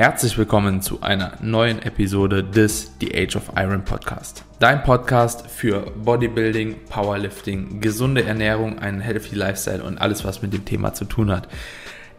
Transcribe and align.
Herzlich 0.00 0.38
willkommen 0.38 0.80
zu 0.80 1.02
einer 1.02 1.34
neuen 1.42 1.82
Episode 1.82 2.42
des 2.42 2.92
The 3.02 3.14
Age 3.14 3.36
of 3.36 3.52
Iron 3.54 3.84
Podcast. 3.84 4.46
Dein 4.58 4.82
Podcast 4.82 5.46
für 5.46 5.92
Bodybuilding, 5.94 6.86
Powerlifting, 6.88 7.82
gesunde 7.82 8.24
Ernährung, 8.24 8.78
einen 8.78 9.02
healthy 9.02 9.34
Lifestyle 9.34 9.84
und 9.84 9.98
alles, 9.98 10.24
was 10.24 10.40
mit 10.40 10.54
dem 10.54 10.64
Thema 10.64 10.94
zu 10.94 11.04
tun 11.04 11.30
hat. 11.30 11.48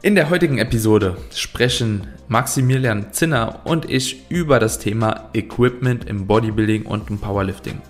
In 0.04 0.14
der 0.14 0.30
heutigen 0.30 0.60
Episode 0.60 1.18
sprechen 1.34 2.06
Maximilian 2.28 3.14
Zinner 3.14 3.62
und 3.64 3.90
ich 3.90 4.30
über 4.30 4.60
das 4.60 4.78
Thema 4.78 5.32
Equipment 5.34 6.08
im 6.08 6.28
Bodybuilding 6.28 6.86
und 6.86 7.10
im 7.10 7.18
Powerlifting. 7.18 7.82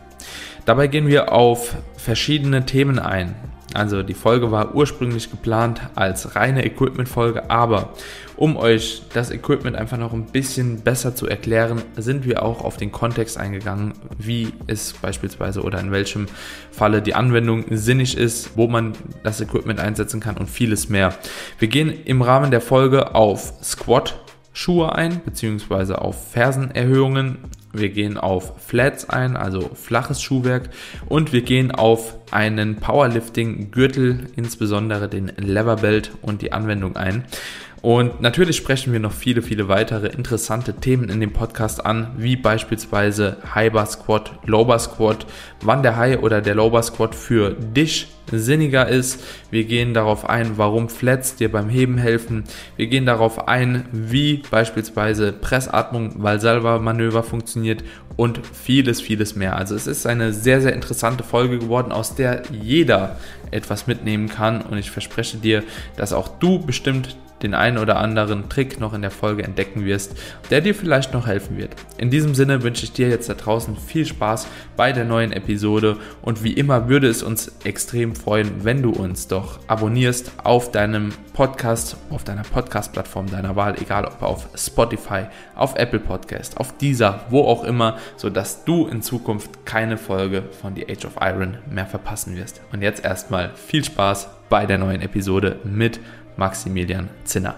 Dabei 0.63 0.87
gehen 0.87 1.07
wir 1.07 1.33
auf 1.33 1.75
verschiedene 1.97 2.65
Themen 2.65 2.97
ein. 2.97 3.35
Also 3.73 4.03
die 4.03 4.13
Folge 4.13 4.51
war 4.51 4.75
ursprünglich 4.75 5.31
geplant 5.31 5.81
als 5.95 6.35
reine 6.35 6.65
Equipment-Folge, 6.65 7.49
aber 7.49 7.93
um 8.35 8.57
euch 8.57 9.03
das 9.13 9.31
Equipment 9.31 9.75
einfach 9.75 9.97
noch 9.97 10.13
ein 10.13 10.25
bisschen 10.25 10.81
besser 10.81 11.15
zu 11.15 11.27
erklären, 11.27 11.83
sind 11.95 12.25
wir 12.25 12.43
auch 12.43 12.63
auf 12.63 12.77
den 12.77 12.91
Kontext 12.91 13.37
eingegangen, 13.37 13.93
wie 14.17 14.51
es 14.67 14.93
beispielsweise 14.93 15.61
oder 15.61 15.79
in 15.79 15.91
welchem 15.91 16.25
Falle 16.71 17.01
die 17.01 17.13
Anwendung 17.13 17.65
sinnig 17.69 18.17
ist, 18.17 18.57
wo 18.57 18.67
man 18.67 18.93
das 19.23 19.41
Equipment 19.41 19.79
einsetzen 19.79 20.19
kann 20.19 20.37
und 20.37 20.49
vieles 20.49 20.89
mehr. 20.89 21.13
Wir 21.59 21.67
gehen 21.67 21.93
im 22.05 22.21
Rahmen 22.21 22.51
der 22.51 22.61
Folge 22.61 23.15
auf 23.15 23.53
Squat 23.63 24.19
Schuhe 24.53 24.93
ein, 24.93 25.21
beziehungsweise 25.23 26.01
auf 26.01 26.31
Fersenerhöhungen. 26.31 27.37
Wir 27.73 27.89
gehen 27.89 28.17
auf 28.17 28.53
Flats 28.61 29.09
ein, 29.09 29.37
also 29.37 29.71
flaches 29.75 30.21
Schuhwerk. 30.21 30.69
Und 31.07 31.31
wir 31.31 31.41
gehen 31.41 31.71
auf 31.71 32.17
einen 32.31 32.77
Powerlifting-Gürtel, 32.77 34.27
insbesondere 34.35 35.07
den 35.07 35.31
Leverbelt 35.37 36.11
und 36.21 36.41
die 36.41 36.51
Anwendung 36.51 36.97
ein. 36.97 37.23
Und 37.81 38.21
natürlich 38.21 38.57
sprechen 38.57 38.93
wir 38.93 38.99
noch 38.99 39.11
viele, 39.11 39.41
viele 39.41 39.67
weitere 39.67 40.07
interessante 40.07 40.75
Themen 40.75 41.09
in 41.09 41.19
dem 41.19 41.33
Podcast 41.33 41.83
an, 41.83 42.11
wie 42.15 42.35
beispielsweise 42.35 43.37
High 43.55 43.73
Bar 43.73 43.87
Squat, 43.87 44.31
Low 44.45 44.65
Bar 44.65 44.77
Squat, 44.77 45.25
wann 45.61 45.81
der 45.81 45.97
High 45.97 46.19
oder 46.21 46.41
der 46.41 46.53
Low 46.53 46.69
Bar 46.69 46.83
Squat 46.83 47.15
für 47.15 47.51
dich 47.53 48.07
sinniger 48.31 48.87
ist. 48.87 49.23
Wir 49.49 49.63
gehen 49.63 49.95
darauf 49.95 50.29
ein, 50.29 50.57
warum 50.57 50.89
Flats 50.89 51.35
dir 51.35 51.51
beim 51.51 51.69
Heben 51.69 51.97
helfen. 51.97 52.43
Wir 52.77 52.85
gehen 52.85 53.07
darauf 53.07 53.47
ein, 53.47 53.85
wie 53.91 54.43
beispielsweise 54.51 55.33
Pressatmung, 55.33 56.21
Valsalva-Manöver 56.21 57.23
funktioniert 57.23 57.83
und 58.15 58.41
vieles, 58.45 59.01
vieles 59.01 59.35
mehr. 59.35 59.57
Also 59.57 59.75
es 59.75 59.87
ist 59.87 60.05
eine 60.05 60.33
sehr, 60.33 60.61
sehr 60.61 60.73
interessante 60.73 61.23
Folge 61.23 61.57
geworden, 61.57 61.91
aus 61.91 62.13
der 62.13 62.43
jeder 62.51 63.17
etwas 63.49 63.87
mitnehmen 63.87 64.29
kann 64.29 64.61
und 64.61 64.77
ich 64.77 64.91
verspreche 64.91 65.37
dir, 65.37 65.63
dass 65.97 66.13
auch 66.13 66.27
du 66.27 66.59
bestimmt 66.59 67.17
den 67.43 67.53
einen 67.53 67.77
oder 67.77 67.97
anderen 67.97 68.49
Trick 68.49 68.79
noch 68.79 68.93
in 68.93 69.01
der 69.01 69.11
Folge 69.11 69.43
entdecken 69.43 69.85
wirst, 69.85 70.15
der 70.49 70.61
dir 70.61 70.75
vielleicht 70.75 71.13
noch 71.13 71.27
helfen 71.27 71.57
wird. 71.57 71.75
In 71.97 72.09
diesem 72.09 72.35
Sinne 72.35 72.63
wünsche 72.63 72.83
ich 72.83 72.93
dir 72.93 73.09
jetzt 73.09 73.29
da 73.29 73.33
draußen 73.33 73.75
viel 73.77 74.05
Spaß 74.05 74.47
bei 74.75 74.91
der 74.91 75.05
neuen 75.05 75.31
Episode 75.31 75.97
und 76.21 76.43
wie 76.43 76.53
immer 76.53 76.89
würde 76.89 77.07
es 77.07 77.23
uns 77.23 77.51
extrem 77.63 78.15
freuen, 78.15 78.63
wenn 78.63 78.81
du 78.81 78.91
uns 78.91 79.27
doch 79.27 79.59
abonnierst 79.67 80.31
auf 80.43 80.71
deinem 80.71 81.09
Podcast, 81.33 81.97
auf 82.09 82.23
deiner 82.23 82.43
Podcast-Plattform 82.43 83.29
deiner 83.29 83.55
Wahl, 83.55 83.75
egal 83.81 84.05
ob 84.05 84.21
auf 84.21 84.47
Spotify, 84.55 85.25
auf 85.55 85.75
Apple 85.75 85.99
Podcast, 85.99 86.57
auf 86.57 86.77
dieser, 86.77 87.25
wo 87.29 87.45
auch 87.45 87.63
immer, 87.63 87.97
sodass 88.17 88.65
du 88.65 88.87
in 88.87 89.01
Zukunft 89.01 89.65
keine 89.65 89.97
Folge 89.97 90.43
von 90.61 90.75
The 90.75 90.87
Age 90.89 91.05
of 91.05 91.15
Iron 91.21 91.57
mehr 91.69 91.85
verpassen 91.85 92.35
wirst. 92.35 92.61
Und 92.71 92.81
jetzt 92.81 93.03
erstmal 93.03 93.51
viel 93.55 93.83
Spaß 93.83 94.29
bei 94.49 94.65
der 94.65 94.77
neuen 94.77 95.01
Episode 95.01 95.59
mit 95.63 96.01
Maximilian 96.37 97.09
Zinner. 97.23 97.55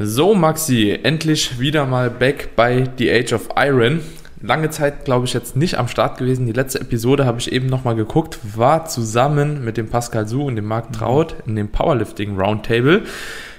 So, 0.00 0.32
Maxi, 0.32 0.96
endlich 1.02 1.58
wieder 1.58 1.84
mal 1.84 2.08
back 2.08 2.54
bei 2.54 2.88
The 2.98 3.10
Age 3.10 3.32
of 3.32 3.48
Iron. 3.56 4.00
Lange 4.40 4.70
Zeit, 4.70 5.04
glaube 5.04 5.26
ich, 5.26 5.34
jetzt 5.34 5.56
nicht 5.56 5.76
am 5.76 5.88
Start 5.88 6.18
gewesen. 6.18 6.46
Die 6.46 6.52
letzte 6.52 6.80
Episode 6.80 7.26
habe 7.26 7.40
ich 7.40 7.50
eben 7.50 7.66
nochmal 7.66 7.96
geguckt, 7.96 8.38
war 8.56 8.84
zusammen 8.84 9.64
mit 9.64 9.76
dem 9.76 9.88
Pascal 9.88 10.28
Su 10.28 10.44
und 10.44 10.54
dem 10.54 10.66
Marc 10.66 10.92
Traut 10.92 11.34
in 11.46 11.56
dem 11.56 11.72
Powerlifting 11.72 12.38
Roundtable. 12.38 13.02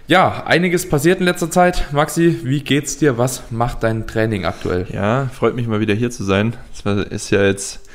Ja, 0.09 0.43
einiges 0.47 0.89
passiert 0.89 1.19
in 1.19 1.27
letzter 1.27 1.51
Zeit. 1.51 1.93
Maxi, 1.93 2.39
wie 2.41 2.61
geht's 2.61 2.97
dir? 2.97 3.19
Was 3.19 3.51
macht 3.51 3.83
dein 3.83 4.07
Training 4.07 4.43
aktuell? 4.43 4.87
Ja, 4.91 5.27
freut 5.31 5.53
mich 5.53 5.67
mal 5.67 5.81
wieder 5.81 5.93
hier 5.93 6.09
zu 6.09 6.23
sein. 6.23 6.57
Es 6.73 6.83
ist 7.11 7.29
ja 7.29 7.45
jetzt 7.45 7.87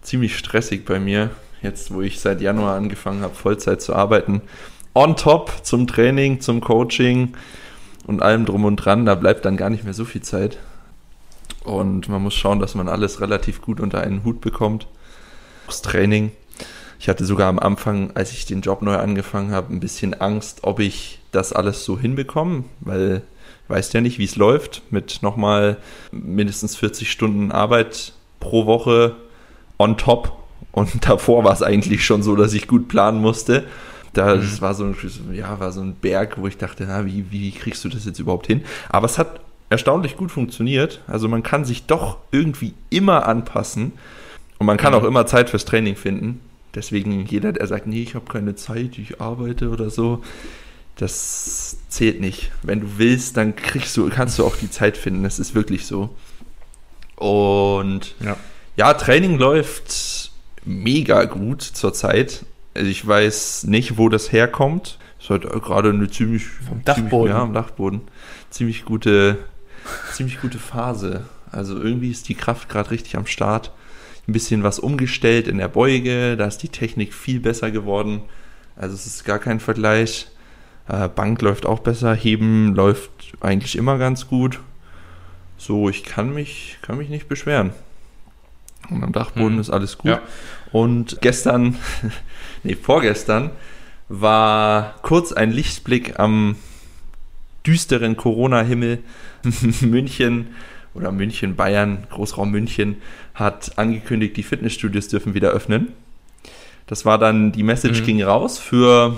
ziemlich 0.00 0.38
stressig 0.38 0.84
bei 0.84 1.00
mir, 1.00 1.30
jetzt 1.62 1.92
wo 1.92 2.02
ich 2.02 2.20
seit 2.20 2.40
Januar 2.40 2.76
angefangen 2.76 3.22
habe, 3.22 3.34
Vollzeit 3.34 3.82
zu 3.82 3.96
arbeiten. 3.96 4.42
On 4.94 5.16
top 5.16 5.50
zum 5.64 5.88
Training, 5.88 6.40
zum 6.40 6.60
Coaching 6.60 7.34
und 8.06 8.22
allem 8.22 8.44
drum 8.44 8.64
und 8.64 8.76
dran. 8.76 9.04
Da 9.04 9.16
bleibt 9.16 9.44
dann 9.44 9.56
gar 9.56 9.68
nicht 9.68 9.82
mehr 9.82 9.92
so 9.92 10.04
viel 10.04 10.22
Zeit. 10.22 10.58
Und 11.64 12.08
man 12.08 12.22
muss 12.22 12.34
schauen, 12.34 12.60
dass 12.60 12.76
man 12.76 12.88
alles 12.88 13.20
relativ 13.20 13.60
gut 13.60 13.80
unter 13.80 14.02
einen 14.02 14.22
Hut 14.22 14.40
bekommt. 14.40 14.86
Das 15.66 15.82
Training. 15.82 16.30
Ich 17.00 17.08
hatte 17.08 17.24
sogar 17.24 17.48
am 17.48 17.58
Anfang, 17.58 18.12
als 18.14 18.30
ich 18.30 18.46
den 18.46 18.60
Job 18.60 18.82
neu 18.82 18.94
angefangen 18.94 19.50
habe, 19.50 19.74
ein 19.74 19.80
bisschen 19.80 20.14
Angst, 20.14 20.60
ob 20.62 20.78
ich 20.78 21.18
das 21.36 21.52
alles 21.52 21.84
so 21.84 21.98
hinbekommen, 21.98 22.64
weil 22.80 23.22
weißt 23.68 23.94
ja 23.94 24.00
nicht, 24.00 24.18
wie 24.18 24.24
es 24.24 24.36
läuft 24.36 24.82
mit 24.90 25.22
nochmal 25.22 25.76
mindestens 26.12 26.76
40 26.76 27.10
Stunden 27.10 27.52
Arbeit 27.52 28.12
pro 28.40 28.66
Woche 28.66 29.16
on 29.78 29.96
top. 29.96 30.32
Und 30.72 31.06
davor 31.08 31.44
war 31.44 31.52
es 31.52 31.62
eigentlich 31.62 32.04
schon 32.04 32.22
so, 32.22 32.36
dass 32.36 32.52
ich 32.52 32.68
gut 32.68 32.88
planen 32.88 33.20
musste. 33.20 33.64
Da, 34.12 34.36
Das 34.36 34.44
mhm. 34.44 34.60
war 34.60 34.74
so, 34.74 34.84
ein, 34.84 34.96
ja, 35.32 35.58
war 35.60 35.72
so 35.72 35.80
ein 35.80 35.94
Berg, 35.94 36.38
wo 36.38 36.46
ich 36.46 36.56
dachte, 36.56 36.84
na, 36.86 37.04
wie, 37.06 37.26
wie 37.30 37.50
kriegst 37.52 37.84
du 37.84 37.88
das 37.88 38.04
jetzt 38.04 38.18
überhaupt 38.18 38.46
hin? 38.46 38.62
Aber 38.88 39.06
es 39.06 39.18
hat 39.18 39.40
erstaunlich 39.68 40.16
gut 40.16 40.30
funktioniert. 40.30 41.02
Also 41.06 41.28
man 41.28 41.42
kann 41.42 41.64
sich 41.64 41.86
doch 41.86 42.18
irgendwie 42.30 42.74
immer 42.88 43.26
anpassen 43.26 43.92
und 44.58 44.66
man 44.66 44.76
kann 44.76 44.92
mhm. 44.92 45.00
auch 45.00 45.04
immer 45.04 45.26
Zeit 45.26 45.50
fürs 45.50 45.64
Training 45.64 45.96
finden. 45.96 46.40
Deswegen 46.74 47.24
jeder, 47.26 47.52
der 47.52 47.66
sagt, 47.66 47.86
nee, 47.86 48.02
ich 48.02 48.14
habe 48.14 48.26
keine 48.30 48.54
Zeit, 48.54 48.98
ich 48.98 49.20
arbeite 49.20 49.70
oder 49.70 49.90
so, 49.90 50.22
das 50.96 51.78
zählt 51.88 52.20
nicht. 52.20 52.50
Wenn 52.62 52.80
du 52.80 52.86
willst, 52.98 53.36
dann 53.36 53.54
kriegst 53.54 53.96
du, 53.96 54.08
kannst 54.08 54.38
du 54.38 54.44
auch 54.44 54.56
die 54.56 54.70
Zeit 54.70 54.96
finden. 54.96 55.22
Das 55.22 55.38
ist 55.38 55.54
wirklich 55.54 55.86
so. 55.86 56.14
Und 57.16 58.14
ja, 58.20 58.36
ja 58.76 58.94
Training 58.94 59.38
läuft 59.38 60.32
mega 60.64 61.24
gut 61.24 61.62
zurzeit. 61.62 62.44
Also 62.74 62.88
ich 62.88 63.06
weiß 63.06 63.64
nicht, 63.64 63.98
wo 63.98 64.08
das 64.08 64.32
herkommt. 64.32 64.98
Es 65.20 65.30
hat 65.30 65.42
gerade 65.42 65.90
eine 65.90 66.10
ziemlich 66.10 66.46
vom 66.46 66.82
Dachboden. 66.84 67.10
Ziemlich, 67.10 67.30
ja, 67.30 67.42
am 67.42 67.52
Dachboden. 67.52 68.00
Ziemlich 68.50 68.84
gute, 68.84 69.38
ziemlich 70.12 70.40
gute 70.40 70.58
Phase. 70.58 71.24
Also 71.50 71.76
irgendwie 71.76 72.10
ist 72.10 72.28
die 72.28 72.34
Kraft 72.34 72.68
gerade 72.68 72.90
richtig 72.90 73.16
am 73.16 73.26
Start. 73.26 73.72
Ein 74.28 74.32
bisschen 74.32 74.62
was 74.62 74.78
umgestellt 74.78 75.46
in 75.46 75.58
der 75.58 75.68
Beuge, 75.68 76.36
da 76.36 76.46
ist 76.46 76.58
die 76.58 76.68
Technik 76.68 77.14
viel 77.14 77.40
besser 77.40 77.70
geworden. 77.70 78.22
Also 78.74 78.94
es 78.94 79.06
ist 79.06 79.24
gar 79.24 79.38
kein 79.38 79.60
Vergleich. 79.60 80.28
Äh, 80.88 81.08
Bank 81.08 81.42
läuft 81.42 81.66
auch 81.66 81.80
besser, 81.80 82.14
Heben 82.14 82.74
läuft 82.74 83.10
eigentlich 83.40 83.76
immer 83.76 83.98
ganz 83.98 84.28
gut. 84.28 84.60
So, 85.58 85.88
ich 85.88 86.04
kann 86.04 86.32
mich, 86.34 86.78
kann 86.82 86.98
mich 86.98 87.08
nicht 87.08 87.28
beschweren. 87.28 87.72
Und 88.90 89.02
am 89.02 89.12
Dachboden 89.12 89.54
hm. 89.54 89.60
ist 89.60 89.70
alles 89.70 89.98
gut. 89.98 90.12
Ja. 90.12 90.22
Und 90.72 91.20
gestern, 91.20 91.76
nee, 92.62 92.76
vorgestern 92.76 93.50
war 94.08 94.94
kurz 95.02 95.32
ein 95.32 95.50
Lichtblick 95.50 96.18
am 96.18 96.56
düsteren 97.66 98.16
Corona-Himmel. 98.16 99.00
München 99.80 100.48
oder 100.94 101.12
München, 101.12 101.56
Bayern, 101.56 102.04
Großraum 102.10 102.50
München 102.50 102.96
hat 103.34 103.78
angekündigt, 103.78 104.36
die 104.36 104.42
Fitnessstudios 104.42 105.08
dürfen 105.08 105.34
wieder 105.34 105.50
öffnen. 105.50 105.88
Das 106.86 107.04
war 107.04 107.18
dann, 107.18 107.52
die 107.52 107.64
Message 107.64 108.00
mhm. 108.00 108.04
ging 108.06 108.22
raus 108.22 108.58
für 108.58 109.16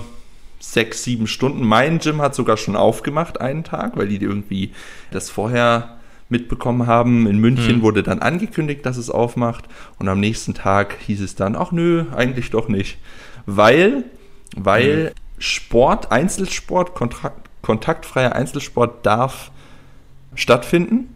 sechs, 0.59 1.05
sieben 1.05 1.27
Stunden. 1.27 1.65
Mein 1.65 1.99
Gym 1.99 2.21
hat 2.21 2.35
sogar 2.35 2.57
schon 2.57 2.77
aufgemacht 2.77 3.41
einen 3.41 3.65
Tag, 3.65 3.97
weil 3.97 4.09
die 4.09 4.17
irgendwie 4.17 4.73
das 5.11 5.31
vorher 5.31 5.99
mitbekommen 6.29 6.87
haben. 6.87 7.27
In 7.27 7.39
München 7.39 7.79
mhm. 7.79 7.83
wurde 7.83 8.03
dann 8.03 8.21
angekündigt, 8.21 8.85
dass 8.85 8.97
es 8.97 9.11
aufmacht 9.11 9.65
und 9.99 10.09
am 10.09 10.21
nächsten 10.21 10.55
Tag 10.55 10.97
hieß 11.07 11.21
es 11.21 11.35
dann, 11.35 11.57
ach 11.57 11.73
nö, 11.73 12.05
eigentlich 12.15 12.51
doch 12.51 12.69
nicht. 12.69 12.99
Weil, 13.47 14.05
weil 14.57 15.05
mhm. 15.05 15.11
Sport, 15.39 16.13
Einzelsport, 16.13 16.95
Kontrakt, 16.95 17.49
kontaktfreier 17.63 18.35
Einzelsport 18.35 19.05
darf 19.05 19.51
stattfinden, 20.35 21.15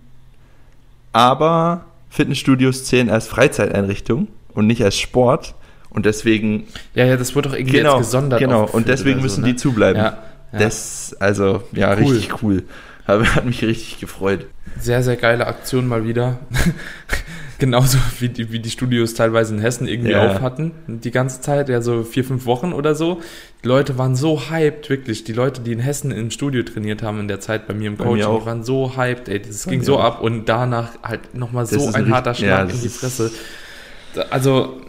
aber 1.13 1.85
Fitnessstudios 2.11 2.85
zählen 2.85 3.11
als 3.11 3.27
Freizeiteinrichtung 3.27 4.29
und 4.55 4.67
nicht 4.67 4.83
als 4.83 4.99
Sport. 4.99 5.55
Und 5.93 6.07
deswegen. 6.07 6.67
Ja, 6.95 7.05
ja, 7.05 7.17
das 7.17 7.35
wird 7.35 7.47
doch 7.47 7.55
irgendwie 7.55 7.79
genau, 7.79 7.97
jetzt 7.99 8.07
gesondert. 8.07 8.41
Genau, 8.41 8.65
und 8.65 8.89
deswegen 8.89 9.19
so, 9.19 9.23
müssen 9.23 9.43
ne? 9.43 9.49
die 9.49 9.57
zubleiben. 9.57 10.01
Ja, 10.03 10.19
ja. 10.53 10.59
Das, 10.59 11.15
also, 11.21 11.63
ja, 11.73 11.93
cool. 11.95 11.99
richtig 11.99 12.43
cool. 12.43 12.63
Hat 13.07 13.45
mich 13.45 13.63
richtig 13.63 13.99
gefreut. 14.01 14.47
Sehr, 14.79 15.03
sehr 15.03 15.17
geile 15.17 15.47
Aktion 15.47 15.87
mal 15.87 16.07
wieder. 16.07 16.39
genauso 17.63 17.97
wie 18.19 18.29
die, 18.29 18.51
wie 18.51 18.59
die 18.59 18.71
Studios 18.71 19.15
teilweise 19.15 19.55
in 19.55 19.61
Hessen 19.61 19.87
irgendwie 19.87 20.11
Ja. 20.11 20.33
auf 20.33 20.41
hatten, 20.41 20.73
die 20.89 21.13
ganze 21.13 21.41
Zeit, 21.43 21.69
ja 21.69 21.81
so 21.81 22.03
vier, 22.03 22.25
fünf 22.25 22.45
Wochen 22.45 22.73
oder 22.73 22.97
so. 22.97 23.21
Die 23.63 23.69
Leute 23.69 23.99
waren 23.99 24.17
so 24.17 24.51
hyped, 24.51 24.91
wirklich. 24.91 25.23
Die 25.23 25.33
Leute, 25.33 25.61
die 25.61 25.71
in 25.71 25.79
Hessen 25.79 26.11
im 26.11 26.33
Studio 26.33 26.65
trainiert 26.65 27.05
haben 27.05 27.21
in 27.21 27.29
der 27.29 27.39
Zeit 27.39 27.69
bei 27.69 27.75
mir 27.75 27.87
im 27.87 27.93
mir 27.93 28.05
Coaching, 28.05 28.41
die 28.41 28.47
waren 28.47 28.65
so 28.65 28.97
hyped, 28.97 29.29
ey. 29.29 29.41
Das 29.41 29.65
ging 29.67 29.79
mir 29.79 29.85
so 29.85 30.01
ab 30.01 30.21
und 30.23 30.49
danach 30.49 30.91
halt 31.05 31.37
nochmal 31.37 31.67
so 31.67 31.77
ist 31.77 31.95
ein 31.95 32.07
ein 32.07 32.13
harter 32.13 32.35
Schlag 32.35 32.69
ja, 32.69 32.75
in 32.75 32.81
die 32.81 32.87
ist- 32.87 32.99
Fresse. 32.99 33.29
Da- 33.31 33.37
Also, 34.31 34.81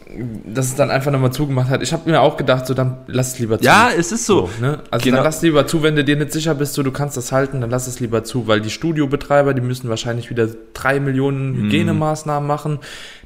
dass 0.45 0.67
es 0.67 0.75
dann 0.75 0.91
einfach 0.91 1.11
nochmal 1.11 1.31
zugemacht 1.31 1.69
hat. 1.69 1.81
Ich 1.81 1.91
habe 1.91 2.07
mir 2.09 2.21
auch 2.21 2.37
gedacht, 2.37 2.67
so 2.67 2.73
dann 2.75 2.97
lass 3.07 3.33
es 3.33 3.39
lieber 3.39 3.57
zu. 3.57 3.65
Ja, 3.65 3.89
es 3.97 4.11
ist 4.11 4.25
so. 4.27 4.47
ne? 4.61 4.79
Also 4.91 5.03
Genau. 5.05 5.17
dann 5.17 5.25
lass 5.25 5.41
lieber 5.41 5.65
zu, 5.65 5.81
wenn 5.81 5.95
du 5.95 6.03
dir 6.03 6.15
nicht 6.15 6.31
sicher 6.31 6.53
bist, 6.53 6.75
so 6.75 6.83
du 6.83 6.91
kannst 6.91 7.17
das 7.17 7.31
halten, 7.31 7.61
dann 7.61 7.71
lass 7.71 7.87
es 7.87 7.99
lieber 7.99 8.23
zu, 8.23 8.45
weil 8.47 8.61
die 8.61 8.69
Studiobetreiber, 8.69 9.53
die 9.55 9.61
müssen 9.61 9.89
wahrscheinlich 9.89 10.29
wieder 10.29 10.47
drei 10.73 10.99
Millionen 10.99 11.53
Mhm. 11.53 11.63
Hygienemaßnahmen 11.65 12.45
machen, 12.47 12.79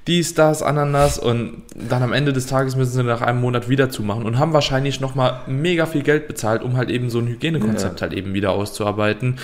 dies, 0.07 0.33
das, 0.33 0.63
Ananas 0.63 1.19
und 1.19 1.63
dann 1.75 2.01
am 2.03 2.13
Ende 2.13 2.31
des 2.31 2.45
Tages 2.47 2.77
müssen 2.77 2.91
sie 2.93 3.03
nach 3.03 3.21
einem 3.21 3.41
Monat 3.41 3.67
wieder 3.67 3.89
zumachen 3.89 4.23
und 4.23 4.39
haben 4.39 4.53
wahrscheinlich 4.53 5.01
nochmal 5.01 5.41
mega 5.47 5.85
viel 5.87 6.03
Geld 6.03 6.29
bezahlt, 6.29 6.63
um 6.63 6.77
halt 6.77 6.89
eben 6.89 7.09
so 7.09 7.19
ein 7.19 7.27
Hygienekonzept 7.27 8.01
halt 8.01 8.13
eben 8.13 8.33
wieder 8.33 8.51
auszuarbeiten, 8.51 9.35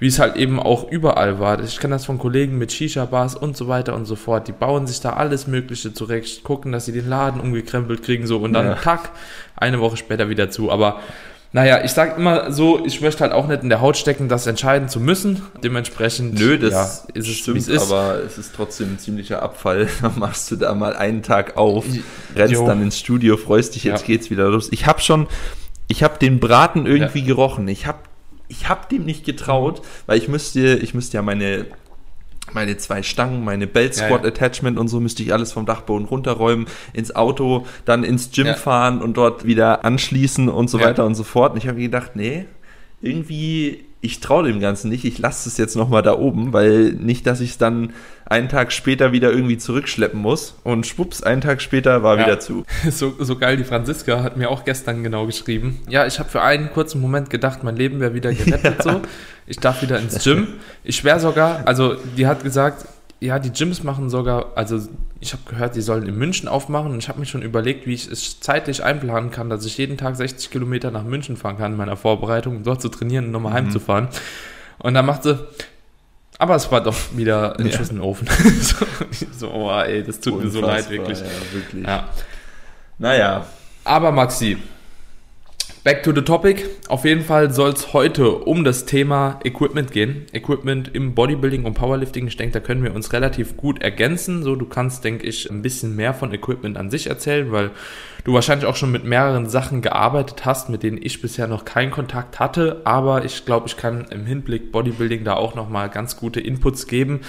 wie 0.00 0.06
es 0.08 0.18
halt 0.18 0.34
eben 0.36 0.58
auch 0.58 0.90
überall 0.90 1.38
war. 1.38 1.62
Ich 1.62 1.78
kenne 1.78 1.94
das 1.94 2.06
von 2.06 2.18
Kollegen 2.18 2.58
mit 2.58 2.72
Shisha-Bars 2.72 3.36
und 3.36 3.56
so 3.56 3.68
weiter 3.68 3.94
und 3.94 4.06
so 4.06 4.16
fort. 4.16 4.48
Die 4.48 4.52
bauen 4.52 4.86
sich 4.88 5.00
da 5.00 5.10
alles 5.12 5.46
Mögliche 5.46 5.92
zurecht, 5.94 6.42
gucken, 6.42 6.72
dass 6.72 6.86
sie 6.86 6.92
den 6.92 7.08
Laden 7.08 7.40
umgekrempelt 7.40 8.02
kriegen 8.02 8.26
so 8.26 8.38
und 8.38 8.52
dann 8.54 8.66
Ja. 8.66 8.74
tack, 8.74 9.10
eine 9.56 9.78
Woche 9.80 9.96
später 9.98 10.28
wieder 10.28 10.50
zu. 10.50 10.72
Aber 10.72 11.00
naja, 11.52 11.82
ich 11.84 11.90
sag 11.90 12.16
immer 12.16 12.52
so, 12.52 12.84
ich 12.86 13.00
möchte 13.00 13.24
halt 13.24 13.32
auch 13.32 13.46
nicht 13.48 13.62
in 13.64 13.68
der 13.68 13.80
Haut 13.80 13.96
stecken, 13.96 14.28
das 14.28 14.46
entscheiden 14.46 14.88
zu 14.88 15.00
müssen. 15.00 15.42
Dementsprechend 15.64 16.38
Nö, 16.38 16.56
das 16.58 16.72
ja, 16.72 17.12
ist 17.14 17.28
es, 17.28 17.36
stimmt, 17.36 17.56
wie 17.56 17.60
es 17.60 17.68
ist. 17.68 17.90
aber 17.92 18.20
es 18.24 18.38
ist 18.38 18.54
trotzdem 18.54 18.92
ein 18.94 18.98
ziemlicher 19.00 19.42
Abfall. 19.42 19.88
Dann 20.02 20.18
machst 20.18 20.50
du 20.50 20.56
da 20.56 20.74
mal 20.74 20.94
einen 20.96 21.22
Tag 21.22 21.56
auf, 21.56 21.84
rennst 22.36 22.54
Jo. 22.54 22.66
dann 22.66 22.80
ins 22.82 22.98
Studio, 22.98 23.36
freust 23.36 23.74
dich, 23.74 23.84
jetzt 23.84 24.02
Ja. 24.02 24.06
geht's 24.06 24.30
wieder 24.30 24.48
los. 24.48 24.68
Ich 24.70 24.86
habe 24.86 25.00
schon, 25.00 25.26
ich 25.88 26.02
habe 26.04 26.18
den 26.20 26.38
Braten 26.40 26.86
irgendwie 26.86 27.22
gerochen. 27.24 27.66
Ich 27.68 27.86
habe 27.86 27.98
ich 28.50 28.68
hab 28.68 28.88
dem 28.90 29.04
nicht 29.04 29.24
getraut, 29.24 29.80
weil 30.06 30.18
ich 30.18 30.28
müsste, 30.28 30.76
ich 30.76 30.92
müsste 30.92 31.16
ja 31.16 31.22
meine 31.22 31.66
meine 32.52 32.76
zwei 32.78 33.04
Stangen, 33.04 33.44
meine 33.44 33.68
Belt 33.68 33.96
Ja, 33.96 34.06
Squat 34.06 34.22
ja. 34.22 34.28
Attachment 34.28 34.76
und 34.76 34.88
so 34.88 34.98
müsste 34.98 35.22
ich 35.22 35.32
alles 35.32 35.52
vom 35.52 35.66
Dachboden 35.66 36.06
runterräumen, 36.08 36.66
ins 36.92 37.14
Auto, 37.14 37.64
dann 37.84 38.02
ins 38.02 38.32
Gym 38.32 38.48
Ja. 38.48 38.54
fahren 38.54 39.02
und 39.02 39.16
dort 39.16 39.44
wieder 39.46 39.84
anschließen 39.84 40.48
und 40.48 40.68
so 40.68 40.78
Ja. 40.80 40.86
weiter 40.86 41.06
und 41.06 41.14
so 41.14 41.22
fort. 41.22 41.52
Und 41.52 41.58
ich 41.58 41.68
habe 41.68 41.78
mir 41.78 41.84
gedacht, 41.84 42.16
nee, 42.16 42.46
irgendwie, 43.00 43.84
ich 44.00 44.18
traue 44.18 44.44
dem 44.48 44.58
Ganzen 44.58 44.88
nicht. 44.90 45.04
Ich 45.04 45.18
lasse 45.18 45.48
es 45.48 45.58
jetzt 45.58 45.76
nochmal 45.76 46.02
da 46.02 46.18
oben, 46.18 46.52
weil 46.52 46.92
nicht, 46.94 47.24
dass 47.26 47.40
ich 47.40 47.50
es 47.50 47.58
dann 47.58 47.92
einen 48.30 48.48
Tag 48.48 48.72
später 48.72 49.12
wieder 49.12 49.30
irgendwie 49.32 49.58
zurückschleppen 49.58 50.18
muss. 50.20 50.54
Und 50.64 50.86
schwupps, 50.86 51.22
einen 51.22 51.40
Tag 51.42 51.60
später 51.60 52.02
war 52.02 52.16
Ja. 52.18 52.24
wieder 52.26 52.40
zu. 52.40 52.64
So, 52.90 53.14
so 53.18 53.36
geil, 53.36 53.56
die 53.58 53.64
Franziska 53.64 54.22
hat 54.22 54.36
mir 54.38 54.48
auch 54.50 54.64
gestern 54.64 55.02
genau 55.02 55.26
geschrieben. 55.26 55.80
Ja, 55.88 56.06
ich 56.06 56.18
habe 56.18 56.30
für 56.30 56.40
einen 56.40 56.70
kurzen 56.72 57.00
Moment 57.00 57.28
gedacht, 57.28 57.62
mein 57.64 57.76
Leben 57.76 58.00
wäre 58.00 58.14
wieder 58.14 58.32
gerettet 58.32 58.82
so. 58.82 59.02
Ich 59.46 59.58
darf 59.58 59.82
wieder 59.82 59.98
ins 59.98 60.22
Gym. 60.24 60.46
Ich 60.84 60.96
schwör 60.96 61.18
sogar, 61.18 61.62
also 61.66 61.96
die 62.16 62.26
hat 62.26 62.42
gesagt, 62.44 62.86
ja, 63.18 63.38
die 63.38 63.50
Gyms 63.52 63.82
machen 63.82 64.08
sogar, 64.08 64.52
also 64.54 64.80
ich 65.18 65.32
habe 65.32 65.42
gehört, 65.46 65.74
die 65.76 65.82
sollen 65.82 66.06
in 66.06 66.16
München 66.16 66.48
aufmachen 66.48 66.92
und 66.92 66.98
ich 67.00 67.08
habe 67.10 67.18
mir 67.20 67.26
schon 67.26 67.42
überlegt, 67.42 67.86
wie 67.86 67.92
ich 67.92 68.10
es 68.10 68.40
zeitlich 68.40 68.82
einplanen 68.82 69.30
kann, 69.30 69.50
dass 69.50 69.66
ich 69.66 69.76
jeden 69.76 69.98
Tag 69.98 70.16
60 70.16 70.50
Kilometer 70.50 70.90
nach 70.90 71.04
München 71.04 71.36
fahren 71.36 71.58
kann 71.58 71.72
in 71.72 71.78
meiner 71.78 71.96
Vorbereitung, 71.96 72.56
um 72.58 72.62
dort 72.62 72.80
zu 72.80 72.88
trainieren 72.88 73.26
und 73.26 73.32
nochmal 73.32 73.52
heimzufahren. 73.52 74.08
Und 74.78 74.94
dann 74.94 75.04
macht 75.04 75.24
sie, 75.24 75.38
aber 76.40 76.54
es 76.56 76.72
war 76.72 76.80
doch 76.82 76.96
wieder 77.12 77.58
ein 77.58 77.66
Ja. 77.66 77.76
Schuss 77.76 77.90
in 77.90 77.96
den 77.96 78.02
Ofen. 78.02 78.26
so, 78.60 78.86
so, 79.36 79.50
oh 79.52 79.70
ey, 79.80 80.02
das 80.02 80.18
tut 80.20 80.42
mir 80.42 80.50
so 80.50 80.60
leid, 80.60 80.90
Unfassbar, 80.90 80.98
wirklich. 80.98 81.18
Ja, 81.20 81.52
wirklich. 81.52 81.86
Ja. 81.86 82.08
Naja, 82.98 83.46
Aber 83.84 84.10
Maxi, 84.10 84.56
back 85.82 86.02
to 86.02 86.12
the 86.12 86.20
topic. 86.20 86.66
Auf 86.88 87.04
jeden 87.04 87.22
Fall 87.22 87.50
soll 87.50 87.70
es 87.70 87.94
heute 87.94 88.30
um 88.30 88.64
das 88.64 88.84
Thema 88.84 89.40
Equipment 89.44 89.92
gehen. 89.92 90.26
Equipment 90.32 90.90
im 90.94 91.14
Bodybuilding 91.14 91.64
und 91.64 91.74
Powerlifting. 91.74 92.26
Ich 92.26 92.36
denke, 92.36 92.52
da 92.52 92.60
können 92.60 92.82
wir 92.82 92.94
uns 92.94 93.12
relativ 93.14 93.56
gut 93.56 93.80
ergänzen. 93.80 94.42
So, 94.42 94.56
du 94.56 94.66
kannst, 94.66 95.04
denke 95.04 95.26
ich, 95.26 95.50
ein 95.50 95.62
bisschen 95.62 95.96
mehr 95.96 96.12
von 96.12 96.34
Equipment 96.34 96.76
an 96.76 96.90
sich 96.90 97.06
erzählen, 97.06 97.50
weil 97.50 97.70
du 98.24 98.34
wahrscheinlich 98.34 98.66
auch 98.66 98.76
schon 98.76 98.92
mit 98.92 99.04
mehreren 99.04 99.48
Sachen 99.48 99.80
gearbeitet 99.80 100.44
hast, 100.44 100.68
mit 100.68 100.82
denen 100.82 100.98
ich 101.00 101.22
bisher 101.22 101.46
noch 101.46 101.64
keinen 101.64 101.90
Kontakt 101.90 102.38
hatte. 102.38 102.82
Aber 102.84 103.24
ich 103.24 103.46
glaube, 103.46 103.66
ich 103.66 103.78
kann 103.78 104.06
im 104.10 104.26
Hinblick 104.26 104.72
Bodybuilding 104.72 105.24
da 105.24 105.34
auch 105.34 105.54
nochmal 105.54 105.88
ganz 105.88 106.16
gute 106.16 106.40
Inputs 106.40 106.86
geben. 106.86 107.20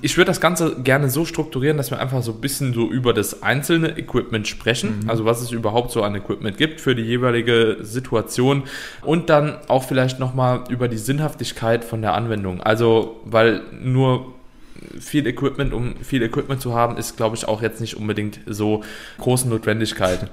Ich 0.00 0.16
würde 0.16 0.30
das 0.30 0.40
Ganze 0.40 0.80
gerne 0.82 1.10
so 1.10 1.26
strukturieren, 1.26 1.76
dass 1.76 1.90
wir 1.90 2.00
einfach 2.00 2.22
so 2.22 2.32
ein 2.32 2.40
bisschen 2.40 2.72
so 2.72 2.88
über 2.88 3.12
das 3.12 3.42
einzelne 3.42 3.98
Equipment 3.98 4.48
sprechen. 4.48 5.04
Also 5.08 5.26
was 5.26 5.42
es 5.42 5.50
überhaupt 5.50 5.90
so 5.90 6.02
an 6.02 6.14
Equipment 6.14 6.56
gibt 6.56 6.80
für 6.80 6.94
die 6.94 7.02
jeweilige 7.02 7.78
Situation. 7.82 7.97
Und 9.02 9.30
dann 9.30 9.58
auch 9.68 9.84
vielleicht 9.84 10.18
nochmal 10.18 10.64
über 10.68 10.88
die 10.88 10.98
Sinnhaftigkeit 10.98 11.84
von 11.84 12.02
der 12.02 12.14
Anwendung. 12.14 12.60
Also, 12.60 13.20
weil 13.24 13.62
nur 13.80 14.34
viel 15.00 15.26
Equipment, 15.26 15.72
um 15.72 15.96
viel 15.96 16.22
Equipment 16.22 16.60
zu 16.60 16.74
haben, 16.74 16.96
ist, 16.96 17.16
glaube 17.16 17.36
ich, 17.36 17.46
auch 17.46 17.62
jetzt 17.62 17.80
nicht 17.80 17.96
unbedingt 17.96 18.40
so 18.46 18.82
große 19.18 19.48
Notwendigkeit. 19.48 20.30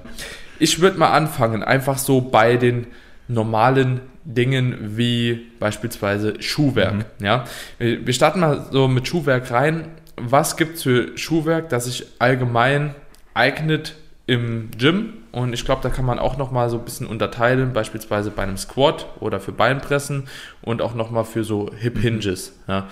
Ich 0.58 0.80
würde 0.80 0.98
mal 0.98 1.10
anfangen, 1.10 1.62
einfach 1.62 1.98
so 1.98 2.20
bei 2.20 2.56
den 2.56 2.86
normalen 3.28 4.00
Dingen 4.24 4.96
wie 4.96 5.46
beispielsweise 5.58 6.40
Schuhwerk. 6.40 7.06
Ja, 7.20 7.44
wir 7.78 8.06
wir 8.06 8.14
starten 8.14 8.40
mal 8.40 8.66
so 8.70 8.88
mit 8.88 9.06
Schuhwerk 9.06 9.50
rein. 9.50 9.88
Was 10.16 10.56
gibt 10.56 10.76
es 10.76 10.82
für 10.82 11.16
Schuhwerk, 11.16 11.68
das 11.68 11.84
sich 11.84 12.06
allgemein 12.18 12.94
eignet 13.34 13.96
im 14.26 14.70
Gym? 14.76 15.12
Und 15.36 15.52
ich 15.52 15.66
glaube, 15.66 15.82
da 15.82 15.90
kann 15.90 16.06
man 16.06 16.18
auch 16.18 16.38
noch 16.38 16.50
mal 16.50 16.70
so 16.70 16.78
ein 16.78 16.84
bisschen 16.86 17.06
unterteilen, 17.06 17.74
beispielsweise 17.74 18.30
bei 18.30 18.42
einem 18.42 18.56
Squat 18.56 19.04
oder 19.20 19.38
für 19.38 19.52
Beinpressen 19.52 20.28
und 20.62 20.80
auch 20.80 20.94
noch 20.94 21.10
mal 21.10 21.24
für 21.24 21.44
so 21.44 21.70
Hip 21.76 21.98
Hinges, 21.98 22.54
ja, 22.66 22.88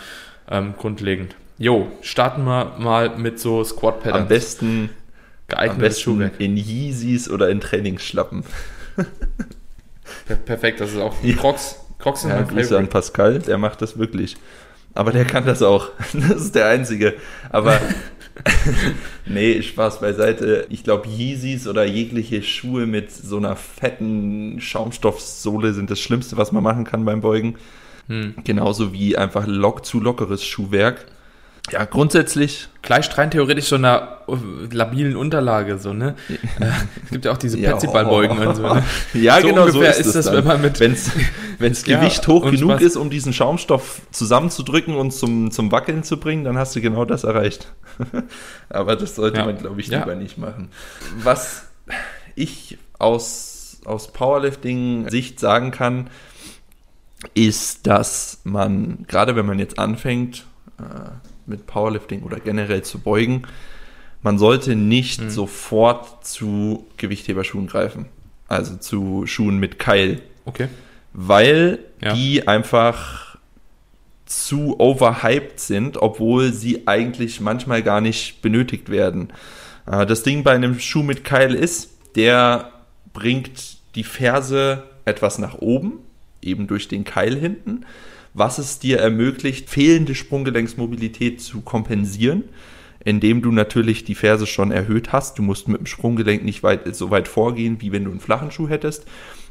ähm, 0.50 0.74
grundlegend. 0.76 1.36
Jo, 1.56 1.88
starten 2.02 2.44
wir 2.44 2.72
mal 2.78 3.16
mit 3.16 3.40
so 3.40 3.64
Squat 3.64 3.94
am 3.94 4.02
Patterns. 4.02 4.28
besten, 4.28 4.90
am 4.90 4.90
Geeignetes 5.48 5.78
besten 5.80 6.02
Schuhwerk. 6.02 6.32
in 6.38 6.58
Yeezys 6.58 7.30
oder 7.30 7.48
in 7.48 7.60
Trainingsschlappen. 7.62 8.44
Per- 10.26 10.36
Perfekt, 10.36 10.80
das 10.80 10.90
ist 10.92 10.98
auch 11.00 11.14
Ja. 11.22 11.36
Crocs. 11.36 11.76
Crocs 11.98 12.20
sind 12.22 12.30
Ja, 12.30 12.36
mein 12.36 12.48
Grüße 12.48 12.76
an. 12.76 12.88
Pascal, 12.88 13.38
der 13.38 13.56
macht 13.56 13.80
das 13.80 13.96
wirklich. 13.98 14.36
Aber 14.92 15.12
der 15.12 15.24
kann 15.24 15.46
das 15.46 15.62
auch. 15.62 15.88
Das 16.12 16.42
ist 16.42 16.54
der 16.54 16.66
Einzige. 16.68 17.14
Aber 17.50 17.80
nee, 19.26 19.62
Spaß 19.62 20.00
beiseite. 20.00 20.66
Ich 20.70 20.84
glaube, 20.84 21.08
Yeezys 21.08 21.66
oder 21.68 21.84
jegliche 21.84 22.42
Schuhe 22.42 22.86
mit 22.86 23.12
so 23.12 23.36
einer 23.36 23.56
fetten 23.56 24.60
Schaumstoffsohle 24.60 25.72
sind 25.72 25.90
das 25.90 26.00
Schlimmste, 26.00 26.36
was 26.36 26.52
man 26.52 26.62
machen 26.62 26.84
kann 26.84 27.04
beim 27.04 27.20
Beugen. 27.20 27.56
Hm. 28.08 28.34
Genauso 28.44 28.92
wie 28.92 29.16
einfach 29.16 29.46
lock 29.46 29.86
zu 29.86 30.00
lockeres 30.00 30.44
Schuhwerk. 30.44 31.06
Ja, 31.70 31.86
grundsätzlich. 31.86 32.68
Gleicht 32.82 33.16
rein 33.16 33.30
theoretisch 33.30 33.64
so 33.66 33.76
einer 33.76 34.18
äh, 34.28 34.34
labilen 34.74 35.16
Unterlage, 35.16 35.78
so, 35.78 35.94
ne? 35.94 36.14
Äh, 36.28 36.34
es 37.06 37.10
gibt 37.10 37.24
ja 37.24 37.32
auch 37.32 37.38
diese 37.38 37.58
Ja, 37.58 37.70
Petsyballbeugen 37.72 38.38
und 38.46 38.54
so, 38.56 38.62
ne? 38.74 38.82
Ja, 39.14 39.40
So 39.40 39.46
genau 39.46 39.68
so 39.70 39.80
ist, 39.80 39.98
ist 40.00 40.06
es 40.08 40.12
das, 40.12 40.24
dann. 40.26 40.34
wenn 40.36 40.44
man 40.44 40.60
mit- 40.60 40.78
Wenn's, 40.78 41.10
wenn's 41.58 41.86
Ja, 41.86 41.98
Gewicht 42.00 42.28
hoch 42.28 42.50
genug 42.50 42.72
Spaß. 42.72 42.82
ist, 42.82 42.96
um 42.96 43.08
diesen 43.08 43.32
Schaumstoff 43.32 44.02
zusammenzudrücken 44.10 44.94
und 44.94 45.12
zum, 45.12 45.50
zum 45.50 45.72
Wackeln 45.72 46.02
zu 46.04 46.18
bringen, 46.20 46.44
dann 46.44 46.58
hast 46.58 46.76
du 46.76 46.82
genau 46.82 47.06
das 47.06 47.24
erreicht. 47.24 47.72
Aber 48.68 48.94
das 48.96 49.14
sollte 49.14 49.38
Ja. 49.38 49.46
man, 49.46 49.56
glaube 49.56 49.80
ich, 49.80 49.86
lieber 49.88 50.14
nicht 50.16 50.36
machen. 50.36 50.68
Was 51.22 51.64
ich 52.34 52.76
aus, 52.98 53.78
aus 53.86 54.12
Powerlifting-Sicht 54.12 55.40
sagen 55.40 55.70
kann, 55.70 56.10
ist, 57.32 57.86
dass 57.86 58.40
man, 58.44 59.06
gerade 59.08 59.34
wenn 59.34 59.46
man 59.46 59.58
jetzt 59.58 59.78
anfängt, 59.78 60.44
äh, 60.78 60.82
mit 61.46 61.66
Powerlifting 61.66 62.22
oder 62.22 62.38
generell 62.40 62.82
zu 62.82 62.98
beugen, 62.98 63.42
man 64.22 64.38
sollte 64.38 64.74
nicht 64.76 65.20
Mhm. 65.22 65.30
sofort 65.30 66.26
zu 66.26 66.86
Gewichtheberschuhen 66.96 67.66
greifen. 67.66 68.06
Also 68.48 68.76
zu 68.76 69.26
Schuhen 69.26 69.58
mit 69.58 69.78
Keil. 69.78 70.20
Okay. 70.44 70.68
Weil 71.12 71.78
Ja. 72.00 72.14
die 72.14 72.46
einfach 72.48 73.36
zu 74.26 74.78
overhyped 74.80 75.60
sind, 75.60 75.98
obwohl 75.98 76.52
sie 76.52 76.86
eigentlich 76.86 77.40
manchmal 77.40 77.82
gar 77.82 78.00
nicht 78.00 78.40
benötigt 78.42 78.88
werden. 78.90 79.32
Äh, 79.86 80.06
Das 80.06 80.22
Ding 80.22 80.42
bei 80.42 80.52
einem 80.52 80.78
Schuh 80.80 81.02
mit 81.02 81.24
Keil 81.24 81.54
ist, 81.54 81.90
der 82.16 82.70
bringt 83.12 83.76
die 83.94 84.04
Ferse 84.04 84.84
etwas 85.04 85.38
nach 85.38 85.56
oben, 85.58 85.98
eben 86.40 86.66
durch 86.66 86.88
den 86.88 87.04
Keil 87.04 87.36
hinten, 87.38 87.84
was 88.34 88.58
es 88.58 88.80
dir 88.80 88.98
ermöglicht, 88.98 89.70
fehlende 89.70 90.14
Sprunggelenksmobilität 90.14 91.40
zu 91.40 91.60
kompensieren, 91.62 92.44
indem 93.04 93.40
du 93.40 93.52
natürlich 93.52 94.04
die 94.04 94.16
Ferse 94.16 94.46
schon 94.46 94.72
erhöht 94.72 95.12
hast. 95.12 95.38
Du 95.38 95.42
musst 95.42 95.68
mit 95.68 95.78
dem 95.78 95.86
Sprunggelenk 95.86 96.44
nicht 96.44 96.62
weit, 96.62 96.94
so 96.94 97.10
weit 97.10 97.28
vorgehen, 97.28 97.80
wie 97.80 97.92
wenn 97.92 98.04
du 98.04 98.10
einen 98.10 98.20
flachen 98.20 98.50
Schuh 98.50 98.68
hättest. 98.68 99.06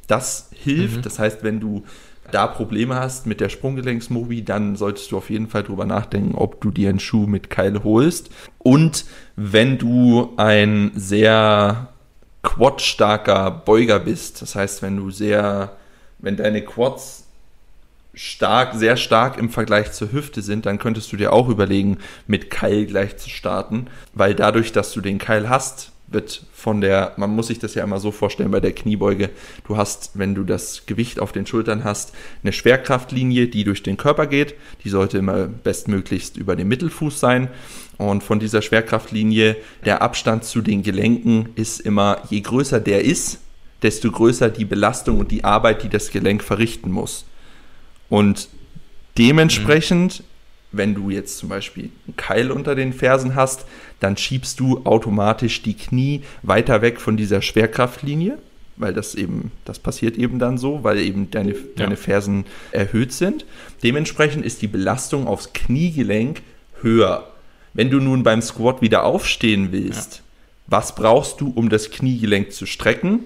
Das 0.08 0.50
hilft. 0.54 0.98
Mhm. 0.98 1.02
Das 1.02 1.18
heißt, 1.18 1.44
wenn 1.44 1.62
du 1.62 1.84
da 2.32 2.48
Probleme 2.48 2.96
hast 2.96 3.26
mit 3.26 3.40
der 3.40 3.50
Sprunggelenksmobi, 3.50 4.44
dann 4.44 4.76
solltest 4.76 5.12
du 5.12 5.18
auf 5.18 5.30
jeden 5.30 5.48
Fall 5.48 5.64
drüber 5.64 5.86
nachdenken, 5.86 6.36
ob 6.36 6.62
du 6.62 6.72
dir 6.72 6.90
einen 6.90 7.00
Schuh 7.00 7.26
mit 7.26 7.50
Keil 7.50 7.84
holst. 7.84 8.30
Und 8.58 9.06
wenn 9.36 9.78
du 9.78 10.34
ein 10.38 10.92
sehr 10.96 11.90
quadstarker 12.42 13.50
Beuger 13.52 14.00
bist, 14.00 14.42
das 14.42 14.56
heißt, 14.56 14.82
wenn 14.82 14.98
du 14.98 15.10
sehr, 15.12 15.78
wenn 16.20 16.36
deine 16.36 16.64
Quads 16.64 17.23
stark, 18.14 18.76
sehr 18.76 18.98
stark 18.98 19.38
im 19.38 19.50
Vergleich 19.50 19.92
zur 19.92 20.12
Hüfte 20.12 20.42
sind, 20.42 20.66
dann 20.66 20.80
könntest 20.80 21.12
du 21.12 21.18
dir 21.18 21.34
auch 21.34 21.50
überlegen, 21.50 21.98
mit 22.28 22.50
Keil 22.50 22.86
gleich 22.86 23.18
zu 23.18 23.30
starten, 23.30 23.88
weil 24.14 24.36
dadurch, 24.36 24.72
dass 24.72 24.94
du 24.94 25.02
den 25.02 25.18
Keil 25.18 25.50
hast, 25.50 25.92
wird 26.08 26.46
von 26.54 26.80
der, 26.80 27.14
man 27.18 27.32
muss 27.32 27.48
sich 27.48 27.58
das 27.60 27.74
ja 27.74 27.84
immer 27.84 28.00
so 28.00 28.12
vorstellen 28.12 28.52
bei 28.52 28.60
der 28.60 28.74
Kniebeuge, 28.74 29.32
du 29.68 29.78
hast, 29.78 30.12
wenn 30.14 30.36
du 30.36 30.44
das 30.44 30.86
Gewicht 30.86 31.20
auf 31.20 31.32
den 31.32 31.48
Schultern 31.48 31.84
hast, 31.84 32.14
eine 32.44 32.54
Schwerkraftlinie, 32.54 33.48
die 33.48 33.64
durch 33.64 33.82
den 33.82 33.98
Körper 33.98 34.28
geht, 34.28 34.54
die 34.84 34.90
sollte 34.90 35.18
immer 35.18 35.48
bestmöglichst 35.48 36.38
über 36.38 36.56
dem 36.56 36.68
Mittelfuß 36.68 37.20
sein 37.20 37.50
und 37.98 38.24
von 38.24 38.40
dieser 38.40 38.62
Schwerkraftlinie, 38.62 39.56
der 39.86 40.02
Abstand 40.04 40.44
zu 40.44 40.62
den 40.62 40.84
Gelenken 40.84 41.50
ist 41.56 41.80
immer, 41.80 42.22
je 42.30 42.42
größer 42.42 42.80
der 42.80 43.04
ist, 43.04 43.40
desto 43.82 44.12
größer 44.12 44.50
die 44.50 44.66
Belastung 44.66 45.20
und 45.20 45.32
die 45.32 45.44
Arbeit, 45.44 45.84
die 45.84 45.90
das 45.90 46.12
Gelenk 46.12 46.44
verrichten 46.44 46.92
muss. 46.92 47.26
Und 48.14 48.48
dementsprechend 49.18 50.20
mhm 50.20 50.26
wenn 50.74 50.96
du 50.96 51.10
jetzt 51.10 51.38
zum 51.38 51.50
Beispiel 51.50 51.92
einen 52.08 52.18
Keil 52.18 52.52
unter 52.52 52.76
den 52.76 52.94
Fersen 52.94 53.36
hast, 53.36 53.66
dann 54.00 54.18
schiebst 54.18 54.60
du 54.60 54.82
automatisch 54.86 55.62
die 55.62 55.76
Knie 55.76 56.24
weiter 56.42 56.82
weg 56.82 57.00
von 57.00 57.16
dieser 57.16 57.42
Schwerkraftlinie, 57.42 58.40
weil 58.76 58.94
das 58.94 59.14
eben, 59.14 59.52
das 59.66 59.78
passiert 59.78 60.18
eben 60.18 60.40
dann 60.40 60.58
so, 60.58 60.84
weil 60.84 60.98
eben 60.98 61.30
deine, 61.30 61.52
ja. 61.52 61.58
deine 61.76 61.96
Fersen 61.96 62.46
erhöht 62.72 63.14
sind. 63.14 63.46
Dementsprechend 63.84 64.44
ist 64.46 64.64
die 64.64 64.68
Belastung 64.68 65.28
aufs 65.28 65.54
Kniegelenk 65.54 66.42
höher. 66.82 67.32
Wenn 67.74 67.92
du 67.92 68.00
nun 68.00 68.24
beim 68.24 68.42
Squat 68.42 68.82
wieder 68.82 69.04
aufstehen 69.04 69.72
willst, 69.72 70.16
ja. 70.16 70.22
was 70.68 70.96
brauchst 70.96 71.40
du, 71.40 71.52
um 71.56 71.70
das 71.70 71.92
Kniegelenk 71.92 72.52
zu 72.52 72.66
strecken? 72.66 73.20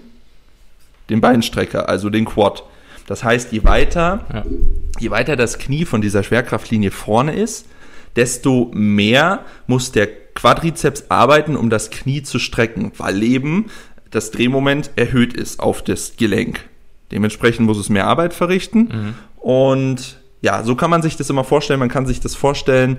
Den 1.08 1.22
Beinstrecker, 1.22 1.88
also 1.88 2.10
den 2.10 2.26
Quad. 2.26 2.62
Das 3.08 3.24
heißt, 3.24 3.52
je 3.52 3.64
weiter, 3.64 4.26
ja. 4.32 4.44
je 5.00 5.10
weiter 5.10 5.34
das 5.34 5.58
Knie 5.58 5.86
von 5.86 6.02
dieser 6.02 6.22
Schwerkraftlinie 6.22 6.90
vorne 6.90 7.34
ist, 7.34 7.66
desto 8.16 8.70
mehr 8.74 9.46
muss 9.66 9.92
der 9.92 10.08
Quadrizeps 10.34 11.06
arbeiten, 11.08 11.56
um 11.56 11.70
das 11.70 11.88
Knie 11.88 12.22
zu 12.22 12.38
strecken, 12.38 12.92
weil 12.98 13.22
eben 13.22 13.70
das 14.10 14.30
Drehmoment 14.30 14.90
erhöht 14.96 15.32
ist 15.32 15.58
auf 15.58 15.82
das 15.82 16.16
Gelenk. 16.18 16.60
Dementsprechend 17.10 17.66
muss 17.66 17.78
es 17.78 17.88
mehr 17.88 18.06
Arbeit 18.06 18.34
verrichten. 18.34 18.80
Mhm. 18.80 19.14
Und 19.36 20.18
ja, 20.42 20.62
so 20.62 20.76
kann 20.76 20.90
man 20.90 21.00
sich 21.00 21.16
das 21.16 21.30
immer 21.30 21.44
vorstellen. 21.44 21.80
Man 21.80 21.88
kann 21.88 22.04
sich 22.04 22.20
das 22.20 22.34
vorstellen, 22.34 22.98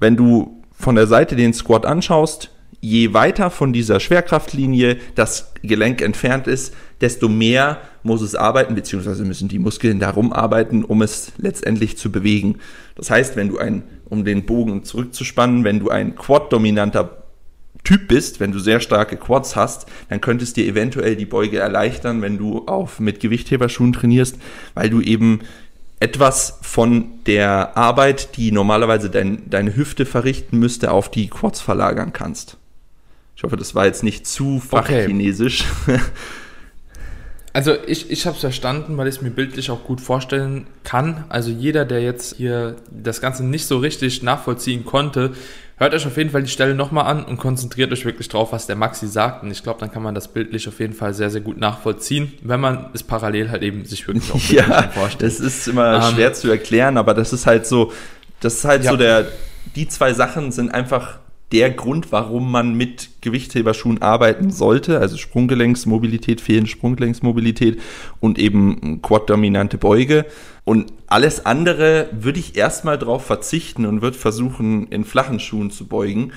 wenn 0.00 0.16
du 0.16 0.62
von 0.72 0.94
der 0.94 1.06
Seite 1.06 1.36
den 1.36 1.52
Squat 1.52 1.84
anschaust, 1.84 2.50
je 2.82 3.14
weiter 3.14 3.50
von 3.50 3.72
dieser 3.72 4.00
Schwerkraftlinie 4.00 4.98
das 5.14 5.52
Gelenk 5.62 6.02
entfernt 6.02 6.48
ist, 6.48 6.74
desto 7.00 7.28
mehr 7.28 7.80
muss 8.02 8.20
es 8.20 8.34
arbeiten, 8.34 8.74
beziehungsweise 8.74 9.24
müssen 9.24 9.48
die 9.48 9.60
Muskeln 9.60 10.00
darum 10.00 10.32
arbeiten, 10.32 10.84
um 10.84 11.00
es 11.00 11.32
letztendlich 11.38 11.96
zu 11.96 12.10
bewegen. 12.10 12.58
Das 12.96 13.08
heißt, 13.08 13.36
wenn 13.36 13.48
du 13.48 13.58
ein, 13.58 13.84
um 14.06 14.24
den 14.24 14.44
Bogen 14.44 14.82
zurückzuspannen, 14.82 15.62
wenn 15.62 15.78
du 15.78 15.90
ein 15.90 16.16
Quad-dominanter 16.16 17.22
Typ 17.84 18.08
bist, 18.08 18.40
wenn 18.40 18.52
du 18.52 18.58
sehr 18.58 18.80
starke 18.80 19.16
Quads 19.16 19.54
hast, 19.54 19.86
dann 20.08 20.20
könntest 20.20 20.56
dir 20.56 20.66
eventuell 20.66 21.14
die 21.14 21.24
Beuge 21.24 21.58
erleichtern, 21.58 22.20
wenn 22.20 22.36
du 22.36 22.66
auf 22.66 22.98
mit 22.98 23.20
Gewichtheberschuhen 23.20 23.92
trainierst, 23.92 24.38
weil 24.74 24.90
du 24.90 25.00
eben 25.00 25.40
etwas 26.00 26.58
von 26.62 27.06
der 27.26 27.76
Arbeit, 27.76 28.36
die 28.36 28.50
normalerweise 28.50 29.08
dein, 29.08 29.48
deine 29.48 29.76
Hüfte 29.76 30.04
verrichten 30.04 30.58
müsste, 30.58 30.90
auf 30.90 31.12
die 31.12 31.28
Quads 31.28 31.60
verlagern 31.60 32.12
kannst. 32.12 32.56
Ich 33.42 33.44
hoffe, 33.44 33.56
das 33.56 33.74
war 33.74 33.86
jetzt 33.86 34.04
nicht 34.04 34.24
zu 34.24 34.60
fachchinesisch. 34.60 35.64
Okay. 35.82 35.98
Also 37.54 37.74
ich, 37.86 38.10
ich 38.10 38.24
habe 38.24 38.34
es 38.34 38.40
verstanden, 38.40 38.96
weil 38.96 39.08
ich 39.08 39.16
es 39.16 39.20
mir 39.20 39.28
bildlich 39.28 39.70
auch 39.70 39.84
gut 39.84 40.00
vorstellen 40.00 40.66
kann. 40.84 41.24
Also 41.28 41.50
jeder, 41.50 41.84
der 41.84 42.00
jetzt 42.00 42.36
hier 42.36 42.76
das 42.90 43.20
Ganze 43.20 43.44
nicht 43.44 43.66
so 43.66 43.76
richtig 43.76 44.22
nachvollziehen 44.22 44.86
konnte, 44.86 45.32
hört 45.76 45.92
euch 45.92 46.06
auf 46.06 46.16
jeden 46.16 46.30
Fall 46.30 46.44
die 46.44 46.48
Stelle 46.48 46.74
nochmal 46.74 47.04
an 47.04 47.22
und 47.26 47.36
konzentriert 47.36 47.92
euch 47.92 48.06
wirklich 48.06 48.30
drauf, 48.30 48.52
was 48.52 48.66
der 48.66 48.76
Maxi 48.76 49.06
sagt. 49.06 49.42
Und 49.42 49.50
ich 49.50 49.62
glaube, 49.62 49.80
dann 49.80 49.92
kann 49.92 50.02
man 50.02 50.14
das 50.14 50.28
bildlich 50.28 50.66
auf 50.66 50.80
jeden 50.80 50.94
Fall 50.94 51.12
sehr, 51.12 51.28
sehr 51.28 51.42
gut 51.42 51.58
nachvollziehen, 51.58 52.32
wenn 52.40 52.58
man 52.58 52.88
es 52.94 53.02
parallel 53.02 53.50
halt 53.50 53.62
eben 53.62 53.84
sich 53.84 54.08
wirklich 54.08 54.32
auch 54.32 54.40
ja, 54.50 54.88
vorstellt. 54.88 55.30
Das 55.30 55.38
ist 55.38 55.68
immer 55.68 55.96
ähm, 55.96 56.14
schwer 56.14 56.32
zu 56.32 56.48
erklären, 56.48 56.96
aber 56.96 57.12
das 57.12 57.34
ist 57.34 57.44
halt 57.44 57.66
so, 57.66 57.92
das 58.40 58.54
ist 58.54 58.64
halt 58.64 58.84
ja. 58.84 58.92
so 58.92 58.96
der, 58.96 59.26
die 59.76 59.86
zwei 59.88 60.14
Sachen 60.14 60.52
sind 60.52 60.72
einfach 60.72 61.18
der 61.52 61.70
Grund, 61.70 62.12
warum 62.12 62.50
man 62.50 62.74
mit 62.74 63.10
Gewichtsheberschuhen 63.20 64.00
arbeiten 64.00 64.50
sollte, 64.50 64.98
also 64.98 65.16
Sprunggelenksmobilität, 65.16 66.40
fehlende 66.40 66.70
Sprunggelenksmobilität 66.70 67.80
und 68.20 68.38
eben 68.38 69.00
quad-dominante 69.02 69.76
Beuge. 69.76 70.24
Und 70.64 70.92
alles 71.06 71.44
andere 71.44 72.08
würde 72.12 72.40
ich 72.40 72.56
erstmal 72.56 72.98
darauf 72.98 73.24
verzichten 73.24 73.84
und 73.84 74.00
würde 74.00 74.16
versuchen, 74.16 74.88
in 74.88 75.04
flachen 75.04 75.40
Schuhen 75.40 75.70
zu 75.70 75.86
beugen. 75.86 76.32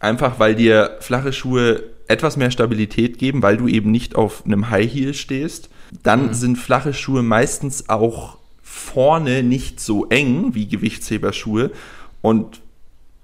Einfach 0.00 0.38
weil 0.38 0.54
dir 0.54 0.96
flache 1.00 1.32
Schuhe 1.32 1.84
etwas 2.08 2.36
mehr 2.36 2.50
Stabilität 2.50 3.18
geben, 3.18 3.42
weil 3.42 3.56
du 3.56 3.68
eben 3.68 3.90
nicht 3.90 4.16
auf 4.16 4.44
einem 4.46 4.70
High 4.70 4.90
Heel 4.92 5.14
stehst. 5.14 5.68
Dann 6.02 6.28
mhm. 6.28 6.34
sind 6.34 6.56
flache 6.56 6.94
Schuhe 6.94 7.22
meistens 7.22 7.88
auch 7.88 8.38
vorne 8.62 9.42
nicht 9.42 9.80
so 9.80 10.06
eng 10.06 10.54
wie 10.54 10.68
Gewichtsheberschuhe. 10.68 11.70
Und 12.22 12.60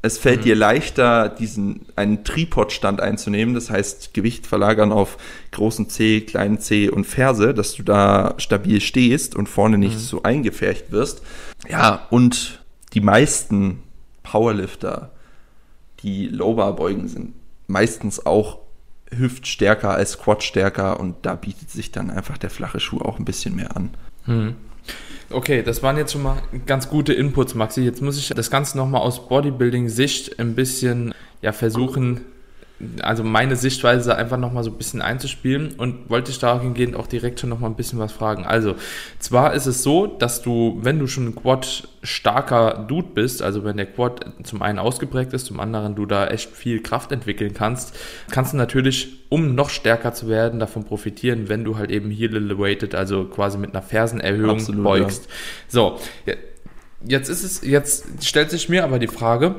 es 0.02 0.16
fällt 0.18 0.40
mhm. 0.40 0.44
dir 0.44 0.56
leichter, 0.56 1.28
diesen 1.28 1.86
einen 1.94 2.24
Tripodstand 2.24 3.00
einzunehmen, 3.00 3.54
das 3.54 3.70
heißt 3.70 4.14
Gewicht 4.14 4.46
verlagern 4.46 4.92
auf 4.92 5.18
großen 5.52 5.90
C, 5.90 6.22
kleinen 6.22 6.58
C 6.58 6.88
und 6.88 7.04
Ferse, 7.04 7.52
dass 7.52 7.74
du 7.74 7.82
da 7.82 8.34
stabil 8.38 8.80
stehst 8.80 9.34
und 9.34 9.48
vorne 9.48 9.76
nicht 9.76 9.94
mhm. 9.94 10.00
so 10.00 10.22
eingefärcht 10.22 10.90
wirst. 10.90 11.22
Ja, 11.68 12.06
und 12.10 12.62
die 12.94 13.00
meisten 13.00 13.82
Powerlifter, 14.22 15.10
die 16.02 16.28
Lowbar 16.28 16.76
beugen, 16.76 17.08
sind 17.08 17.34
meistens 17.66 18.24
auch 18.24 18.58
hüftstärker 19.10 19.90
als 19.90 20.18
quadstärker 20.18 20.98
und 20.98 21.16
da 21.22 21.34
bietet 21.34 21.70
sich 21.70 21.90
dann 21.92 22.10
einfach 22.10 22.38
der 22.38 22.50
flache 22.50 22.80
Schuh 22.80 23.00
auch 23.00 23.18
ein 23.18 23.24
bisschen 23.24 23.56
mehr 23.56 23.76
an. 23.76 23.90
Mhm. 24.26 24.54
Okay, 25.30 25.62
das 25.62 25.82
waren 25.82 25.96
jetzt 25.96 26.12
schon 26.12 26.22
mal 26.22 26.42
ganz 26.66 26.88
gute 26.88 27.12
Inputs, 27.12 27.54
Maxi. 27.54 27.82
Jetzt 27.82 28.02
muss 28.02 28.18
ich 28.18 28.28
das 28.30 28.50
Ganze 28.50 28.76
nochmal 28.76 29.02
aus 29.02 29.28
Bodybuilding-Sicht 29.28 30.40
ein 30.40 30.54
bisschen 30.54 31.14
ja, 31.40 31.52
versuchen, 31.52 32.22
also 33.02 33.22
meine 33.22 33.56
Sichtweise 33.56 34.16
einfach 34.16 34.38
nochmal 34.38 34.64
so 34.64 34.70
ein 34.70 34.78
bisschen 34.78 35.02
einzuspielen 35.02 35.74
und 35.76 36.08
wollte 36.08 36.30
ich 36.30 36.38
dahingehend 36.38 36.96
auch 36.96 37.06
direkt 37.06 37.40
schon 37.40 37.50
nochmal 37.50 37.70
ein 37.70 37.76
bisschen 37.76 37.98
was 37.98 38.12
fragen. 38.12 38.44
Also, 38.44 38.74
zwar 39.18 39.52
ist 39.54 39.66
es 39.66 39.82
so, 39.82 40.06
dass 40.06 40.42
du, 40.42 40.78
wenn 40.82 40.98
du 40.98 41.06
schon 41.06 41.26
ein 41.26 41.34
Quad 41.34 41.88
starker 42.02 42.86
Dude 42.88 43.08
bist, 43.14 43.42
also 43.42 43.64
wenn 43.64 43.76
der 43.76 43.86
Quad 43.86 44.24
zum 44.44 44.62
einen 44.62 44.78
ausgeprägt 44.78 45.34
ist, 45.34 45.46
zum 45.46 45.60
anderen 45.60 45.94
du 45.94 46.06
da 46.06 46.26
echt 46.28 46.50
viel 46.50 46.82
Kraft 46.82 47.12
entwickeln 47.12 47.52
kannst, 47.52 47.94
kannst 48.30 48.54
du 48.54 48.56
natürlich, 48.56 49.26
um 49.28 49.54
noch 49.54 49.68
stärker 49.68 50.14
zu 50.14 50.28
werden, 50.28 50.58
davon 50.58 50.84
profitieren, 50.84 51.48
wenn 51.50 51.64
du 51.64 51.76
halt 51.76 51.90
eben 51.90 52.10
heel 52.10 52.34
elevated, 52.34 52.94
also 52.94 53.24
quasi 53.24 53.58
mit 53.58 53.74
einer 53.74 53.82
Fersenerhöhung 53.82 54.56
Absolut, 54.56 54.84
beugst. 54.84 55.26
Ja. 55.26 55.32
So, 55.68 55.98
jetzt 57.04 57.28
ist 57.28 57.44
es, 57.44 57.62
jetzt 57.62 58.24
stellt 58.26 58.50
sich 58.50 58.70
mir 58.70 58.84
aber 58.84 58.98
die 58.98 59.08
Frage, 59.08 59.56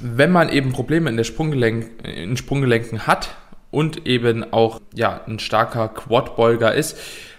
wenn 0.00 0.30
man 0.32 0.48
eben 0.48 0.72
Probleme 0.72 1.10
in 1.10 1.16
der 1.16 1.24
Sprunggelenk, 1.24 2.04
in 2.04 2.36
Sprunggelenken 2.36 3.06
hat 3.06 3.36
und 3.70 4.06
eben 4.06 4.52
auch 4.52 4.80
ja, 4.94 5.20
ein 5.26 5.38
starker 5.38 5.88
Quadbeuger 5.88 6.74
ist, 6.74 6.96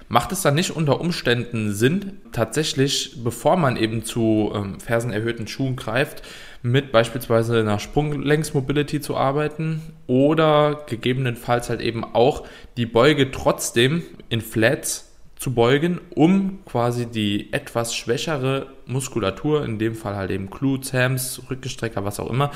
macht 0.07 0.31
es 0.31 0.41
dann 0.41 0.55
nicht 0.55 0.71
unter 0.71 1.01
Umständen 1.01 1.74
Sinn, 1.74 2.21
tatsächlich, 2.31 3.24
bevor 3.24 3.57
man 3.57 3.75
eben 3.75 4.03
zu 4.03 4.51
ähm, 4.53 4.79
fersenerhöhten 4.79 5.47
Schuhen 5.47 5.75
greift, 5.75 6.21
mit 6.62 6.91
beispielsweise 6.91 7.59
einer 7.59 7.79
Sprunggelenksmobility 7.79 9.01
zu 9.01 9.15
arbeiten 9.15 9.81
oder 10.07 10.83
gegebenenfalls 10.88 11.69
halt 11.69 11.81
eben 11.81 12.03
auch 12.03 12.45
die 12.77 12.85
Beuge 12.85 13.31
trotzdem 13.31 14.03
in 14.29 14.41
Flats 14.41 15.14
zu 15.38 15.54
beugen, 15.54 16.00
um 16.12 16.60
quasi 16.65 17.06
die 17.06 17.51
etwas 17.51 17.96
schwächere 17.96 18.68
Muskulatur, 18.86 19.65
in 19.65 19.80
dem 19.80 19.96
Fall 19.96 20.15
halt 20.15 20.32
eben 20.32 20.50
Glutes, 20.50 20.94
Hams, 20.94 21.42
Rückgestrecker, 21.50 22.06
was 22.06 22.20
auch 22.20 22.30
immer, 22.30 22.51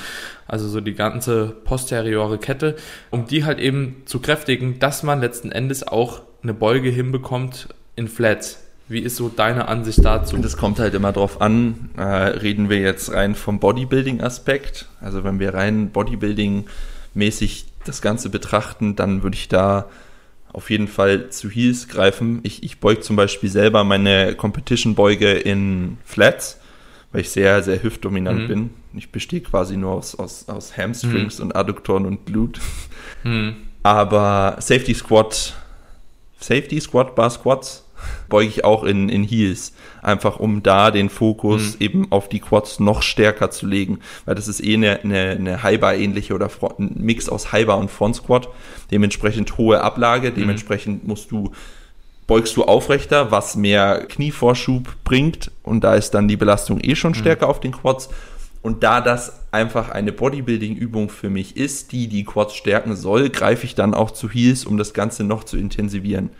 also 0.48 0.68
so 0.68 0.80
die 0.80 0.94
ganze 0.94 1.48
posteriore 1.64 2.38
Kette, 2.38 2.76
um 3.10 3.26
die 3.26 3.44
halt 3.44 3.58
eben 3.58 4.02
zu 4.06 4.20
kräftigen, 4.20 4.78
dass 4.78 5.02
man 5.02 5.20
letzten 5.20 5.52
Endes 5.52 5.86
auch 5.86 6.22
eine 6.42 6.54
Beuge 6.54 6.88
hinbekommt 6.88 7.68
in 7.96 8.08
Flats. 8.08 8.64
Wie 8.88 9.00
ist 9.00 9.16
so 9.16 9.28
deine 9.28 9.68
Ansicht 9.68 10.04
dazu? 10.04 10.36
Das 10.38 10.56
kommt 10.56 10.80
halt 10.80 10.94
immer 10.94 11.12
drauf 11.12 11.40
an. 11.40 11.90
Äh, 11.96 12.02
reden 12.02 12.70
wir 12.70 12.80
jetzt 12.80 13.12
rein 13.12 13.36
vom 13.36 13.60
Bodybuilding-Aspekt. 13.60 14.88
Also 15.00 15.22
wenn 15.22 15.38
wir 15.38 15.54
rein 15.54 15.92
Bodybuilding-mäßig 15.92 17.66
das 17.84 18.02
Ganze 18.02 18.30
betrachten, 18.30 18.96
dann 18.96 19.22
würde 19.22 19.36
ich 19.36 19.46
da 19.46 19.88
auf 20.52 20.70
jeden 20.70 20.88
Fall 20.88 21.30
zu 21.30 21.48
Heels 21.48 21.88
greifen. 21.88 22.40
Ich, 22.42 22.62
ich 22.62 22.78
beug 22.80 23.02
zum 23.02 23.16
Beispiel 23.16 23.50
selber 23.50 23.84
meine 23.84 24.34
Competition-Beuge 24.34 25.32
in 25.32 25.98
Flats, 26.04 26.60
weil 27.12 27.22
ich 27.22 27.30
sehr, 27.30 27.62
sehr 27.62 27.82
hüftdominant 27.82 28.42
mhm. 28.42 28.48
bin. 28.48 28.70
Ich 28.94 29.10
bestehe 29.10 29.40
quasi 29.40 29.76
nur 29.76 29.92
aus, 29.92 30.14
aus, 30.16 30.48
aus 30.48 30.76
Hamstrings 30.76 31.38
mhm. 31.38 31.46
und 31.46 31.56
Adduktoren 31.56 32.06
und 32.06 32.26
Glute. 32.26 32.60
Mhm. 33.22 33.56
Aber 33.82 34.56
Safety 34.60 34.94
Squat, 34.94 35.54
Safety 36.38 36.80
Squat, 36.80 37.14
Bar 37.14 37.30
Squats 37.30 37.84
beuge 38.28 38.48
ich 38.48 38.64
auch 38.64 38.84
in, 38.84 39.08
in 39.08 39.22
Heels. 39.22 39.72
Einfach 40.02 40.38
um 40.38 40.62
da 40.62 40.90
den 40.90 41.10
Fokus 41.10 41.74
mhm. 41.74 41.84
eben 41.84 42.12
auf 42.12 42.28
die 42.28 42.40
Quads 42.40 42.80
noch 42.80 43.02
stärker 43.02 43.50
zu 43.50 43.66
legen. 43.66 44.00
Weil 44.24 44.34
das 44.34 44.48
ist 44.48 44.62
eh 44.62 44.74
eine, 44.74 45.00
eine, 45.00 45.30
eine 45.30 45.62
High-Bar-ähnliche 45.62 46.34
oder 46.34 46.50
ein 46.78 46.92
Mix 46.96 47.28
aus 47.28 47.52
High-Bar 47.52 47.78
und 47.78 47.90
Front 47.90 48.16
Squat. 48.16 48.48
Dementsprechend 48.90 49.58
hohe 49.58 49.80
Ablage. 49.80 50.30
Mhm. 50.30 50.34
Dementsprechend 50.36 51.06
musst 51.06 51.30
du 51.30 51.52
beugst 52.26 52.56
du 52.56 52.62
aufrechter, 52.62 53.32
was 53.32 53.56
mehr 53.56 54.06
Knievorschub 54.08 55.02
bringt 55.02 55.50
und 55.64 55.82
da 55.82 55.96
ist 55.96 56.12
dann 56.12 56.28
die 56.28 56.36
Belastung 56.36 56.78
eh 56.80 56.94
schon 56.94 57.10
mhm. 57.10 57.16
stärker 57.16 57.46
mhm. 57.46 57.50
auf 57.50 57.58
den 57.58 57.72
Quads. 57.72 58.08
Und 58.62 58.84
da 58.84 59.00
das 59.00 59.40
einfach 59.52 59.88
eine 59.88 60.12
Bodybuilding-Übung 60.12 61.08
für 61.08 61.30
mich 61.30 61.56
ist, 61.56 61.92
die 61.92 62.08
die 62.08 62.24
Quads 62.24 62.54
stärken 62.54 62.94
soll, 62.94 63.30
greife 63.30 63.64
ich 63.64 63.74
dann 63.74 63.94
auch 63.94 64.10
zu 64.10 64.28
Heels, 64.30 64.64
um 64.64 64.76
das 64.76 64.94
Ganze 64.94 65.24
noch 65.24 65.44
zu 65.44 65.56
intensivieren. 65.56 66.30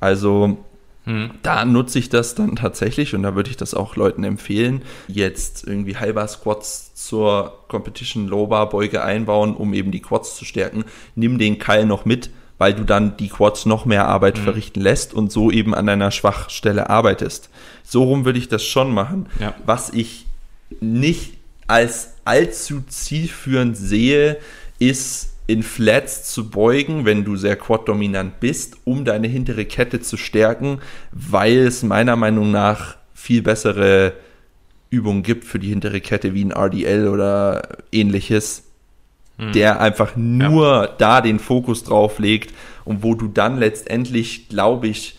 Also 0.00 0.58
hm. 1.04 1.30
Da 1.42 1.64
nutze 1.64 1.98
ich 1.98 2.08
das 2.08 2.34
dann 2.34 2.56
tatsächlich 2.56 3.14
und 3.14 3.22
da 3.22 3.34
würde 3.34 3.50
ich 3.50 3.56
das 3.56 3.74
auch 3.74 3.96
Leuten 3.96 4.22
empfehlen, 4.22 4.82
jetzt 5.08 5.66
irgendwie 5.66 5.96
halber 5.96 6.26
Squats 6.28 6.94
zur 6.94 7.64
Competition 7.68 8.28
Low 8.28 8.46
Bar 8.46 8.68
Beuge 8.68 9.02
einbauen, 9.02 9.56
um 9.56 9.74
eben 9.74 9.90
die 9.90 10.00
Quads 10.00 10.36
zu 10.36 10.44
stärken. 10.44 10.84
Nimm 11.16 11.38
den 11.38 11.58
Keil 11.58 11.86
noch 11.86 12.04
mit, 12.04 12.30
weil 12.58 12.74
du 12.74 12.84
dann 12.84 13.16
die 13.16 13.28
Quads 13.28 13.66
noch 13.66 13.84
mehr 13.84 14.06
Arbeit 14.06 14.38
hm. 14.38 14.44
verrichten 14.44 14.80
lässt 14.80 15.12
und 15.12 15.32
so 15.32 15.50
eben 15.50 15.74
an 15.74 15.86
deiner 15.86 16.12
Schwachstelle 16.12 16.88
arbeitest. 16.88 17.50
So 17.82 18.04
rum 18.04 18.24
würde 18.24 18.38
ich 18.38 18.48
das 18.48 18.64
schon 18.64 18.94
machen. 18.94 19.28
Ja. 19.40 19.54
Was 19.66 19.90
ich 19.90 20.26
nicht 20.80 21.34
als 21.66 22.14
allzu 22.24 22.82
zielführend 22.86 23.76
sehe, 23.76 24.38
ist 24.78 25.31
in 25.52 25.62
Flats 25.62 26.32
zu 26.32 26.48
beugen, 26.48 27.04
wenn 27.04 27.24
du 27.24 27.36
sehr 27.36 27.56
quad-dominant 27.56 28.40
bist, 28.40 28.78
um 28.84 29.04
deine 29.04 29.28
hintere 29.28 29.66
Kette 29.66 30.00
zu 30.00 30.16
stärken, 30.16 30.80
weil 31.12 31.58
es 31.58 31.82
meiner 31.82 32.16
Meinung 32.16 32.50
nach 32.50 32.96
viel 33.12 33.42
bessere 33.42 34.14
Übungen 34.88 35.22
gibt 35.22 35.44
für 35.44 35.58
die 35.58 35.68
hintere 35.68 36.00
Kette 36.00 36.32
wie 36.32 36.42
ein 36.46 36.52
RDL 36.52 37.06
oder 37.06 37.68
ähnliches, 37.92 38.64
hm. 39.36 39.52
der 39.52 39.82
einfach 39.82 40.16
nur 40.16 40.66
ja. 40.66 40.86
da 40.86 41.20
den 41.20 41.38
Fokus 41.38 41.84
drauf 41.84 42.18
legt 42.18 42.54
und 42.86 43.02
wo 43.02 43.14
du 43.14 43.28
dann 43.28 43.58
letztendlich, 43.58 44.48
glaube 44.48 44.88
ich, 44.88 45.18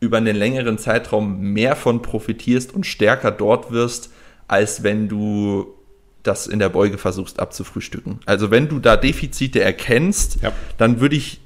über 0.00 0.16
einen 0.16 0.36
längeren 0.36 0.78
Zeitraum 0.78 1.52
mehr 1.52 1.76
von 1.76 2.00
profitierst 2.00 2.74
und 2.74 2.86
stärker 2.86 3.30
dort 3.30 3.72
wirst, 3.72 4.10
als 4.48 4.82
wenn 4.82 5.08
du 5.08 5.75
das 6.26 6.46
in 6.46 6.58
der 6.58 6.68
Beuge 6.68 6.98
versuchst 6.98 7.40
abzufrühstücken. 7.40 8.20
Also 8.26 8.50
wenn 8.50 8.68
du 8.68 8.78
da 8.78 8.96
Defizite 8.96 9.60
erkennst, 9.60 10.42
ja. 10.42 10.52
dann 10.78 11.00
würde 11.00 11.16
ich 11.16 11.40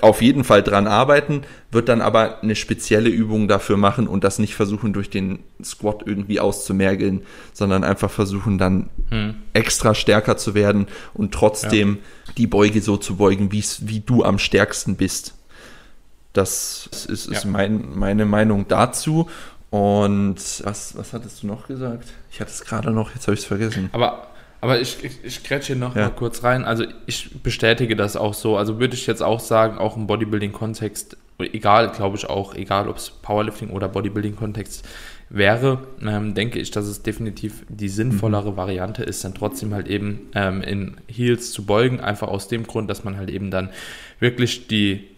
auf 0.00 0.22
jeden 0.22 0.42
Fall 0.42 0.62
dran 0.62 0.86
arbeiten, 0.86 1.42
wird 1.70 1.88
dann 1.88 2.00
aber 2.00 2.42
eine 2.42 2.56
spezielle 2.56 3.08
Übung 3.08 3.46
dafür 3.46 3.76
machen 3.76 4.08
und 4.08 4.24
das 4.24 4.38
nicht 4.38 4.54
versuchen 4.54 4.92
durch 4.92 5.10
den 5.10 5.40
Squat 5.62 6.02
irgendwie 6.06 6.40
auszumergeln, 6.40 7.22
sondern 7.52 7.84
einfach 7.84 8.10
versuchen 8.10 8.58
dann 8.58 8.88
hm. 9.10 9.34
extra 9.52 9.94
stärker 9.94 10.36
zu 10.36 10.54
werden 10.54 10.86
und 11.14 11.32
trotzdem 11.32 11.98
ja. 12.26 12.32
die 12.38 12.46
Beuge 12.46 12.80
so 12.80 12.96
zu 12.96 13.16
beugen, 13.16 13.52
wie 13.52 14.00
du 14.00 14.24
am 14.24 14.38
stärksten 14.38 14.96
bist. 14.96 15.34
Das 16.32 16.88
ist, 17.08 17.26
ist 17.26 17.44
ja. 17.44 17.50
mein, 17.50 17.94
meine 17.94 18.24
Meinung 18.24 18.66
dazu. 18.66 19.28
Und 19.72 20.36
was, 20.64 20.98
was 20.98 21.14
hattest 21.14 21.42
du 21.42 21.46
noch 21.46 21.66
gesagt? 21.66 22.06
Ich 22.30 22.40
hatte 22.40 22.50
es 22.50 22.62
gerade 22.62 22.90
noch, 22.90 23.14
jetzt 23.14 23.26
habe 23.26 23.32
ich 23.32 23.40
es 23.40 23.46
vergessen. 23.46 23.88
Aber, 23.92 24.26
aber 24.60 24.78
ich, 24.78 25.02
ich, 25.02 25.24
ich 25.24 25.42
grätsche 25.42 25.74
noch 25.76 25.96
ja. 25.96 26.02
mal 26.02 26.10
kurz 26.10 26.44
rein. 26.44 26.66
Also 26.66 26.84
ich 27.06 27.42
bestätige 27.42 27.96
das 27.96 28.14
auch 28.14 28.34
so. 28.34 28.58
Also 28.58 28.78
würde 28.78 28.92
ich 28.92 29.06
jetzt 29.06 29.22
auch 29.22 29.40
sagen, 29.40 29.78
auch 29.78 29.96
im 29.96 30.06
Bodybuilding-Kontext, 30.06 31.16
egal, 31.38 31.90
glaube 31.90 32.18
ich 32.18 32.28
auch, 32.28 32.54
egal 32.54 32.86
ob 32.86 32.98
es 32.98 33.08
Powerlifting 33.08 33.70
oder 33.70 33.88
Bodybuilding-Kontext 33.88 34.86
wäre, 35.30 35.78
ähm, 36.06 36.34
denke 36.34 36.58
ich, 36.58 36.70
dass 36.70 36.84
es 36.84 37.02
definitiv 37.02 37.64
die 37.70 37.88
sinnvollere 37.88 38.52
mhm. 38.52 38.56
Variante 38.58 39.04
ist, 39.04 39.24
dann 39.24 39.32
trotzdem 39.32 39.72
halt 39.72 39.88
eben 39.88 40.28
ähm, 40.34 40.60
in 40.60 40.96
Heels 41.08 41.50
zu 41.50 41.64
beugen. 41.64 41.98
Einfach 41.98 42.28
aus 42.28 42.46
dem 42.46 42.66
Grund, 42.66 42.90
dass 42.90 43.04
man 43.04 43.16
halt 43.16 43.30
eben 43.30 43.50
dann 43.50 43.70
wirklich 44.20 44.68
die 44.68 45.11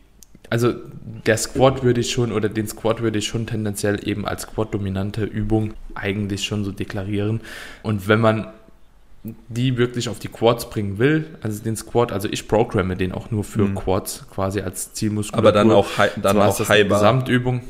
also 0.50 0.74
der 1.26 1.36
Squat 1.36 1.82
würde 1.82 2.00
ich 2.00 2.10
schon 2.10 2.32
oder 2.32 2.48
den 2.48 2.68
Squat 2.68 3.02
würde 3.02 3.18
ich 3.18 3.26
schon 3.26 3.46
tendenziell 3.46 4.06
eben 4.06 4.26
als 4.26 4.42
Squat-dominante 4.42 5.24
Übung 5.24 5.74
eigentlich 5.94 6.44
schon 6.44 6.64
so 6.64 6.72
deklarieren. 6.72 7.40
Und 7.82 8.08
wenn 8.08 8.20
man 8.20 8.48
die 9.48 9.78
wirklich 9.78 10.08
auf 10.08 10.18
die 10.18 10.28
Quads 10.28 10.68
bringen 10.68 10.98
will, 10.98 11.26
also 11.40 11.62
den 11.62 11.76
Squat, 11.76 12.12
also 12.12 12.28
ich 12.30 12.46
programme 12.46 12.94
den 12.94 13.12
auch 13.12 13.30
nur 13.30 13.42
für 13.42 13.62
mhm. 13.62 13.74
Quads 13.74 14.26
quasi 14.32 14.60
als 14.60 14.92
Zielmuskulatur. 14.92 15.48
Aber 15.48 15.52
dann 15.52 15.70
auch, 15.70 15.88
dann 16.20 16.38
auch 16.38 16.56
das 16.56 16.68
Highbar. 16.68 16.98
Gesamtübung. 16.98 17.62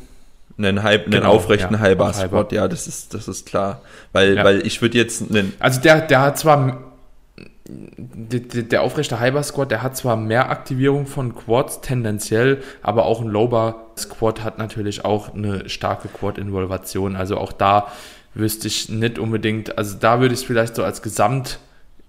Einen, 0.57 0.85
High, 0.85 1.07
genau, 1.07 1.33
aufrechten 1.33 1.75
ja, 1.75 1.81
Highbar 1.81 2.13
Squat, 2.13 2.53
ja, 2.53 2.69
das 2.69 2.87
ist, 2.87 3.13
das 3.13 3.27
ist 3.27 3.47
klar. 3.47 3.83
Weil, 4.13 4.37
ja. 4.37 4.45
weil 4.45 4.65
ich 4.65 4.81
würde 4.83 4.99
jetzt 4.99 5.31
einen. 5.31 5.53
Also 5.59 5.81
der, 5.81 6.01
der 6.01 6.21
hat 6.21 6.39
zwar 6.39 6.94
der, 7.67 8.83
aufrechte 8.83 9.21
Bar 9.31 9.43
Squat, 9.43 9.71
der 9.71 9.83
hat 9.83 9.97
zwar 9.97 10.17
mehr 10.17 10.51
Aktivierung 10.51 11.07
von 11.07 11.35
Quads 11.35 11.81
tendenziell, 11.81 12.63
aber 12.83 13.07
auch 13.07 13.23
ein 13.23 13.29
Low 13.29 13.49
Bar 13.49 13.87
Squat 13.99 14.45
hat 14.45 14.59
natürlich 14.59 15.05
auch 15.05 15.35
eine 15.35 15.69
starke 15.69 16.09
Quad-Involvation. 16.09 17.17
Also 17.17 17.39
auch 17.39 17.53
da 17.53 17.89
wüsste 18.35 18.69
ich 18.69 18.89
nicht 18.89 19.19
unbedingt, 19.19 19.79
also 19.79 19.97
da 19.99 20.21
würde 20.21 20.35
ich 20.35 20.41
es 20.41 20.47
vielleicht 20.47 20.75
so 20.75 20.85
als 20.85 21.01
Gesamt 21.01 21.59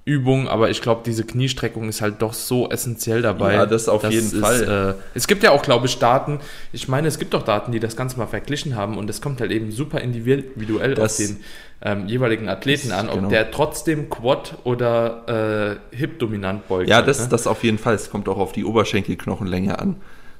Übung, 0.05 0.47
aber 0.47 0.69
ich 0.69 0.83
glaube, 0.83 1.01
diese 1.03 1.23
Kniestreckung 1.23 1.89
ist 1.89 2.01
halt 2.01 2.21
doch 2.21 2.33
so 2.33 2.69
essentiell 2.69 3.23
dabei. 3.23 3.55
Ja, 3.55 3.65
das 3.65 3.89
auf 3.89 4.03
jeden 4.03 4.27
ist, 4.27 4.37
Fall. 4.37 4.95
Äh, 4.99 5.17
es 5.17 5.25
gibt 5.25 5.41
ja 5.41 5.49
auch, 5.49 5.63
glaube 5.63 5.87
ich, 5.87 5.97
Daten, 5.97 6.39
ich 6.71 6.87
meine, 6.87 7.07
es 7.07 7.17
gibt 7.17 7.33
doch 7.33 7.41
Daten, 7.41 7.71
die 7.71 7.79
das 7.79 7.95
Ganze 7.95 8.17
mal 8.19 8.27
verglichen 8.27 8.75
haben 8.75 8.99
und 8.99 9.09
es 9.09 9.19
kommt 9.19 9.41
halt 9.41 9.51
eben 9.51 9.71
super 9.71 10.01
individuell 10.01 10.93
das, 10.93 11.19
auf 11.19 11.25
den 11.25 11.37
ähm, 11.81 12.07
jeweiligen 12.07 12.49
Athleten 12.49 12.91
an, 12.91 13.09
ob 13.09 13.15
genau. 13.15 13.29
der 13.29 13.49
trotzdem 13.49 14.11
Quad 14.11 14.59
oder 14.63 15.79
äh, 15.91 15.95
Hip 15.95 16.19
dominant 16.19 16.67
beugt. 16.67 16.87
Ja, 16.87 17.01
das, 17.01 17.21
ne? 17.21 17.27
das 17.29 17.47
auf 17.47 17.63
jeden 17.63 17.79
Fall. 17.79 17.95
Es 17.95 18.11
kommt 18.11 18.29
auch 18.29 18.37
auf 18.37 18.51
die 18.51 18.63
Oberschenkelknochenlänge 18.63 19.79
an. 19.79 19.95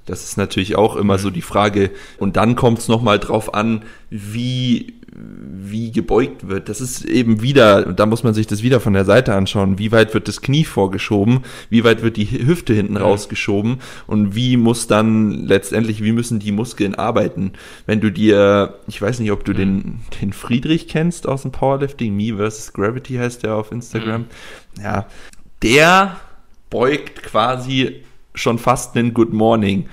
Das 0.06 0.24
ist 0.24 0.38
natürlich 0.38 0.76
auch 0.76 0.96
immer 0.96 1.16
mhm. 1.16 1.22
so 1.22 1.30
die 1.32 1.42
Frage. 1.42 1.90
Und 2.20 2.38
dann 2.38 2.56
kommt 2.56 2.78
es 2.78 2.88
nochmal 2.88 3.18
drauf 3.18 3.56
an, 3.56 3.84
wie, 4.12 4.94
wie 5.18 5.92
gebeugt 5.92 6.48
wird. 6.48 6.68
Das 6.68 6.82
ist 6.82 7.06
eben 7.06 7.42
wieder, 7.42 7.94
da 7.94 8.06
muss 8.06 8.24
man 8.24 8.34
sich 8.34 8.48
das 8.48 8.64
wieder 8.64 8.80
von 8.80 8.94
der 8.94 9.06
Seite 9.06 9.34
anschauen. 9.34 9.80
Wie 9.80 9.92
weit 9.92 10.14
wird 10.14 10.28
das 10.28 10.42
Knie 10.42 10.66
vorgeschoben? 10.66 11.42
Wie 11.70 11.84
weit 11.84 12.02
wird 12.02 12.18
die 12.18 12.46
Hüfte 12.46 12.74
hinten 12.74 12.96
ja. 12.96 13.02
rausgeschoben? 13.02 13.78
Und 14.08 14.36
wie 14.36 14.58
muss 14.58 14.88
dann 14.88 15.32
letztendlich, 15.32 16.04
wie 16.04 16.12
müssen 16.12 16.40
die 16.40 16.52
Muskeln 16.52 16.96
arbeiten? 16.96 17.54
Wenn 17.86 18.02
du 18.02 18.12
dir, 18.12 18.76
ich 18.88 19.02
weiß 19.02 19.20
nicht, 19.20 19.32
ob 19.32 19.46
du 19.46 19.54
mhm. 19.54 19.58
den, 19.58 20.00
den 20.22 20.34
Friedrich 20.34 20.88
kennst 20.88 21.28
aus 21.28 21.44
dem 21.44 21.52
Powerlifting, 21.52 22.16
Me 22.16 22.36
vs. 22.38 22.74
Gravity 22.74 23.16
heißt 23.16 23.44
der 23.44 23.56
auf 23.56 23.72
Instagram. 23.72 24.22
Mhm. 24.22 24.84
Ja, 24.84 25.06
der 25.62 26.18
beugt 26.70 27.24
quasi 27.24 28.04
schon 28.34 28.60
fast 28.60 28.98
einen 28.98 29.14
Good 29.14 29.32
Morning. 29.32 29.86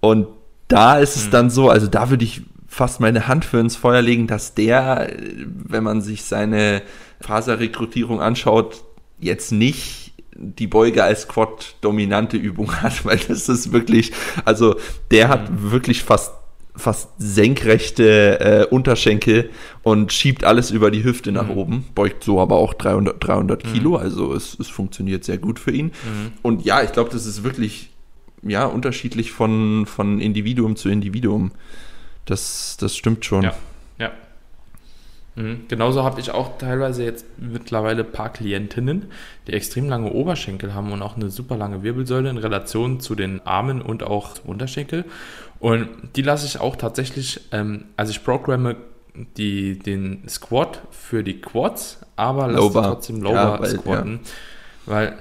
Und 0.00 0.26
da 0.66 0.98
ist 0.98 1.16
es 1.16 1.26
mhm. 1.26 1.30
dann 1.30 1.50
so, 1.50 1.70
also 1.70 1.86
da 1.86 2.10
würde 2.10 2.24
ich 2.24 2.42
fast 2.68 3.00
meine 3.00 3.26
Hand 3.26 3.44
für 3.44 3.58
ins 3.58 3.76
Feuer 3.76 4.02
legen, 4.02 4.26
dass 4.26 4.54
der, 4.54 5.10
wenn 5.46 5.82
man 5.82 6.02
sich 6.02 6.24
seine 6.24 6.82
Faserrekrutierung 7.20 8.20
anschaut, 8.20 8.84
jetzt 9.18 9.50
nicht 9.50 10.12
die 10.34 10.68
Beuge 10.68 11.02
als 11.02 11.26
Quad-dominante 11.26 12.36
Übung 12.36 12.80
hat, 12.80 13.04
weil 13.04 13.18
das 13.18 13.48
ist 13.48 13.72
wirklich, 13.72 14.12
also 14.44 14.76
der 15.10 15.28
hat 15.28 15.50
mhm. 15.50 15.72
wirklich 15.72 16.04
fast 16.04 16.32
fast 16.76 17.10
senkrechte 17.18 18.38
äh, 18.40 18.66
Unterschenkel 18.72 19.50
und 19.82 20.12
schiebt 20.12 20.44
alles 20.44 20.70
über 20.70 20.92
die 20.92 21.02
Hüfte 21.02 21.32
nach 21.32 21.48
mhm. 21.48 21.56
oben, 21.56 21.84
beugt 21.94 22.22
so 22.22 22.40
aber 22.40 22.56
auch 22.56 22.72
300, 22.72 23.16
300 23.18 23.64
mhm. 23.64 23.72
Kilo, 23.72 23.96
also 23.96 24.32
es, 24.32 24.56
es 24.60 24.68
funktioniert 24.68 25.24
sehr 25.24 25.38
gut 25.38 25.58
für 25.58 25.72
ihn. 25.72 25.86
Mhm. 25.86 26.32
Und 26.42 26.64
ja, 26.64 26.82
ich 26.84 26.92
glaube, 26.92 27.10
das 27.10 27.26
ist 27.26 27.42
wirklich 27.42 27.90
ja 28.42 28.64
unterschiedlich 28.64 29.32
von, 29.32 29.86
von 29.86 30.20
Individuum 30.20 30.76
zu 30.76 30.88
Individuum. 30.88 31.50
Das, 32.28 32.76
das 32.78 32.94
stimmt 32.94 33.24
schon. 33.24 33.42
Ja, 33.42 33.54
ja. 33.98 34.10
Mhm. 35.34 35.62
Genauso 35.68 36.04
habe 36.04 36.20
ich 36.20 36.30
auch 36.30 36.58
teilweise 36.58 37.02
jetzt 37.02 37.24
mittlerweile 37.38 38.04
ein 38.04 38.12
paar 38.12 38.30
Klientinnen, 38.30 39.06
die 39.46 39.54
extrem 39.54 39.88
lange 39.88 40.12
Oberschenkel 40.12 40.74
haben 40.74 40.92
und 40.92 41.00
auch 41.00 41.16
eine 41.16 41.30
super 41.30 41.56
lange 41.56 41.82
Wirbelsäule 41.82 42.28
in 42.28 42.36
Relation 42.36 43.00
zu 43.00 43.14
den 43.14 43.40
Armen 43.46 43.80
und 43.80 44.02
auch 44.02 44.44
Unterschenkel. 44.44 45.06
Und 45.58 45.88
die 46.16 46.22
lasse 46.22 46.44
ich 46.44 46.60
auch 46.60 46.76
tatsächlich, 46.76 47.40
ähm, 47.50 47.86
also 47.96 48.10
ich 48.10 48.22
programme 48.22 48.76
die, 49.38 49.78
den 49.78 50.28
Squat 50.28 50.82
für 50.90 51.24
die 51.24 51.40
Quads, 51.40 52.00
aber 52.14 52.48
lasse 52.48 52.72
trotzdem 52.72 53.22
Lower 53.22 53.34
ja, 53.34 53.60
weil, 53.60 53.70
squatten, 53.70 54.20
ja. 54.22 54.92
weil 54.92 55.16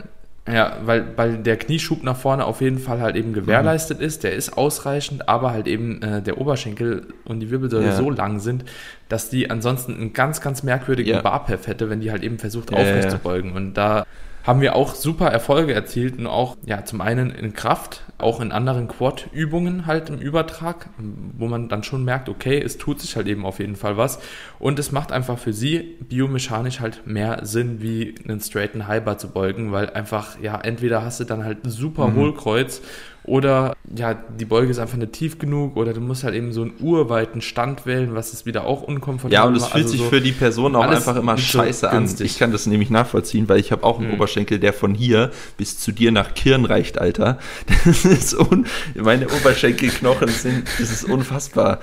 Ja, 0.51 0.77
weil, 0.83 1.05
weil 1.17 1.37
der 1.37 1.57
Knieschub 1.57 2.03
nach 2.03 2.15
vorne 2.15 2.45
auf 2.45 2.61
jeden 2.61 2.79
Fall 2.79 3.01
halt 3.01 3.15
eben 3.15 3.33
gewährleistet 3.33 3.99
mhm. 3.99 4.05
ist, 4.05 4.23
der 4.23 4.33
ist 4.33 4.57
ausreichend, 4.57 5.27
aber 5.27 5.51
halt 5.51 5.67
eben 5.67 6.01
äh, 6.01 6.21
der 6.21 6.39
Oberschenkel 6.39 7.07
und 7.25 7.41
die 7.41 7.51
Wirbelsäule 7.51 7.87
ja. 7.87 7.95
so 7.95 8.09
lang 8.09 8.39
sind, 8.39 8.63
dass 9.09 9.29
die 9.29 9.49
ansonsten 9.49 9.95
einen 9.95 10.13
ganz, 10.13 10.41
ganz 10.41 10.63
merkwürdigen 10.63 11.15
ja. 11.15 11.21
Barperf 11.21 11.67
hätte, 11.67 11.89
wenn 11.89 11.99
die 11.99 12.11
halt 12.11 12.23
eben 12.23 12.39
versucht 12.39 12.73
aufrecht 12.73 13.11
zu 13.11 13.17
beugen. 13.17 13.53
Und 13.53 13.73
da 13.73 14.05
haben 14.47 14.61
wir 14.61 14.77
auch 14.77 14.95
super 14.95 15.27
Erfolge 15.27 15.73
erzielt 15.73 16.17
und 16.17 16.25
auch 16.25 16.55
ja 16.65 16.85
zum 16.85 17.01
einen 17.01 17.31
in 17.31 17.53
Kraft, 17.53 18.05
auch 18.17 18.39
in 18.39 18.53
anderen 18.53 18.87
Quad-Übungen 18.87 19.85
halt 19.85 20.09
im 20.09 20.19
Übertrag, 20.19 20.89
wo 21.37 21.47
man 21.47 21.67
dann 21.67 21.83
schon 21.83 22.05
merkt, 22.05 22.29
okay, 22.29 22.57
es 22.57 22.77
tut 22.77 23.01
sich 23.01 23.17
halt 23.17 23.27
eben 23.27 23.45
auf 23.45 23.59
jeden 23.59 23.75
Fall 23.75 23.97
was 23.97 24.19
und 24.57 24.79
es 24.79 24.93
macht 24.93 25.11
einfach 25.11 25.37
für 25.37 25.51
sie 25.51 25.97
biomechanisch 26.07 26.79
halt 26.79 27.05
mehr 27.05 27.45
Sinn, 27.45 27.81
wie 27.81 28.15
einen 28.23 28.39
straighten 28.39 28.87
Highbar 28.87 29.17
zu 29.17 29.27
beugen, 29.27 29.73
weil 29.73 29.89
einfach 29.89 30.39
ja 30.41 30.57
entweder 30.61 31.03
hast 31.03 31.19
du 31.19 31.25
dann 31.25 31.43
halt 31.43 31.65
ein 31.65 31.69
super 31.69 32.07
mhm. 32.07 32.15
Hohlkreuz 32.15 32.81
oder 33.27 33.75
ja, 33.93 34.13
die 34.13 34.45
Beuge 34.45 34.71
ist 34.71 34.79
einfach 34.79 34.97
nicht 34.97 35.11
tief 35.11 35.37
genug 35.37 35.75
oder 35.75 35.93
du 35.93 35.99
musst 35.99 36.23
halt 36.23 36.33
eben 36.33 36.53
so 36.53 36.61
einen 36.61 36.73
urweiten 36.79 37.41
Stand 37.41 37.85
wählen, 37.85 38.15
was 38.15 38.31
ist 38.31 38.45
wieder 38.45 38.65
auch 38.65 38.81
unkomfortabel 38.81 39.33
Ja, 39.33 39.43
und 39.43 39.55
es 39.55 39.65
fühlt 39.65 39.83
also 39.83 39.89
sich 39.89 40.01
so 40.01 40.09
für 40.09 40.21
die 40.21 40.31
Person 40.31 40.75
auch 40.77 40.83
einfach 40.83 41.17
immer 41.17 41.37
scheiße 41.37 41.89
an. 41.89 42.09
Ich 42.19 42.39
kann 42.39 42.53
das 42.53 42.67
nämlich 42.67 42.89
nachvollziehen, 42.89 43.49
weil 43.49 43.59
ich 43.59 43.73
habe 43.73 43.83
auch 43.83 43.99
einen 43.99 44.07
mhm. 44.07 44.13
Oberschenkel, 44.13 44.59
der 44.59 44.71
von 44.71 44.95
hier 44.95 45.31
bis 45.57 45.77
zu 45.77 45.91
dir 45.91 46.13
nach 46.13 46.33
Kirn 46.33 46.65
reicht, 46.65 46.99
Alter. 46.99 47.37
Das 47.85 48.05
ist 48.05 48.33
un 48.33 48.65
meine 48.95 49.27
Oberschenkelknochen 49.27 50.29
sind, 50.29 50.67
das 50.79 50.89
ist 50.89 51.03
unfassbar. 51.05 51.79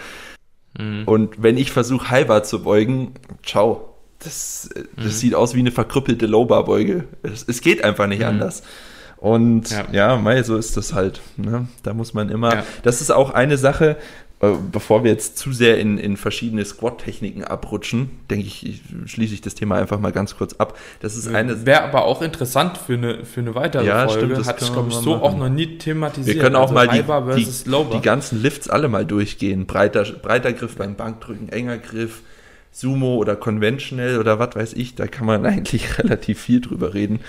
Mhm. 0.79 1.05
Und 1.05 1.43
wenn 1.43 1.57
ich 1.57 1.71
versuche, 1.71 2.11
halber 2.11 2.43
zu 2.43 2.63
beugen, 2.63 3.15
ciao. 3.45 3.91
Das, 4.19 4.71
das 4.97 5.05
mhm. 5.05 5.11
sieht 5.11 5.35
aus 5.35 5.55
wie 5.55 5.59
eine 5.59 5.73
verkrüppelte 5.73 6.27
Lowbar-Beuge. 6.27 7.05
Es, 7.23 7.45
es, 7.47 7.61
geht 7.61 7.85
einfach 7.85 8.07
nicht 8.07 8.21
mhm. 8.21 8.29
anders. 8.29 8.63
Und 9.25 9.71
ja, 9.71 9.87
ja 9.91 10.17
Mai, 10.17 10.43
so 10.43 10.59
ist 10.59 10.77
das 10.77 10.93
halt. 10.93 11.23
Ne? 11.39 11.67
Da 11.83 11.95
muss 11.95 12.13
man 12.13 12.29
immer. 12.29 12.57
Ja. 12.57 12.63
Das 12.83 13.01
ist 13.01 13.11
auch 13.11 13.31
eine 13.31 13.57
Sache, 13.57 13.97
äh, 14.41 14.49
bevor 14.71 15.03
wir 15.03 15.13
jetzt 15.13 15.39
zu 15.39 15.51
sehr 15.51 15.79
in, 15.79 15.97
in 15.97 16.19
verschiedene 16.19 16.63
Squat-Techniken 16.63 17.43
abrutschen, 17.43 18.11
denke 18.29 18.45
ich, 18.45 18.83
schließe 19.07 19.33
ich 19.33 19.41
das 19.41 19.55
Thema 19.55 19.77
einfach 19.77 19.99
mal 19.99 20.13
ganz 20.13 20.37
kurz 20.37 20.53
ab. 20.57 20.77
Das 21.01 21.17
ist 21.17 21.27
eine. 21.27 21.65
Wäre 21.65 21.85
aber 21.85 22.05
auch 22.05 22.21
interessant 22.21 22.77
für 22.77 22.93
eine, 22.93 23.25
für 23.25 23.41
eine 23.41 23.55
weitere 23.55 23.87
ja, 23.87 24.07
Folge. 24.07 24.27
Stimmt, 24.27 24.39
das 24.41 24.47
Hatte 24.47 24.67
ich, 24.67 24.73
glaube 24.75 24.91
ich, 24.91 24.95
so 24.95 25.13
machen. 25.13 25.23
auch 25.23 25.39
noch 25.39 25.49
nie 25.49 25.79
thematisiert. 25.79 26.37
Wir 26.37 26.43
können 26.43 26.57
auch 26.57 26.71
also 26.71 26.75
mal 26.75 26.89
die, 26.89 27.47
die, 27.47 27.91
die, 27.95 28.03
ganzen 28.03 28.43
Lifts 28.43 28.69
alle 28.69 28.89
mal 28.89 29.07
durchgehen. 29.07 29.65
Breiter, 29.65 30.03
breiter 30.03 30.53
Griff 30.53 30.77
beim 30.77 30.97
Bankdrücken, 30.97 31.49
enger 31.49 31.79
Griff 31.79 32.21
Sumo 32.75 33.15
oder 33.15 33.37
Conventional 33.37 34.19
oder 34.19 34.41
was 34.41 34.57
weiß 34.57 34.73
ich, 34.73 34.97
da 34.97 35.07
kann 35.07 35.27
man 35.27 35.47
eigentlich 35.47 35.99
relativ 35.99 36.41
viel 36.41 36.61
drüber 36.61 36.93
reden. 36.93 37.21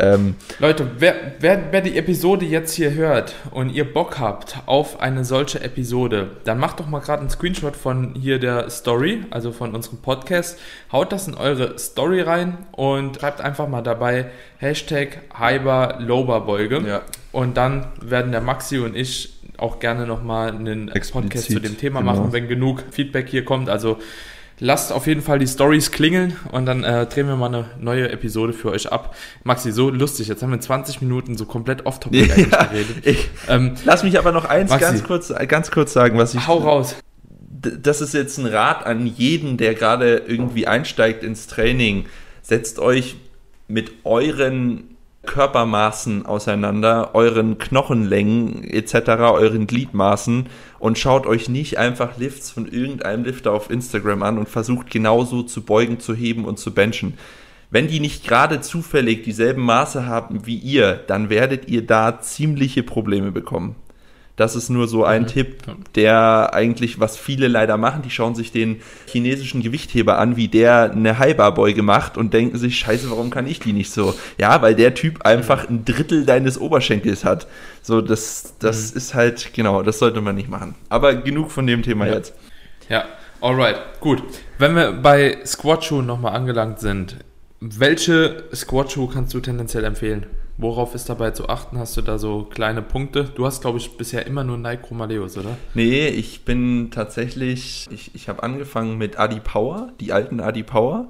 Ähm, 0.00 0.34
Leute, 0.58 0.90
wer, 0.98 1.14
wer, 1.40 1.72
wer 1.72 1.82
die 1.82 1.98
Episode 1.98 2.46
jetzt 2.46 2.72
hier 2.74 2.94
hört 2.94 3.34
und 3.50 3.68
ihr 3.70 3.84
Bock 3.84 4.18
habt 4.18 4.56
auf 4.64 5.00
eine 5.00 5.24
solche 5.26 5.60
Episode, 5.60 6.30
dann 6.44 6.58
macht 6.58 6.80
doch 6.80 6.88
mal 6.88 7.00
gerade 7.00 7.20
einen 7.20 7.30
Screenshot 7.30 7.76
von 7.76 8.14
hier 8.14 8.38
der 8.38 8.70
Story, 8.70 9.24
also 9.30 9.52
von 9.52 9.74
unserem 9.74 9.98
Podcast, 9.98 10.58
haut 10.90 11.12
das 11.12 11.28
in 11.28 11.34
eure 11.34 11.78
Story 11.78 12.22
rein 12.22 12.56
und 12.72 13.16
schreibt 13.16 13.42
einfach 13.42 13.68
mal 13.68 13.82
dabei 13.82 14.30
Hashtag 14.56 15.20
Hyber 15.38 15.98
Beuge. 16.46 16.82
Ja. 16.86 17.02
Und 17.30 17.58
dann 17.58 17.88
werden 18.00 18.32
der 18.32 18.40
Maxi 18.40 18.78
und 18.78 18.96
ich 18.96 19.34
auch 19.58 19.80
gerne 19.80 20.06
nochmal 20.06 20.48
einen 20.48 20.88
Explizit, 20.88 21.30
Podcast 21.30 21.52
zu 21.52 21.60
dem 21.60 21.76
Thema 21.76 22.00
genau. 22.00 22.12
machen, 22.14 22.32
wenn 22.32 22.48
genug 22.48 22.82
Feedback 22.90 23.28
hier 23.28 23.44
kommt. 23.44 23.68
Also 23.68 23.98
lasst 24.60 24.92
auf 24.92 25.06
jeden 25.06 25.22
Fall 25.22 25.38
die 25.38 25.46
Stories 25.46 25.90
klingeln 25.90 26.36
und 26.52 26.66
dann 26.66 26.84
äh, 26.84 27.06
drehen 27.06 27.26
wir 27.26 27.36
mal 27.36 27.46
eine 27.46 27.66
neue 27.80 28.10
Episode 28.10 28.52
für 28.52 28.70
euch 28.70 28.90
ab. 28.92 29.14
Maxi, 29.42 29.72
so 29.72 29.90
lustig, 29.90 30.28
jetzt 30.28 30.42
haben 30.42 30.50
wir 30.50 30.60
20 30.60 31.02
Minuten 31.02 31.36
so 31.36 31.44
komplett 31.46 31.86
off-topic 31.86 32.28
ja, 32.50 32.64
geredet. 32.64 33.06
Ich, 33.06 33.30
ähm, 33.48 33.74
lass 33.84 34.04
mich 34.04 34.18
aber 34.18 34.32
noch 34.32 34.44
eins 34.44 34.70
Maxi, 34.70 34.84
ganz 34.84 35.04
kurz, 35.04 35.32
ganz 35.48 35.70
kurz 35.70 35.92
sagen, 35.92 36.18
was 36.18 36.34
ich... 36.34 36.46
Hau 36.46 36.58
raus. 36.58 36.96
Das 37.60 38.00
ist 38.00 38.12
jetzt 38.14 38.38
ein 38.38 38.46
Rat 38.46 38.84
an 38.84 39.06
jeden, 39.06 39.56
der 39.56 39.74
gerade 39.74 40.18
irgendwie 40.26 40.66
einsteigt 40.66 41.24
ins 41.24 41.46
Training. 41.46 42.06
Setzt 42.42 42.78
euch 42.78 43.16
mit 43.68 43.92
euren 44.04 44.93
Körpermaßen 45.26 46.26
auseinander, 46.26 47.14
euren 47.14 47.58
Knochenlängen 47.58 48.64
etc., 48.64 48.94
euren 49.20 49.66
Gliedmaßen 49.66 50.46
und 50.78 50.98
schaut 50.98 51.26
euch 51.26 51.48
nicht 51.48 51.78
einfach 51.78 52.16
Lifts 52.16 52.50
von 52.50 52.66
irgendeinem 52.66 53.24
Lifter 53.24 53.52
auf 53.52 53.70
Instagram 53.70 54.22
an 54.22 54.38
und 54.38 54.48
versucht 54.48 54.90
genauso 54.90 55.42
zu 55.42 55.62
beugen, 55.62 56.00
zu 56.00 56.14
heben 56.14 56.44
und 56.44 56.58
zu 56.58 56.72
benchen. 56.72 57.14
Wenn 57.70 57.88
die 57.88 58.00
nicht 58.00 58.26
gerade 58.26 58.60
zufällig 58.60 59.22
dieselben 59.22 59.62
Maße 59.62 60.06
haben 60.06 60.46
wie 60.46 60.56
ihr, 60.56 60.94
dann 61.06 61.28
werdet 61.28 61.68
ihr 61.68 61.84
da 61.84 62.20
ziemliche 62.20 62.82
Probleme 62.82 63.32
bekommen. 63.32 63.76
Das 64.36 64.56
ist 64.56 64.68
nur 64.68 64.88
so 64.88 65.04
ein 65.04 65.22
mhm. 65.22 65.26
Tipp, 65.28 65.62
der 65.94 66.52
eigentlich, 66.54 66.98
was 66.98 67.16
viele 67.16 67.46
leider 67.46 67.76
machen, 67.76 68.02
die 68.02 68.10
schauen 68.10 68.34
sich 68.34 68.50
den 68.50 68.80
chinesischen 69.06 69.62
Gewichtheber 69.62 70.18
an, 70.18 70.36
wie 70.36 70.48
der 70.48 70.90
eine 70.90 71.20
Highbar-Beuge 71.20 71.82
macht 71.82 72.16
und 72.16 72.34
denken 72.34 72.58
sich, 72.58 72.76
scheiße, 72.76 73.10
warum 73.10 73.30
kann 73.30 73.46
ich 73.46 73.60
die 73.60 73.72
nicht 73.72 73.92
so? 73.92 74.12
Ja, 74.36 74.60
weil 74.60 74.74
der 74.74 74.94
Typ 74.94 75.24
einfach 75.24 75.68
ein 75.68 75.84
Drittel 75.84 76.26
deines 76.26 76.58
Oberschenkels 76.58 77.24
hat. 77.24 77.46
So, 77.80 78.00
das, 78.00 78.54
das 78.58 78.90
mhm. 78.90 78.96
ist 78.96 79.14
halt, 79.14 79.54
genau, 79.54 79.82
das 79.82 80.00
sollte 80.00 80.20
man 80.20 80.34
nicht 80.34 80.48
machen. 80.48 80.74
Aber 80.88 81.14
genug 81.14 81.52
von 81.52 81.66
dem 81.68 81.82
Thema 81.82 82.06
ja. 82.06 82.14
jetzt. 82.14 82.34
Ja, 82.88 83.04
alright, 83.40 83.76
gut. 84.00 84.24
Wenn 84.58 84.74
wir 84.74 84.90
bei 84.92 85.38
Squat-Schuhen 85.46 86.06
nochmal 86.06 86.34
angelangt 86.34 86.80
sind, 86.80 87.18
welche 87.60 88.44
Squat-Schuhe 88.52 89.10
kannst 89.12 89.32
du 89.32 89.38
tendenziell 89.38 89.84
empfehlen? 89.84 90.26
Worauf 90.56 90.94
ist 90.94 91.08
dabei 91.08 91.32
zu 91.32 91.48
achten? 91.48 91.78
Hast 91.78 91.96
du 91.96 92.02
da 92.02 92.16
so 92.16 92.44
kleine 92.44 92.80
Punkte? 92.80 93.24
Du 93.24 93.44
hast, 93.44 93.60
glaube 93.60 93.78
ich, 93.78 93.96
bisher 93.96 94.24
immer 94.26 94.44
nur 94.44 94.56
Nike 94.56 94.88
Romaleos, 94.88 95.36
oder? 95.36 95.56
Nee, 95.74 96.06
ich 96.06 96.44
bin 96.44 96.90
tatsächlich, 96.92 97.88
ich, 97.90 98.14
ich 98.14 98.28
habe 98.28 98.42
angefangen 98.44 98.96
mit 98.96 99.18
Adi 99.18 99.40
Power, 99.40 99.92
die 99.98 100.12
alten 100.12 100.38
Adi 100.38 100.62
Power. 100.62 101.06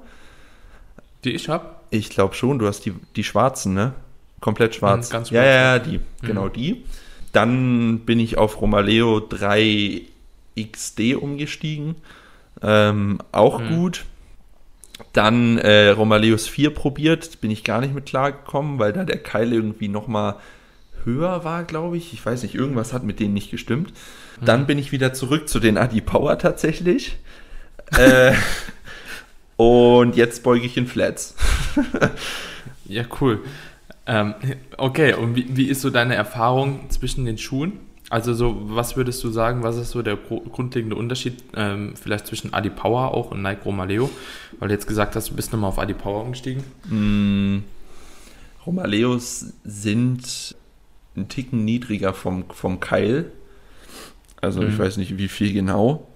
Die 1.23 1.31
ich 1.31 1.47
habe? 1.47 1.75
Ich 1.91 2.09
glaube 2.09 2.33
schon, 2.33 2.57
du 2.57 2.65
hast 2.65 2.85
die, 2.85 2.93
die 3.15 3.23
schwarzen, 3.23 3.75
ne? 3.75 3.93
Komplett 4.41 4.71
mhm, 4.71 4.77
schwarz. 4.77 5.09
Ganz 5.11 5.29
schwarz. 5.29 5.45
Ja, 5.45 5.45
ja, 5.45 5.75
ja, 5.75 5.79
die, 5.79 5.97
mhm. 5.99 6.03
genau 6.21 6.49
die. 6.49 6.83
Dann 7.31 7.99
bin 7.99 8.19
ich 8.19 8.37
auf 8.37 8.61
Romaleo 8.61 9.19
3 9.19 10.01
XD 10.59 11.15
umgestiegen. 11.15 11.95
Ähm, 12.63 13.19
auch 13.31 13.59
mhm. 13.59 13.75
gut. 13.75 14.05
Dann 15.13 15.57
äh, 15.57 15.89
Romaleus 15.89 16.47
4 16.47 16.73
probiert, 16.73 17.41
bin 17.41 17.51
ich 17.51 17.63
gar 17.63 17.81
nicht 17.81 17.93
mit 17.93 18.05
klargekommen, 18.05 18.79
weil 18.79 18.93
da 18.93 19.03
der 19.03 19.17
Keil 19.17 19.51
irgendwie 19.51 19.87
nochmal 19.87 20.35
höher 21.03 21.43
war, 21.43 21.63
glaube 21.63 21.97
ich. 21.97 22.13
Ich 22.13 22.25
weiß 22.25 22.43
nicht, 22.43 22.55
irgendwas 22.55 22.93
hat 22.93 23.03
mit 23.03 23.19
denen 23.19 23.33
nicht 23.33 23.51
gestimmt. 23.51 23.93
Mhm. 24.39 24.45
Dann 24.45 24.67
bin 24.67 24.79
ich 24.79 24.91
wieder 24.91 25.13
zurück 25.13 25.47
zu 25.49 25.59
den 25.59 25.77
Adi 25.77 26.01
Power 26.01 26.37
tatsächlich. 26.37 27.17
äh, 27.97 28.33
und 29.57 30.15
jetzt 30.15 30.43
beuge 30.43 30.65
ich 30.65 30.77
in 30.77 30.87
Flats. 30.87 31.35
ja, 32.85 33.03
cool. 33.21 33.43
Ähm, 34.07 34.35
okay, 34.77 35.13
und 35.13 35.35
wie, 35.35 35.45
wie 35.55 35.67
ist 35.67 35.81
so 35.81 35.89
deine 35.89 36.15
Erfahrung 36.15 36.89
zwischen 36.89 37.25
den 37.25 37.37
Schuhen? 37.37 37.79
Also 38.15 38.33
so, 38.33 38.55
was 38.73 38.95
würdest 38.95 39.21
du 39.25 39.29
sagen, 39.29 39.61
was 39.61 39.75
ist 39.75 39.91
so 39.91 40.01
der 40.01 40.15
grundlegende 40.15 40.95
Unterschied 40.95 41.43
ähm, 41.53 41.95
vielleicht 42.01 42.27
zwischen 42.27 42.53
Adi 42.53 42.69
Power 42.69 43.13
auch 43.13 43.31
und 43.31 43.41
Nike 43.41 43.65
Romaleo? 43.65 44.09
Weil 44.57 44.69
du 44.69 44.73
jetzt 44.73 44.87
gesagt 44.87 45.17
hast, 45.17 45.31
du 45.31 45.35
bist 45.35 45.51
nochmal 45.51 45.67
auf 45.67 45.79
Adi 45.79 45.93
Power 45.93 46.23
umgestiegen. 46.23 46.63
Mm, 46.87 47.65
Romaleos 48.65 49.47
sind 49.65 50.55
ein 51.17 51.27
Ticken 51.27 51.65
niedriger 51.65 52.13
vom, 52.13 52.45
vom 52.51 52.79
Keil. 52.79 53.33
Also 54.39 54.61
mhm. 54.61 54.69
ich 54.69 54.79
weiß 54.79 54.95
nicht, 54.95 55.17
wie 55.17 55.27
viel 55.27 55.51
genau. 55.51 56.07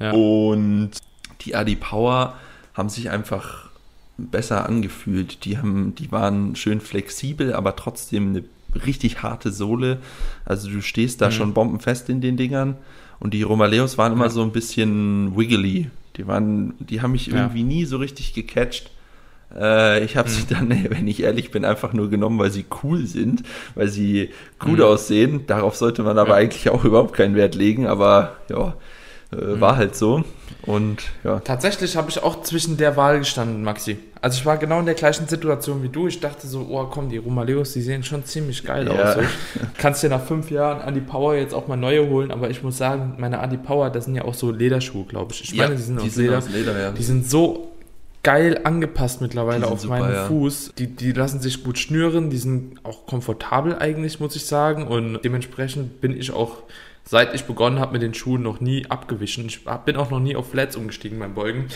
Ja. 0.00 0.12
Und 0.12 0.92
die 1.42 1.54
Adi 1.54 1.76
Power 1.76 2.38
haben 2.72 2.88
sich 2.88 3.10
einfach 3.10 3.68
besser 4.16 4.66
angefühlt. 4.66 5.44
Die 5.44 5.58
haben, 5.58 5.94
die 5.96 6.10
waren 6.10 6.56
schön 6.56 6.80
flexibel, 6.80 7.52
aber 7.52 7.76
trotzdem 7.76 8.30
eine 8.30 8.44
richtig 8.86 9.22
harte 9.22 9.50
Sohle. 9.50 9.98
Also 10.44 10.68
du 10.68 10.80
stehst 10.82 11.20
da 11.20 11.26
mhm. 11.26 11.32
schon 11.32 11.54
bombenfest 11.54 12.08
in 12.08 12.20
den 12.20 12.36
Dingern. 12.36 12.76
Und 13.20 13.34
die 13.34 13.42
Romaleos 13.42 13.96
waren 13.98 14.12
immer 14.12 14.24
ja. 14.24 14.30
so 14.30 14.42
ein 14.42 14.52
bisschen 14.52 15.36
wiggly. 15.36 15.90
Die 16.16 16.26
waren, 16.26 16.74
die 16.78 17.00
haben 17.00 17.12
mich 17.12 17.28
irgendwie 17.30 17.60
ja. 17.60 17.66
nie 17.66 17.84
so 17.84 17.96
richtig 17.96 18.34
gecatcht. 18.34 18.90
Äh, 19.54 20.04
ich 20.04 20.16
habe 20.16 20.28
mhm. 20.28 20.32
sie 20.32 20.46
dann, 20.46 20.70
wenn 20.90 21.08
ich 21.08 21.22
ehrlich 21.22 21.50
bin, 21.50 21.64
einfach 21.64 21.92
nur 21.92 22.10
genommen, 22.10 22.38
weil 22.38 22.50
sie 22.50 22.64
cool 22.82 23.06
sind, 23.06 23.42
weil 23.74 23.88
sie 23.88 24.30
gut 24.58 24.78
mhm. 24.78 24.84
aussehen. 24.84 25.46
Darauf 25.46 25.76
sollte 25.76 26.02
man 26.02 26.18
aber 26.18 26.30
ja. 26.30 26.36
eigentlich 26.36 26.70
auch 26.70 26.84
überhaupt 26.84 27.14
keinen 27.14 27.34
Wert 27.34 27.54
legen. 27.54 27.86
Aber 27.86 28.36
ja, 28.48 28.74
äh, 29.38 29.44
mhm. 29.44 29.60
war 29.60 29.76
halt 29.76 29.96
so. 29.96 30.24
Und 30.62 31.02
ja. 31.24 31.40
Tatsächlich 31.40 31.96
habe 31.96 32.10
ich 32.10 32.22
auch 32.22 32.42
zwischen 32.42 32.76
der 32.76 32.96
Wahl 32.96 33.18
gestanden, 33.18 33.62
Maxi. 33.62 33.98
Also 34.22 34.38
ich 34.38 34.46
war 34.46 34.56
genau 34.56 34.80
in 34.80 34.86
der 34.86 34.94
gleichen 34.94 35.28
Situation 35.28 35.82
wie 35.82 35.90
du. 35.90 36.06
Ich 36.06 36.20
dachte 36.20 36.46
so, 36.46 36.66
oh 36.70 36.84
komm, 36.84 37.10
die 37.10 37.18
Romaleos, 37.18 37.74
die 37.74 37.82
sehen 37.82 38.02
schon 38.02 38.24
ziemlich 38.24 38.64
geil 38.64 38.88
ja. 38.88 38.92
aus. 38.94 39.14
So. 39.14 39.20
Kannst 39.76 40.02
dir 40.02 40.08
nach 40.08 40.24
fünf 40.24 40.50
Jahren 40.50 40.80
Adi 40.80 41.00
Power 41.00 41.34
jetzt 41.34 41.52
auch 41.52 41.68
mal 41.68 41.76
neue 41.76 42.08
holen, 42.08 42.30
aber 42.30 42.48
ich 42.48 42.62
muss 42.62 42.78
sagen, 42.78 43.16
meine 43.18 43.40
Adi 43.40 43.58
Power, 43.58 43.90
das 43.90 44.06
sind 44.06 44.14
ja 44.14 44.24
auch 44.24 44.34
so 44.34 44.50
Lederschuhe, 44.50 45.04
glaube 45.04 45.34
ich. 45.34 45.44
Ich 45.44 45.54
meine, 45.54 45.72
ja, 45.72 45.76
die 45.76 45.82
sind, 45.82 46.00
die 46.00 46.06
aus, 46.06 46.14
sind 46.14 46.24
Leder. 46.24 46.38
aus 46.38 46.48
Leder. 46.48 46.80
Ja. 46.80 46.90
Die 46.92 47.02
sind 47.02 47.28
so 47.28 47.74
geil 48.24 48.62
angepasst 48.64 49.20
mittlerweile 49.20 49.68
auf 49.68 49.80
super, 49.80 50.00
meinen 50.00 50.12
ja. 50.12 50.24
Fuß. 50.24 50.72
Die, 50.78 50.88
die 50.88 51.12
lassen 51.12 51.40
sich 51.40 51.62
gut 51.62 51.78
schnüren, 51.78 52.30
die 52.30 52.38
sind 52.38 52.80
auch 52.82 53.06
komfortabel 53.06 53.76
eigentlich, 53.78 54.18
muss 54.18 54.34
ich 54.34 54.46
sagen. 54.46 54.88
Und 54.88 55.20
dementsprechend 55.22 56.00
bin 56.00 56.18
ich 56.18 56.32
auch, 56.32 56.62
seit 57.04 57.34
ich 57.34 57.44
begonnen 57.44 57.78
habe 57.78 57.92
mit 57.92 58.02
den 58.02 58.14
Schuhen, 58.14 58.42
noch 58.42 58.60
nie 58.60 58.86
abgewichen. 58.86 59.46
Ich 59.46 59.64
bin 59.84 59.96
auch 59.96 60.10
noch 60.10 60.20
nie 60.20 60.36
auf 60.36 60.50
Flats 60.50 60.76
umgestiegen 60.76 61.18
beim 61.18 61.34
Beugen. 61.34 61.68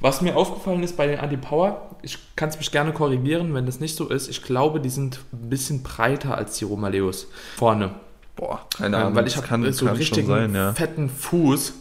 Was 0.00 0.22
mir 0.22 0.36
aufgefallen 0.36 0.82
ist 0.82 0.96
bei 0.96 1.06
den 1.06 1.20
Anti-Power, 1.20 1.96
ich 2.00 2.18
kann 2.34 2.48
es 2.48 2.56
mich 2.56 2.72
gerne 2.72 2.92
korrigieren, 2.92 3.52
wenn 3.52 3.66
das 3.66 3.80
nicht 3.80 3.94
so 3.94 4.08
ist. 4.08 4.28
Ich 4.28 4.42
glaube, 4.42 4.80
die 4.80 4.88
sind 4.88 5.20
ein 5.32 5.50
bisschen 5.50 5.82
breiter 5.82 6.36
als 6.36 6.56
die 6.56 6.64
Romaleos 6.64 7.28
vorne. 7.56 7.94
Boah, 8.40 8.60
keine 8.74 8.96
Ähm, 8.96 9.02
Ahnung. 9.02 9.14
weil 9.16 9.26
ich 9.26 9.34
das 9.34 9.42
habe 9.42 9.48
kann, 9.48 9.60
so 9.60 9.66
einen 9.66 9.74
kann 9.74 9.86
schon 9.86 9.96
richtigen 9.98 10.26
sein, 10.28 10.54
ja. 10.54 10.70
Mhm. 10.70 10.74
fetten 10.74 11.08
Fuß 11.10 11.74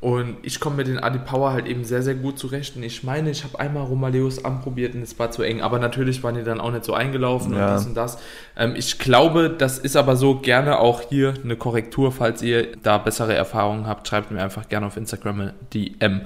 und 0.00 0.36
ich 0.42 0.60
komme 0.60 0.76
mit 0.76 0.86
den 0.86 1.00
Adi 1.00 1.18
Power 1.18 1.52
halt 1.52 1.66
eben 1.66 1.82
sehr, 1.84 2.02
sehr 2.02 2.14
gut 2.14 2.38
zurecht. 2.38 2.76
Und 2.76 2.84
ich 2.84 3.02
meine, 3.02 3.30
ich 3.30 3.42
habe 3.42 3.58
einmal 3.58 3.82
Romaleos 3.82 4.44
anprobiert 4.44 4.94
und 4.94 5.02
es 5.02 5.18
war 5.18 5.32
zu 5.32 5.42
eng, 5.42 5.60
aber 5.60 5.80
natürlich 5.80 6.22
waren 6.22 6.36
die 6.36 6.44
dann 6.44 6.60
auch 6.60 6.70
nicht 6.70 6.84
so 6.84 6.94
eingelaufen 6.94 7.56
Ja. 7.56 7.72
und 7.72 7.78
dies 7.80 7.86
und 7.88 7.94
das. 7.96 8.18
Ähm, 8.56 8.74
ich 8.76 9.00
glaube, 9.00 9.50
das 9.50 9.78
ist 9.78 9.96
aber 9.96 10.14
so 10.14 10.36
gerne 10.38 10.78
auch 10.78 11.00
hier 11.08 11.34
eine 11.42 11.56
Korrektur, 11.56 12.12
falls 12.12 12.42
ihr 12.42 12.68
da 12.84 12.98
bessere 12.98 13.34
Erfahrungen 13.34 13.88
habt, 13.88 14.06
schreibt 14.06 14.30
mir 14.30 14.40
einfach 14.40 14.68
gerne 14.68 14.86
auf 14.86 14.96
Instagram 14.96 15.50
DM. 15.72 16.20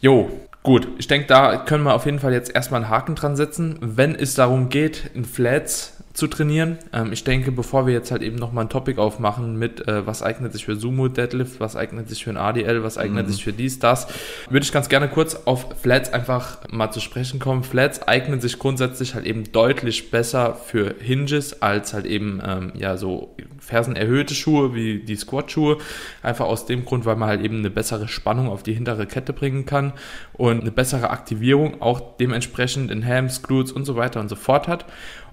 Jo, 0.00 0.30
gut. 0.62 0.86
Ich 0.98 1.08
denke, 1.08 1.26
da 1.26 1.56
können 1.56 1.82
wir 1.82 1.94
auf 1.94 2.06
jeden 2.06 2.20
Fall 2.20 2.32
jetzt 2.32 2.54
erstmal 2.54 2.82
einen 2.82 2.90
Haken 2.90 3.16
dran 3.16 3.34
setzen, 3.34 3.78
wenn 3.80 4.14
es 4.14 4.34
darum 4.34 4.68
geht, 4.68 5.10
in 5.14 5.24
Flats 5.24 5.94
zu 6.18 6.26
trainieren. 6.26 6.78
Ähm, 6.92 7.12
ich 7.12 7.22
denke, 7.22 7.52
bevor 7.52 7.86
wir 7.86 7.94
jetzt 7.94 8.10
halt 8.10 8.22
eben 8.22 8.34
nochmal 8.34 8.64
ein 8.64 8.68
Topic 8.68 9.00
aufmachen 9.00 9.56
mit, 9.56 9.86
äh, 9.86 10.04
was 10.04 10.20
eignet 10.20 10.52
sich 10.52 10.64
für 10.64 10.74
Sumo 10.74 11.06
Deadlift, 11.06 11.60
was 11.60 11.76
eignet 11.76 12.08
sich 12.08 12.24
für 12.24 12.30
ein 12.30 12.36
ADL, 12.36 12.82
was 12.82 12.98
eignet 12.98 13.28
Mhm. 13.28 13.30
sich 13.30 13.44
für 13.44 13.52
dies, 13.52 13.78
das, 13.78 14.08
würde 14.50 14.64
ich 14.64 14.72
ganz 14.72 14.88
gerne 14.88 15.08
kurz 15.08 15.36
auf 15.44 15.76
Flats 15.80 16.12
einfach 16.12 16.58
mal 16.72 16.90
zu 16.90 16.98
sprechen 16.98 17.38
kommen. 17.38 17.62
Flats 17.62 18.02
eignen 18.02 18.40
sich 18.40 18.58
grundsätzlich 18.58 19.14
halt 19.14 19.26
eben 19.26 19.52
deutlich 19.52 20.10
besser 20.10 20.54
für 20.56 20.96
Hinges 20.98 21.62
als 21.62 21.94
halt 21.94 22.04
eben, 22.04 22.42
ähm, 22.44 22.72
ja, 22.74 22.96
so 22.96 23.36
fersenerhöhte 23.60 24.34
Schuhe 24.34 24.74
wie 24.74 24.98
die 24.98 25.14
Squat-Schuhe. 25.14 25.78
Einfach 26.24 26.46
aus 26.46 26.66
dem 26.66 26.84
Grund, 26.84 27.06
weil 27.06 27.14
man 27.14 27.28
halt 27.28 27.42
eben 27.44 27.58
eine 27.58 27.70
bessere 27.70 28.08
Spannung 28.08 28.48
auf 28.48 28.64
die 28.64 28.72
hintere 28.74 29.06
Kette 29.06 29.32
bringen 29.32 29.66
kann 29.66 29.92
und 30.32 30.62
eine 30.62 30.72
bessere 30.72 31.10
Aktivierung 31.10 31.80
auch 31.80 32.00
dementsprechend 32.16 32.90
in 32.90 33.06
Hams, 33.06 33.44
Glutes 33.44 33.70
und 33.70 33.84
so 33.84 33.94
weiter 33.94 34.18
und 34.18 34.28
so 34.28 34.34
fort 34.34 34.66
hat. 34.66 34.84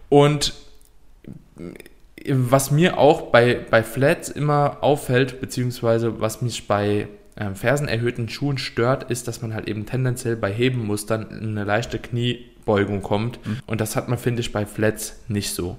Und 0.10 0.54
was 2.28 2.72
mir 2.72 2.98
auch 2.98 3.32
bei, 3.32 3.66
bei 3.70 3.84
Flats 3.84 4.30
immer 4.30 4.78
auffällt, 4.82 5.42
beziehungsweise 5.42 6.22
was 6.22 6.42
mich 6.42 6.68
bei 6.68 7.08
ähm, 7.38 7.56
fersenerhöhten 7.56 8.30
Schuhen 8.30 8.58
stört, 8.58 9.12
ist, 9.12 9.28
dass 9.28 9.42
man 9.42 9.54
halt 9.54 9.68
eben 9.68 9.86
tendenziell 9.86 10.36
bei 10.36 10.52
Hebenmustern 10.52 11.30
in 11.30 11.50
eine 11.50 11.66
leichte 11.66 12.00
Kniebeugung 12.00 13.02
kommt. 13.02 13.40
Und 13.68 13.82
das 13.82 13.96
hat 13.96 14.08
man, 14.08 14.18
finde 14.18 14.40
ich, 14.40 14.54
bei 14.54 14.66
Flats 14.66 15.20
nicht 15.28 15.54
so. 15.54 15.76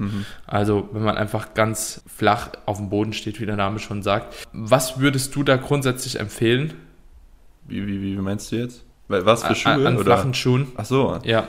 Also, 0.46 0.88
wenn 0.92 1.02
man 1.02 1.16
einfach 1.16 1.54
ganz 1.54 2.02
flach 2.06 2.50
auf 2.66 2.76
dem 2.76 2.90
Boden 2.90 3.12
steht, 3.14 3.40
wie 3.40 3.46
der 3.46 3.56
Name 3.56 3.78
schon 3.78 4.02
sagt. 4.02 4.46
Was 4.52 5.00
würdest 5.00 5.34
du 5.34 5.42
da 5.42 5.56
grundsätzlich 5.56 6.20
empfehlen? 6.20 6.74
Wie, 7.66 7.86
wie, 7.86 8.02
wie 8.02 8.16
meinst 8.16 8.52
du 8.52 8.56
jetzt? 8.56 8.84
Was 9.08 9.44
für 9.44 9.54
Schuhe? 9.54 9.72
An, 9.72 9.86
an 9.86 9.96
oder? 9.96 10.04
flachen 10.04 10.34
Schuhen. 10.34 10.68
Ach 10.76 10.84
so. 10.84 11.18
Ja. 11.24 11.48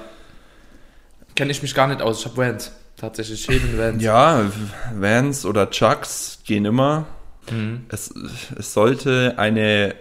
Kenne 1.35 1.51
ich 1.51 1.61
mich 1.61 1.75
gar 1.75 1.87
nicht 1.87 2.01
aus. 2.01 2.19
Ich 2.19 2.25
habe 2.25 2.37
Vans. 2.37 2.71
Tatsächlich 2.97 3.47
Heben 3.47 3.77
Vans. 3.77 4.03
Ja, 4.03 4.51
Vans 4.95 5.45
oder 5.45 5.69
Chucks 5.69 6.39
gehen 6.45 6.65
immer. 6.65 7.05
Mhm. 7.51 7.85
Es, 7.89 8.13
es 8.57 8.73
sollte 8.73 9.35
eine 9.37 9.95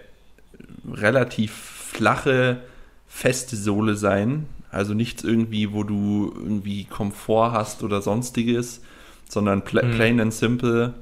relativ 0.91 1.51
flache, 1.53 2.61
feste 3.07 3.55
Sohle 3.55 3.95
sein. 3.95 4.47
Also 4.71 4.93
nichts 4.93 5.23
irgendwie, 5.23 5.71
wo 5.73 5.83
du 5.83 6.33
irgendwie 6.35 6.85
Komfort 6.85 7.51
hast 7.53 7.83
oder 7.83 8.01
sonstiges, 8.01 8.81
sondern 9.29 9.63
pla 9.63 9.83
Mhm. 9.83 9.91
plain 9.91 10.19
and 10.19 10.33
simple, 10.33 10.93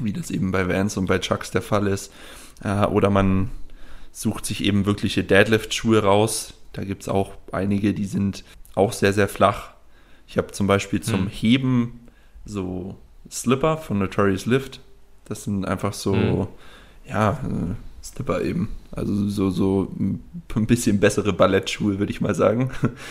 wie 0.00 0.12
das 0.12 0.30
eben 0.30 0.50
bei 0.52 0.68
Vans 0.68 0.96
und 0.96 1.06
bei 1.06 1.18
Chucks 1.18 1.50
der 1.50 1.62
Fall 1.62 1.86
ist. 1.86 2.12
Äh, 2.64 2.84
oder 2.86 3.10
man 3.10 3.50
sucht 4.12 4.44
sich 4.44 4.64
eben 4.64 4.86
wirkliche 4.86 5.24
Deadlift-Schuhe 5.24 6.02
raus. 6.02 6.54
Da 6.72 6.84
gibt 6.84 7.02
es 7.02 7.08
auch 7.08 7.32
einige, 7.52 7.94
die 7.94 8.06
sind 8.06 8.44
auch 8.74 8.92
sehr, 8.92 9.12
sehr 9.12 9.28
flach. 9.28 9.70
Ich 10.32 10.38
habe 10.38 10.50
zum 10.50 10.66
Beispiel 10.66 11.02
zum 11.02 11.24
Mhm. 11.24 11.28
Heben 11.28 12.00
so 12.46 12.96
Slipper 13.30 13.76
von 13.76 13.98
Notorious 13.98 14.46
Lift. 14.46 14.80
Das 15.26 15.44
sind 15.44 15.66
einfach 15.66 15.92
so, 15.92 16.14
Mhm. 16.14 17.10
ja, 17.10 17.32
äh, 17.32 17.74
Slipper 18.02 18.40
eben. 18.40 18.70
Also 18.92 19.28
so, 19.28 19.50
so 19.50 19.92
ein 19.98 20.66
bisschen 20.66 21.00
bessere 21.00 21.34
Ballettschuhe, 21.34 21.98
würde 21.98 22.10
ich 22.12 22.22
mal 22.22 22.34
sagen. 22.34 22.70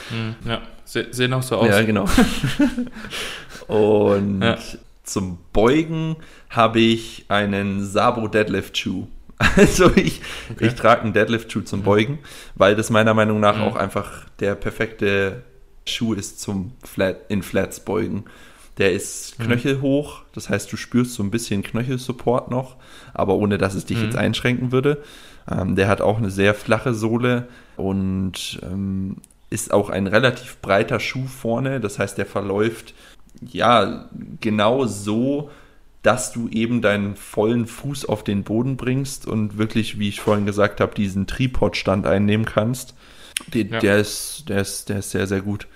Mhm, 0.09 0.35
Ja, 0.49 0.61
Se 0.83 1.09
sehen 1.11 1.31
auch 1.33 1.43
so 1.43 1.57
aus. 1.57 1.67
Ja, 1.69 1.83
genau. 1.83 2.05
Und 3.67 4.41
Ja. 4.41 4.57
zum 5.03 5.37
Beugen 5.53 6.15
habe 6.49 6.79
ich 6.79 7.25
einen 7.29 7.85
Sabo 7.85 8.27
Deadlift 8.27 8.75
Schuh. 8.79 9.05
Also 9.57 9.91
ich, 9.95 10.21
Okay. 10.51 10.67
ich 10.67 10.73
trage 10.73 11.01
einen 11.03 11.13
Deadlift 11.13 11.51
Schuh 11.51 11.61
zum 11.61 11.83
Beugen, 11.83 12.17
weil 12.55 12.75
das 12.75 12.89
meiner 12.89 13.13
Meinung 13.13 13.39
nach 13.39 13.57
Mhm. 13.57 13.61
auch 13.63 13.75
einfach 13.75 14.25
der 14.39 14.55
perfekte 14.55 15.43
Schuh 15.85 16.13
ist 16.13 16.39
zum 16.39 16.71
Flat, 16.83 17.17
in 17.29 17.41
Flats 17.43 17.79
beugen. 17.79 18.25
Der 18.77 18.93
ist 18.93 19.37
Mhm. 19.39 19.43
knöchelhoch, 19.45 20.21
das 20.33 20.49
heißt, 20.49 20.71
du 20.71 20.77
spürst 20.77 21.13
so 21.13 21.23
ein 21.23 21.31
bisschen 21.31 21.61
Knöchelsupport 21.63 22.49
noch, 22.49 22.77
aber 23.13 23.35
ohne 23.35 23.57
dass 23.57 23.73
es 23.75 23.85
dich 23.85 23.97
Mhm. 23.97 24.03
jetzt 24.05 24.15
einschränken 24.15 24.71
würde. 24.71 25.03
Ähm, 25.51 25.75
der 25.75 25.87
hat 25.87 26.01
auch 26.01 26.17
eine 26.17 26.29
sehr 26.31 26.53
flache 26.53 26.93
Sohle 26.93 27.47
und 27.77 28.59
ähm, 28.63 29.17
ist 29.49 29.73
auch 29.73 29.89
ein 29.89 30.07
relativ 30.07 30.57
breiter 30.61 30.99
Schuh 30.99 31.25
vorne. 31.27 31.79
Das 31.81 31.99
heißt, 31.99 32.17
der 32.17 32.25
verläuft 32.25 32.93
ja 33.41 34.09
genau 34.39 34.85
so, 34.85 35.49
dass 36.03 36.31
du 36.31 36.47
eben 36.47 36.81
deinen 36.81 37.15
vollen 37.15 37.67
Fuß 37.67 38.05
auf 38.05 38.23
den 38.23 38.43
Boden 38.43 38.77
bringst 38.77 39.27
und 39.27 39.57
wirklich, 39.57 39.99
wie 39.99 40.09
ich 40.09 40.21
vorhin 40.21 40.45
gesagt 40.45 40.79
habe, 40.79 40.95
diesen 40.95 41.27
Tripod-Stand 41.27 42.07
einnehmen 42.07 42.45
kannst. 42.45 42.95
Den, 43.53 43.69
Ja. 43.69 43.79
der, 43.79 43.97
ist, 43.99 44.45
der, 44.49 44.61
ist, 44.61 44.89
der 44.89 44.99
ist 44.99 45.11
sehr, 45.11 45.27
sehr 45.27 45.41
gut. 45.41 45.67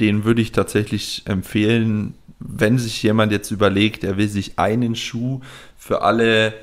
Den 0.00 0.24
würde 0.24 0.40
ich 0.42 0.52
tatsächlich 0.52 1.22
empfehlen, 1.26 2.14
wenn 2.40 2.78
sich 2.78 3.02
jemand 3.02 3.32
jetzt 3.32 3.50
überlegt, 3.50 4.04
er 4.04 4.16
will 4.16 4.28
sich 4.28 4.58
einen 4.58 4.94
Schuh 4.94 5.40
für 5.76 6.02
alle 6.02 6.54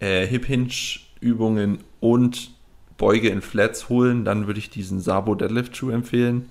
äh, 0.00 0.26
Hip-Hinge-Übungen 0.26 1.78
und 2.00 2.50
Beuge 2.98 3.28
in 3.28 3.40
Flats 3.40 3.88
holen, 3.88 4.24
dann 4.24 4.46
würde 4.46 4.58
ich 4.58 4.70
diesen 4.70 5.00
Sabo 5.00 5.34
Deadlift 5.34 5.76
Schuh 5.76 5.90
empfehlen. 5.90 6.48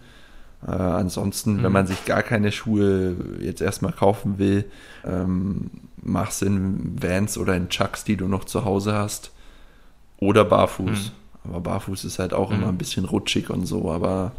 Äh, 0.65 0.72
ansonsten, 0.72 1.58
Mhm. 1.58 1.63
wenn 1.63 1.72
man 1.72 1.88
sich 1.88 2.06
gar 2.06 2.24
keine 2.24 2.52
Schuhe 2.52 3.15
jetzt 3.41 3.62
erstmal 3.62 3.94
kaufen 3.94 4.38
will, 4.38 4.65
ähm, 5.06 5.70
mach's 6.02 6.41
in 6.41 7.02
Vans 7.02 7.38
oder 7.38 7.56
in 7.56 7.70
Chucks, 7.70 8.04
die 8.04 8.15
du 8.15 8.28
noch 8.28 8.46
zu 8.46 8.63
Hause 8.65 8.94
hast. 8.94 9.32
Oder 10.17 10.46
barfuß. 10.46 11.12
Aber 11.43 11.60
barfuß 11.60 12.06
ist 12.06 12.19
halt 12.19 12.34
auch 12.34 12.49
Mhm. 12.51 12.58
immer 12.58 12.67
ein 12.69 12.77
bisschen 12.77 13.06
rutschig 13.06 13.49
und 13.49 13.65
so, 13.65 13.91
aber 13.91 14.32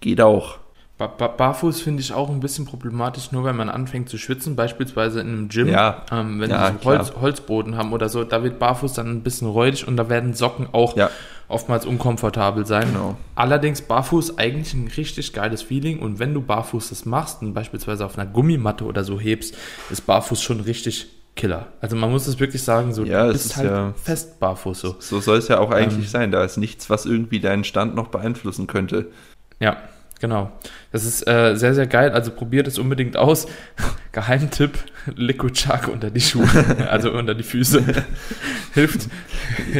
geht 0.00 0.20
auch. 0.20 0.58
Ba 0.98 1.06
ba 1.06 1.26
Barfuß 1.26 1.80
finde 1.80 2.02
ich 2.02 2.12
auch 2.12 2.28
ein 2.28 2.40
bisschen 2.40 2.66
problematisch, 2.66 3.32
nur 3.32 3.44
wenn 3.44 3.56
man 3.56 3.70
anfängt 3.70 4.08
zu 4.10 4.18
schwitzen, 4.18 4.54
beispielsweise 4.56 5.20
in 5.20 5.28
einem 5.28 5.48
Gym, 5.48 5.68
Ja. 5.68 6.04
ähm, 6.12 6.38
wenn 6.38 6.50
Ja, 6.50 6.70
die 6.70 6.76
so. 6.78 6.84
Holz, 6.90 7.12
Holzboden 7.20 7.76
haben 7.76 7.92
oder 7.92 8.08
so, 8.10 8.24
da 8.24 8.42
wird 8.44 8.58
Barfuß 8.58 8.92
dann 8.92 9.08
ein 9.08 9.22
bisschen 9.22 9.48
räudig 9.48 9.88
und 9.88 9.96
da 9.96 10.08
werden 10.10 10.34
Socken 10.34 10.68
auch 10.72 10.94
Ja, 10.96 11.10
oftmals 11.48 11.86
unkomfortabel 11.86 12.66
sein. 12.66 12.88
genau. 12.92 13.16
Allerdings 13.34 13.80
Barfuß 13.82 14.36
eigentlich 14.38 14.74
ein 14.74 14.88
richtig 14.96 15.32
geiles 15.32 15.62
Feeling 15.62 15.98
und 15.98 16.18
wenn 16.18 16.34
du 16.34 16.42
Barfuß 16.42 16.90
das 16.90 17.06
machst 17.06 17.40
und 17.42 17.54
beispielsweise 17.54 18.04
auf 18.04 18.18
einer 18.18 18.30
Gummimatte 18.30 18.84
oder 18.84 19.02
so 19.02 19.18
hebst, 19.18 19.56
ist 19.90 20.06
Barfuß 20.06 20.42
schon 20.42 20.60
richtig 20.60 21.08
Killer. 21.34 21.68
Also 21.80 21.96
man 21.96 22.10
muss 22.10 22.26
es 22.26 22.38
wirklich 22.38 22.62
sagen, 22.62 22.92
so 22.92 23.04
Ja, 23.04 23.24
du 23.24 23.30
es 23.30 23.34
bist 23.34 23.46
ist 23.46 23.56
halt 23.56 23.70
ja- 23.70 23.92
fest 24.02 24.38
barfuß 24.38 24.80
so. 24.80 24.96
So 24.98 25.20
soll 25.20 25.38
es 25.38 25.48
ja 25.48 25.58
auch 25.58 25.70
eigentlich 25.70 26.04
Ähm. 26.06 26.10
sein. 26.10 26.30
Da 26.32 26.44
ist 26.44 26.58
nichts, 26.58 26.90
was 26.90 27.06
irgendwie 27.06 27.40
deinen 27.40 27.64
Stand 27.64 27.94
noch 27.94 28.08
beeinflussen 28.08 28.66
könnte. 28.66 29.10
Ja, 29.58 29.76
genau. 30.22 30.50
Das 30.90 31.04
ist 31.04 31.26
äh, 31.28 31.54
sehr, 31.56 31.74
sehr 31.74 31.86
geil. 31.86 32.10
Also 32.12 32.30
probiert 32.30 32.66
es 32.66 32.78
unbedingt 32.78 33.18
aus. 33.18 33.46
Geheimtipp, 34.12 34.78
Liquid 35.16 35.54
Shark 35.58 35.88
unter 35.88 36.10
die 36.10 36.20
Schuhe, 36.20 36.48
also 36.90 37.12
unter 37.12 37.34
die 37.34 37.42
Füße. 37.42 37.82
hilft, 38.74 39.08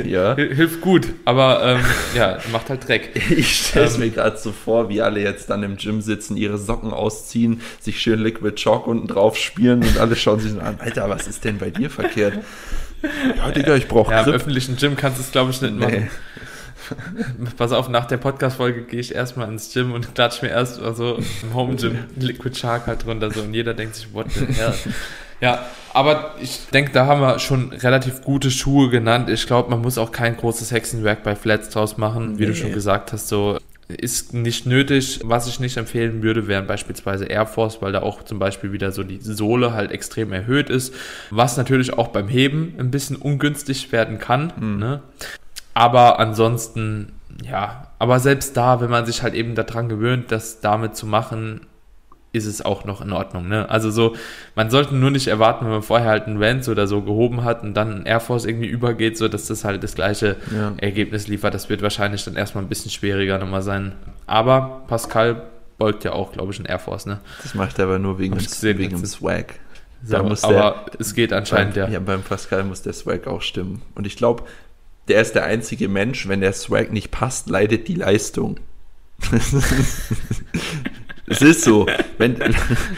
Ja. 0.04 0.34
hil- 0.36 0.54
hilft 0.54 0.80
gut, 0.80 1.06
aber 1.24 1.62
ähm, 1.64 1.80
ja, 2.14 2.38
macht 2.50 2.68
halt 2.70 2.86
Dreck. 2.88 3.10
Ich 3.30 3.66
stelle 3.66 3.86
es 3.86 3.94
Ähm. 3.94 4.00
mir 4.00 4.10
gerade 4.10 4.36
so 4.36 4.52
vor, 4.52 4.88
wie 4.90 5.00
alle 5.02 5.20
jetzt 5.20 5.48
dann 5.50 5.62
im 5.62 5.76
Gym 5.76 6.00
sitzen, 6.02 6.36
ihre 6.36 6.58
Socken 6.58 6.92
ausziehen, 6.92 7.60
sich 7.80 8.00
schön 8.00 8.20
Liquid 8.22 8.54
Chalk 8.56 8.86
unten 8.86 9.06
drauf 9.06 9.36
spielen 9.36 9.82
und 9.82 9.98
alle 9.98 10.16
schauen 10.16 10.40
sich 10.40 10.52
so 10.52 10.60
an, 10.60 10.76
Alter, 10.78 11.08
was 11.08 11.26
ist 11.26 11.44
denn 11.44 11.58
bei 11.58 11.70
dir 11.70 11.88
verkehrt? 11.90 12.38
Ja, 13.36 13.50
Digga, 13.50 13.74
ich 13.76 13.88
brauche 13.88 14.12
Ja, 14.12 14.22
im 14.22 14.32
öffentlichen 14.32 14.76
Gym 14.76 14.96
kannst 14.96 15.18
du 15.18 15.22
es, 15.22 15.32
glaube 15.32 15.50
ich, 15.50 15.60
nicht 15.60 15.74
Nee. 15.74 15.84
machen. 15.84 16.10
Pass 17.56 17.72
auf, 17.72 17.88
nach 17.88 18.06
der 18.06 18.16
Podcast-Folge 18.18 18.82
gehe 18.82 19.00
ich 19.00 19.14
erstmal 19.14 19.48
ins 19.48 19.72
Gym 19.72 19.92
und 19.92 20.14
klatsch 20.14 20.42
mir 20.42 20.48
erst 20.48 20.80
also 20.80 21.18
im 21.42 21.54
Home-Gym 21.54 21.98
Liquid 22.16 22.56
Shark 22.58 22.86
halt 22.86 23.04
drunter 23.04 23.30
so 23.30 23.42
und 23.42 23.54
jeder 23.54 23.74
denkt 23.74 23.94
sich, 23.96 24.12
what 24.12 24.26
the 24.32 24.46
hell. 24.46 24.74
Ja, 25.40 25.66
aber 25.92 26.36
ich 26.40 26.66
denke, 26.72 26.92
da 26.92 27.06
haben 27.06 27.20
wir 27.20 27.38
schon 27.40 27.72
relativ 27.72 28.22
gute 28.22 28.50
Schuhe 28.50 28.90
genannt. 28.90 29.28
Ich 29.28 29.46
glaube, 29.46 29.70
man 29.70 29.80
muss 29.80 29.98
auch 29.98 30.12
kein 30.12 30.36
großes 30.36 30.70
Hexenwerk 30.70 31.24
bei 31.24 31.34
Flats 31.34 31.68
draus 31.70 31.96
machen, 31.98 32.38
wie 32.38 32.44
du 32.46 32.52
Nee. 32.52 32.56
schon 32.56 32.72
gesagt 32.72 33.12
hast, 33.12 33.26
so 33.28 33.58
ist 33.88 34.32
nicht 34.32 34.66
nötig. 34.66 35.20
Was 35.24 35.48
ich 35.48 35.58
nicht 35.58 35.76
empfehlen 35.76 36.22
würde, 36.22 36.46
wären 36.46 36.66
beispielsweise 36.68 37.24
Air 37.26 37.46
Force, 37.46 37.82
weil 37.82 37.90
da 37.92 38.02
auch 38.02 38.22
zum 38.22 38.38
Beispiel 38.38 38.72
wieder 38.72 38.92
so 38.92 39.02
die 39.02 39.18
Sohle 39.20 39.72
halt 39.74 39.90
extrem 39.90 40.32
erhöht 40.32 40.70
ist, 40.70 40.94
was 41.30 41.56
natürlich 41.56 41.92
auch 41.92 42.08
beim 42.08 42.28
Heben 42.28 42.74
ein 42.78 42.90
bisschen 42.92 43.16
ungünstig 43.16 43.90
werden 43.92 44.18
kann. 44.18 44.52
Mhm. 44.58 44.78
Ne? 44.78 45.02
Aber 45.74 46.18
ansonsten, 46.18 47.12
ja, 47.42 47.88
aber 47.98 48.18
selbst 48.20 48.56
da, 48.56 48.80
wenn 48.80 48.90
man 48.90 49.06
sich 49.06 49.22
halt 49.22 49.34
eben 49.34 49.54
daran 49.54 49.88
gewöhnt, 49.88 50.30
das 50.32 50.60
damit 50.60 50.96
zu 50.96 51.06
machen, 51.06 51.62
ist 52.32 52.46
es 52.46 52.62
auch 52.64 52.84
noch 52.84 53.02
in 53.02 53.12
Ordnung. 53.12 53.48
Ne? 53.48 53.68
Also 53.68 53.90
so, 53.90 54.16
man 54.54 54.70
sollte 54.70 54.94
nur 54.94 55.10
nicht 55.10 55.28
erwarten, 55.28 55.66
wenn 55.66 55.72
man 55.72 55.82
vorher 55.82 56.08
halt 56.08 56.26
einen 56.26 56.40
Vans 56.40 56.68
oder 56.68 56.86
so 56.86 57.02
gehoben 57.02 57.44
hat 57.44 57.62
und 57.62 57.74
dann 57.74 58.00
ein 58.00 58.06
Air 58.06 58.20
Force 58.20 58.46
irgendwie 58.46 58.68
übergeht, 58.68 59.18
so 59.18 59.28
dass 59.28 59.46
das 59.46 59.64
halt 59.64 59.82
das 59.84 59.94
gleiche 59.94 60.36
ja. 60.50 60.72
Ergebnis 60.78 61.28
liefert. 61.28 61.52
Das 61.52 61.68
wird 61.68 61.82
wahrscheinlich 61.82 62.24
dann 62.24 62.36
erstmal 62.36 62.64
ein 62.64 62.68
bisschen 62.68 62.90
schwieriger 62.90 63.38
nochmal 63.38 63.62
sein. 63.62 63.92
Aber 64.26 64.82
Pascal 64.88 65.42
beugt 65.76 66.04
ja 66.04 66.12
auch, 66.12 66.32
glaube 66.32 66.52
ich, 66.52 66.58
ein 66.58 66.64
Air 66.64 66.78
Force, 66.78 67.06
ne? 67.06 67.20
Das 67.42 67.54
macht 67.54 67.78
er 67.78 67.84
aber 67.86 67.98
nur 67.98 68.18
wegen, 68.18 68.34
dem, 68.34 68.44
gesehen, 68.44 68.78
wegen 68.78 68.96
dem 68.96 69.04
Swag. 69.04 69.54
So, 70.04 70.16
aber 70.16 70.84
der, 70.92 71.00
es 71.00 71.14
geht 71.14 71.32
anscheinend, 71.32 71.74
beim, 71.74 71.84
ja. 71.84 71.90
Ja, 71.90 72.00
beim 72.00 72.22
Pascal 72.22 72.64
muss 72.64 72.82
der 72.82 72.92
Swag 72.92 73.26
auch 73.26 73.42
stimmen. 73.42 73.82
Und 73.94 74.06
ich 74.06 74.16
glaube, 74.16 74.44
der 75.08 75.20
ist 75.20 75.34
der 75.34 75.44
einzige 75.44 75.88
Mensch, 75.88 76.28
wenn 76.28 76.40
der 76.40 76.52
Swag 76.52 76.92
nicht 76.92 77.10
passt, 77.10 77.48
leidet 77.48 77.88
die 77.88 77.94
Leistung. 77.94 78.58
Es 81.32 81.40
ist 81.40 81.62
so. 81.62 81.86
Wenn, 82.18 82.36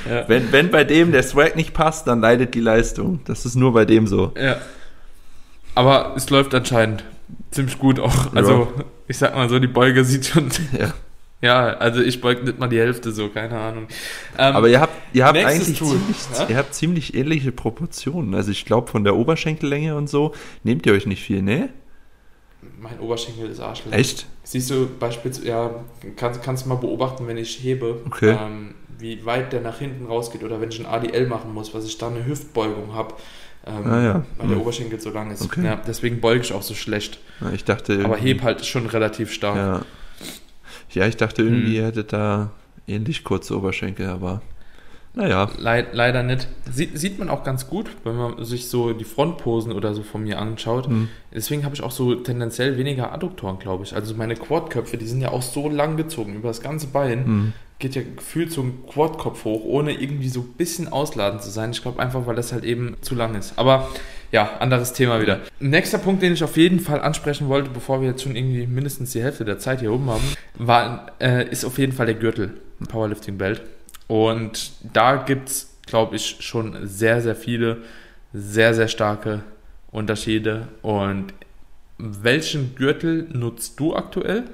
ja. 0.08 0.28
wenn, 0.28 0.50
wenn 0.50 0.70
bei 0.70 0.82
dem 0.82 1.12
der 1.12 1.22
Swag 1.22 1.54
nicht 1.54 1.72
passt, 1.72 2.08
dann 2.08 2.20
leidet 2.20 2.54
die 2.54 2.60
Leistung. 2.60 3.20
Das 3.26 3.46
ist 3.46 3.54
nur 3.54 3.72
bei 3.72 3.84
dem 3.84 4.06
so. 4.06 4.32
Ja. 4.36 4.56
Aber 5.74 6.14
es 6.16 6.30
läuft 6.30 6.54
anscheinend 6.54 7.04
ziemlich 7.50 7.78
gut 7.78 8.00
auch. 8.00 8.34
Also, 8.34 8.72
ja. 8.76 8.84
ich 9.06 9.18
sag 9.18 9.36
mal 9.36 9.48
so, 9.48 9.58
die 9.58 9.68
Beuge 9.68 10.04
sieht 10.04 10.26
schon. 10.26 10.50
Ja. 10.78 10.92
Ja, 11.42 11.74
also 11.74 12.00
ich 12.00 12.22
beug 12.22 12.42
nicht 12.42 12.58
mal 12.58 12.68
die 12.68 12.78
Hälfte 12.78 13.12
so, 13.12 13.28
keine 13.28 13.58
Ahnung. 13.58 13.86
Ähm, 14.38 14.56
Aber 14.56 14.66
ihr 14.68 14.80
habt, 14.80 14.94
ihr 15.12 15.26
habt 15.26 15.36
eigentlich 15.36 15.76
ziemlich, 15.76 16.16
ja? 16.38 16.46
ihr 16.48 16.56
habt 16.56 16.74
ziemlich 16.74 17.14
ähnliche 17.14 17.52
Proportionen. 17.52 18.34
Also 18.34 18.50
ich 18.50 18.64
glaube 18.64 18.90
von 18.90 19.04
der 19.04 19.14
Oberschenkellänge 19.14 19.94
und 19.94 20.08
so 20.08 20.32
nehmt 20.62 20.86
ihr 20.86 20.94
euch 20.94 21.04
nicht 21.04 21.22
viel, 21.22 21.42
ne? 21.42 21.68
Mein 22.80 23.00
Oberschenkel 23.00 23.48
ist 23.48 23.60
arschlang. 23.60 23.92
Echt? 23.92 24.26
Siehst 24.42 24.70
du 24.70 24.88
beispielsweise, 24.98 25.48
ja, 25.48 25.70
kannst, 26.16 26.42
kannst 26.42 26.66
mal 26.66 26.74
beobachten, 26.74 27.26
wenn 27.26 27.38
ich 27.38 27.62
hebe, 27.62 28.02
okay. 28.06 28.36
ähm, 28.38 28.74
wie 28.98 29.24
weit 29.24 29.52
der 29.52 29.60
nach 29.60 29.78
hinten 29.78 30.06
rausgeht 30.06 30.42
oder 30.44 30.60
wenn 30.60 30.68
ich 30.68 30.80
ein 30.80 30.86
ADL 30.86 31.26
machen 31.26 31.52
muss, 31.52 31.74
was 31.74 31.84
ich 31.84 31.98
da 31.98 32.08
eine 32.08 32.24
Hüftbeugung 32.26 32.94
habe. 32.94 33.14
Ähm, 33.66 33.86
ah, 33.86 34.02
ja. 34.02 34.24
Weil 34.36 34.48
der 34.48 34.56
hm. 34.56 34.62
Oberschenkel 34.62 35.00
so 35.00 35.10
lang 35.10 35.30
ist. 35.30 35.42
Okay. 35.42 35.64
Ja, 35.64 35.76
deswegen 35.76 36.20
beuge 36.20 36.42
ich 36.42 36.52
auch 36.52 36.62
so 36.62 36.74
schlecht. 36.74 37.18
Ja, 37.40 37.50
ich 37.52 37.64
dachte. 37.64 38.04
Aber 38.04 38.16
heb 38.16 38.42
halt 38.42 38.64
schon 38.66 38.86
relativ 38.86 39.32
stark. 39.32 39.56
Ja, 39.56 39.80
ja 40.90 41.06
ich 41.06 41.16
dachte 41.16 41.42
irgendwie, 41.42 41.68
hm. 41.68 41.74
ihr 41.74 41.86
hättet 41.86 42.12
da 42.12 42.50
ähnlich 42.86 43.24
kurze 43.24 43.56
Oberschenkel, 43.56 44.08
aber 44.08 44.42
naja. 45.14 45.48
Leid, 45.58 45.88
leider 45.92 46.22
nicht. 46.22 46.48
Sieht, 46.70 46.98
sieht 46.98 47.18
man 47.18 47.28
auch 47.28 47.44
ganz 47.44 47.68
gut, 47.68 47.88
wenn 48.02 48.16
man 48.16 48.44
sich 48.44 48.68
so 48.68 48.92
die 48.92 49.04
Frontposen 49.04 49.72
oder 49.72 49.94
so 49.94 50.02
von 50.02 50.24
mir 50.24 50.40
anschaut. 50.40 50.88
Mhm. 50.88 51.08
Deswegen 51.32 51.64
habe 51.64 51.74
ich 51.74 51.82
auch 51.82 51.92
so 51.92 52.16
tendenziell 52.16 52.76
weniger 52.76 53.12
Adduktoren, 53.12 53.60
glaube 53.60 53.84
ich. 53.84 53.94
Also 53.94 54.14
meine 54.16 54.34
Quadköpfe, 54.34 54.96
die 54.96 55.06
sind 55.06 55.20
ja 55.20 55.30
auch 55.30 55.42
so 55.42 55.68
lang 55.68 55.96
gezogen 55.96 56.34
über 56.34 56.48
das 56.48 56.62
ganze 56.62 56.88
Bein. 56.88 57.26
Mhm. 57.26 57.52
Geht 57.78 57.94
ja 57.94 58.02
gefühlt 58.02 58.50
so 58.50 58.62
ein 58.62 58.84
Quadkopf 58.88 59.44
hoch, 59.44 59.64
ohne 59.64 59.92
irgendwie 59.92 60.28
so 60.28 60.40
ein 60.40 60.52
bisschen 60.56 60.92
ausladend 60.92 61.42
zu 61.42 61.50
sein. 61.50 61.70
Ich 61.70 61.82
glaube 61.82 62.00
einfach, 62.00 62.26
weil 62.26 62.36
das 62.36 62.52
halt 62.52 62.64
eben 62.64 62.96
zu 63.00 63.14
lang 63.14 63.36
ist. 63.36 63.56
Aber 63.56 63.88
ja, 64.32 64.56
anderes 64.58 64.94
Thema 64.94 65.20
wieder. 65.20 65.40
Nächster 65.60 65.98
Punkt, 65.98 66.22
den 66.22 66.32
ich 66.32 66.42
auf 66.42 66.56
jeden 66.56 66.80
Fall 66.80 67.00
ansprechen 67.00 67.48
wollte, 67.48 67.70
bevor 67.70 68.00
wir 68.00 68.08
jetzt 68.08 68.22
schon 68.24 68.34
irgendwie 68.34 68.66
mindestens 68.66 69.12
die 69.12 69.22
Hälfte 69.22 69.44
der 69.44 69.60
Zeit 69.60 69.78
hier 69.78 69.92
oben 69.92 70.10
haben, 70.10 70.24
war, 70.58 71.06
äh, 71.20 71.48
ist 71.48 71.64
auf 71.64 71.78
jeden 71.78 71.92
Fall 71.92 72.06
der 72.06 72.16
Gürtel, 72.16 72.54
Powerlifting 72.88 73.38
Belt. 73.38 73.62
Und 74.06 74.72
da 74.92 75.16
gibt 75.16 75.48
es, 75.48 75.76
glaube 75.86 76.16
ich, 76.16 76.36
schon 76.40 76.86
sehr, 76.86 77.20
sehr 77.20 77.36
viele, 77.36 77.78
sehr, 78.32 78.74
sehr 78.74 78.88
starke 78.88 79.42
Unterschiede. 79.90 80.68
Und 80.82 81.32
welchen 81.98 82.74
Gürtel 82.74 83.28
nutzt 83.32 83.78
du 83.80 83.94
aktuell? 83.94 84.44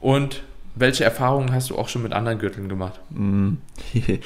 Und 0.00 0.42
welche 0.74 1.04
Erfahrungen 1.04 1.52
hast 1.52 1.70
du 1.70 1.76
auch 1.76 1.88
schon 1.88 2.02
mit 2.02 2.12
anderen 2.12 2.38
Gürteln 2.38 2.68
gemacht? 2.68 3.00
Mm. 3.10 3.54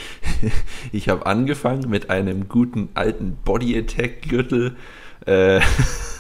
Ich 0.92 1.08
habe 1.08 1.24
angefangen 1.26 1.88
mit 1.88 2.10
einem 2.10 2.48
guten 2.48 2.90
alten 2.94 3.38
Body 3.44 3.78
Attack 3.78 4.28
Gürtel. 4.28 4.76
Äh, 5.24 5.60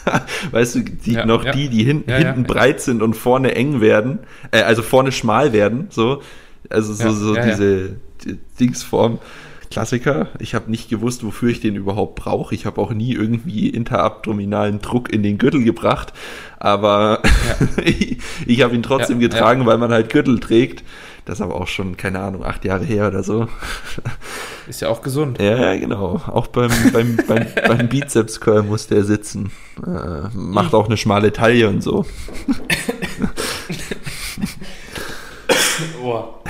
weißt 0.50 0.76
du, 0.76 0.80
die, 0.80 1.12
ja, 1.14 1.26
noch 1.26 1.44
ja. 1.44 1.52
die, 1.52 1.68
die 1.68 1.84
hin, 1.84 2.04
ja, 2.06 2.16
hinten 2.16 2.44
breit 2.44 2.80
sind 2.80 3.02
und 3.02 3.14
vorne 3.14 3.54
eng 3.54 3.80
werden, 3.80 4.20
äh, 4.52 4.62
also 4.62 4.82
vorne 4.82 5.12
schmal 5.12 5.52
werden, 5.52 5.88
so. 5.90 6.22
Also 6.70 6.92
so, 6.92 7.12
so 7.12 7.34
diese 7.34 7.96
Dingsform. 8.58 9.18
Klassiker. 9.72 10.28
Ich 10.38 10.54
habe 10.54 10.70
nicht 10.70 10.90
gewusst, 10.90 11.24
wofür 11.24 11.48
ich 11.48 11.60
den 11.60 11.76
überhaupt 11.76 12.16
brauche. 12.16 12.54
Ich 12.54 12.66
habe 12.66 12.78
auch 12.78 12.92
nie 12.92 13.14
irgendwie 13.14 13.70
interabdominalen 13.70 14.82
Druck 14.82 15.10
in 15.10 15.22
den 15.22 15.38
Gürtel 15.38 15.64
gebracht. 15.64 16.12
Aber 16.58 17.22
ja. 17.24 17.68
ich, 17.84 18.18
ich 18.46 18.62
habe 18.62 18.74
ihn 18.74 18.82
trotzdem 18.82 19.20
ja, 19.20 19.28
getragen, 19.28 19.62
ja. 19.62 19.66
weil 19.66 19.78
man 19.78 19.90
halt 19.90 20.12
Gürtel 20.12 20.40
trägt. 20.40 20.84
Das 21.24 21.38
ist 21.38 21.42
aber 21.42 21.54
auch 21.54 21.68
schon, 21.68 21.96
keine 21.96 22.18
Ahnung, 22.20 22.44
acht 22.44 22.64
Jahre 22.64 22.84
her 22.84 23.06
oder 23.08 23.22
so. 23.22 23.48
Ist 24.68 24.82
ja 24.82 24.88
auch 24.88 25.02
gesund. 25.02 25.40
Ja, 25.40 25.74
genau. 25.76 26.20
Auch 26.26 26.48
beim, 26.48 26.70
beim, 26.92 27.16
beim, 27.26 27.46
beim 27.66 27.88
Bizeps 27.88 28.40
Curl 28.40 28.64
muss 28.64 28.88
der 28.88 29.04
sitzen. 29.04 29.52
Äh, 29.86 30.28
macht 30.34 30.74
auch 30.74 30.86
eine 30.86 30.96
schmale 30.98 31.32
Taille 31.32 31.68
und 31.68 31.82
so. 31.82 32.04
oh. 36.02 36.41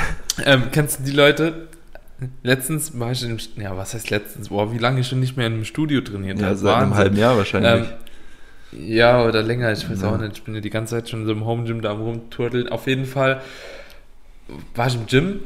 Ähm, 0.44 0.64
kennst 0.72 1.00
du 1.00 1.04
die 1.04 1.12
Leute? 1.12 1.68
Letztens 2.42 2.98
war 2.98 3.12
ich 3.12 3.24
im, 3.24 3.38
ja, 3.56 3.76
was 3.76 3.94
heißt 3.94 4.10
letztens? 4.10 4.50
Boah, 4.50 4.72
wie 4.72 4.78
lange 4.78 5.00
ich 5.00 5.08
schon 5.08 5.20
nicht 5.20 5.36
mehr 5.36 5.46
in 5.46 5.54
einem 5.54 5.64
Studio 5.64 6.00
trainiert 6.00 6.38
habe. 6.38 6.50
Ja, 6.50 6.54
seit 6.54 6.66
Wahnsinn. 6.66 6.82
einem 6.84 6.94
halben 6.94 7.16
Jahr 7.16 7.36
wahrscheinlich. 7.36 7.88
Ähm, 8.72 8.88
ja, 8.88 9.24
oder 9.24 9.42
länger, 9.42 9.72
ich 9.72 9.88
weiß 9.88 10.02
ja. 10.02 10.10
auch 10.10 10.18
nicht. 10.18 10.38
Ich 10.38 10.42
bin 10.44 10.54
ja 10.54 10.60
die 10.60 10.70
ganze 10.70 10.94
Zeit 10.94 11.08
schon 11.08 11.26
so 11.26 11.32
im 11.32 11.44
Home 11.44 11.64
Gym 11.64 11.82
da 11.82 11.92
rumturteln. 11.92 12.68
Auf 12.68 12.86
jeden 12.86 13.06
Fall 13.06 13.40
war 14.74 14.86
ich 14.86 14.94
im 14.94 15.06
Gym 15.06 15.40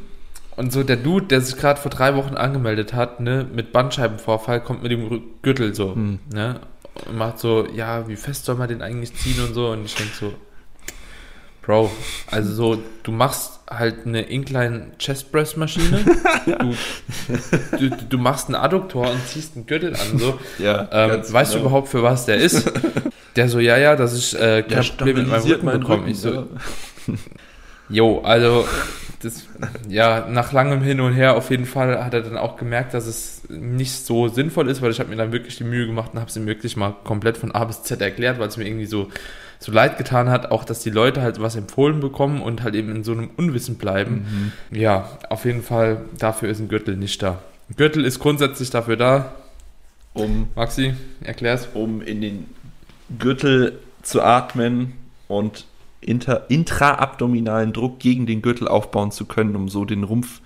und 0.55 0.71
so 0.73 0.83
der 0.83 0.97
Dude, 0.97 1.27
der 1.27 1.41
sich 1.41 1.55
gerade 1.55 1.79
vor 1.79 1.91
drei 1.91 2.15
Wochen 2.15 2.35
angemeldet 2.35 2.93
hat, 2.93 3.19
ne, 3.19 3.45
mit 3.53 3.71
Bandscheibenvorfall, 3.71 4.61
kommt 4.61 4.81
mit 4.81 4.91
dem 4.91 5.21
Gürtel 5.43 5.75
so, 5.75 5.93
hm. 5.93 6.19
ne, 6.33 6.59
und 7.07 7.15
macht 7.17 7.39
so, 7.39 7.67
ja, 7.73 8.07
wie 8.07 8.15
fest 8.15 8.45
soll 8.45 8.55
man 8.55 8.67
den 8.67 8.81
eigentlich 8.81 9.13
ziehen 9.15 9.39
und 9.45 9.53
so. 9.53 9.69
Und 9.69 9.85
ich 9.85 9.95
denke 9.95 10.13
so, 10.15 10.33
Bro, 11.67 11.91
also 12.31 12.53
so, 12.53 12.83
du 13.03 13.11
machst 13.11 13.59
halt 13.69 14.05
eine 14.05 14.21
Incline 14.21 14.93
Chest 14.99 15.33
Press 15.33 15.57
Maschine, 15.57 15.99
du, 16.45 16.75
du, 17.77 17.89
du, 17.89 18.17
machst 18.17 18.47
einen 18.47 18.55
Adduktor 18.55 19.11
und 19.11 19.27
ziehst 19.27 19.57
einen 19.57 19.65
Gürtel 19.65 19.93
an, 19.93 20.17
so. 20.17 20.39
Ja, 20.59 20.87
ähm, 20.93 21.21
weißt 21.29 21.51
genau. 21.51 21.63
du 21.63 21.67
überhaupt, 21.67 21.89
für 21.89 22.01
was 22.01 22.25
der 22.25 22.37
ist? 22.37 22.71
Der 23.35 23.49
so, 23.49 23.59
ja, 23.59 23.77
ja, 23.77 23.95
dass 23.97 24.17
ich 24.17 24.33
äh, 24.39 24.63
kein 24.63 24.81
ja, 24.81 24.89
Problem 24.97 25.17
mit 25.17 25.27
meinem 25.27 25.43
Rücken 25.43 25.65
bekomme. 25.65 26.09
Ich 26.09 26.19
so, 26.19 26.33
ja. 26.33 26.47
jo, 27.89 28.21
also, 28.21 28.65
das, 29.21 29.45
ja, 29.89 30.25
nach 30.27 30.53
langem 30.53 30.81
Hin 30.81 31.01
und 31.01 31.13
Her 31.13 31.35
auf 31.35 31.51
jeden 31.51 31.65
Fall 31.65 32.03
hat 32.03 32.13
er 32.13 32.21
dann 32.21 32.37
auch 32.37 32.55
gemerkt, 32.55 32.93
dass 32.93 33.05
es 33.05 33.41
nicht 33.49 33.91
so 33.91 34.29
sinnvoll 34.29 34.69
ist, 34.69 34.81
weil 34.81 34.89
ich 34.89 34.99
habe 34.99 35.09
mir 35.09 35.17
dann 35.17 35.33
wirklich 35.33 35.57
die 35.57 35.65
Mühe 35.65 35.85
gemacht 35.85 36.11
und 36.13 36.19
habe 36.19 36.29
es 36.29 36.37
ihm 36.37 36.47
wirklich 36.47 36.77
mal 36.77 36.95
komplett 37.03 37.37
von 37.37 37.51
A 37.51 37.65
bis 37.65 37.83
Z 37.83 38.01
erklärt, 38.01 38.39
weil 38.39 38.47
es 38.47 38.57
mir 38.57 38.65
irgendwie 38.65 38.85
so 38.85 39.09
so 39.59 39.71
leid 39.71 39.97
getan 39.97 40.29
hat, 40.29 40.51
auch 40.51 40.63
dass 40.63 40.79
die 40.79 40.89
Leute 40.89 41.21
halt 41.21 41.41
was 41.41 41.55
empfohlen 41.55 41.99
bekommen 41.99 42.41
und 42.41 42.63
halt 42.63 42.75
eben 42.75 42.95
in 42.95 43.03
so 43.03 43.11
einem 43.11 43.29
Unwissen 43.37 43.77
bleiben. 43.77 44.53
Mhm. 44.71 44.77
Ja, 44.77 45.17
auf 45.29 45.45
jeden 45.45 45.63
Fall, 45.63 46.01
dafür 46.17 46.49
ist 46.49 46.59
ein 46.59 46.67
Gürtel 46.67 46.95
nicht 46.95 47.21
da. 47.23 47.41
Ein 47.69 47.75
Gürtel 47.75 48.05
ist 48.05 48.19
grundsätzlich 48.19 48.69
dafür 48.69 48.97
da, 48.97 49.33
um, 50.13 50.47
Maxi, 50.55 50.95
erklär's. 51.21 51.67
Um 51.73 52.01
in 52.01 52.21
den 52.21 52.45
Gürtel 53.19 53.79
zu 54.01 54.21
atmen 54.21 54.93
und 55.27 55.65
inter, 56.01 56.49
intraabdominalen 56.49 57.73
Druck 57.73 57.99
gegen 57.99 58.25
den 58.25 58.41
Gürtel 58.41 58.67
aufbauen 58.67 59.11
zu 59.11 59.25
können, 59.25 59.55
um 59.55 59.69
so 59.69 59.85
den 59.85 60.03
Rumpf 60.03 60.41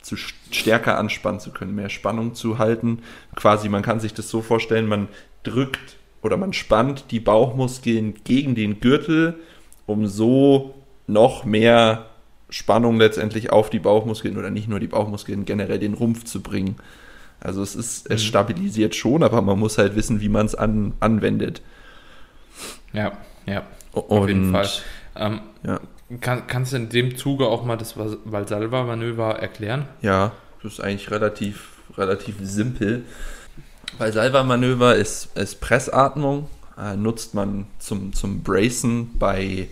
zu 0.00 0.16
stärker 0.16 0.98
anspannen 0.98 1.40
zu 1.40 1.50
können, 1.50 1.74
mehr 1.74 1.90
Spannung 1.90 2.34
zu 2.34 2.58
halten. 2.58 3.02
Quasi, 3.34 3.68
man 3.68 3.82
kann 3.82 4.00
sich 4.00 4.14
das 4.14 4.30
so 4.30 4.40
vorstellen, 4.42 4.86
man 4.86 5.08
drückt 5.42 5.96
oder 6.22 6.36
man 6.36 6.52
spannt 6.52 7.10
die 7.10 7.20
Bauchmuskeln 7.20 8.14
gegen 8.24 8.54
den 8.54 8.80
Gürtel, 8.80 9.38
um 9.86 10.06
so 10.06 10.74
noch 11.06 11.44
mehr 11.44 12.06
Spannung 12.50 12.98
letztendlich 12.98 13.50
auf 13.50 13.70
die 13.70 13.78
Bauchmuskeln 13.78 14.36
oder 14.36 14.50
nicht 14.50 14.68
nur 14.68 14.80
die 14.80 14.88
Bauchmuskeln, 14.88 15.44
generell 15.44 15.78
den 15.78 15.94
Rumpf 15.94 16.24
zu 16.24 16.42
bringen. 16.42 16.76
Also 17.40 17.62
es 17.62 17.74
ist, 17.74 18.10
es 18.10 18.22
mhm. 18.22 18.26
stabilisiert 18.26 18.94
schon, 18.94 19.22
aber 19.22 19.40
man 19.40 19.58
muss 19.58 19.78
halt 19.78 19.96
wissen, 19.96 20.20
wie 20.20 20.28
man 20.28 20.46
es 20.46 20.54
an, 20.54 20.92
anwendet. 21.00 21.62
Ja, 22.92 23.12
ja. 23.46 23.62
Und, 23.92 24.10
auf 24.10 24.28
jeden 24.28 24.52
Fall. 24.52 24.68
Ähm, 25.16 25.40
ja. 25.64 25.80
kann, 26.20 26.46
kannst 26.46 26.72
du 26.72 26.76
in 26.76 26.88
dem 26.90 27.16
Zuge 27.16 27.46
auch 27.46 27.64
mal 27.64 27.76
das 27.76 27.96
Valsalva-Manöver 27.96 29.38
erklären? 29.38 29.86
Ja, 30.02 30.32
das 30.62 30.74
ist 30.74 30.80
eigentlich 30.80 31.10
relativ, 31.10 31.78
relativ 31.96 32.36
simpel. 32.42 33.04
Bei 34.00 34.10
Salva-Manöver 34.10 34.94
ist, 34.96 35.36
ist 35.36 35.60
Pressatmung, 35.60 36.48
äh, 36.78 36.96
nutzt 36.96 37.34
man 37.34 37.66
zum, 37.78 38.14
zum 38.14 38.42
Bracen 38.42 39.18
bei, 39.18 39.68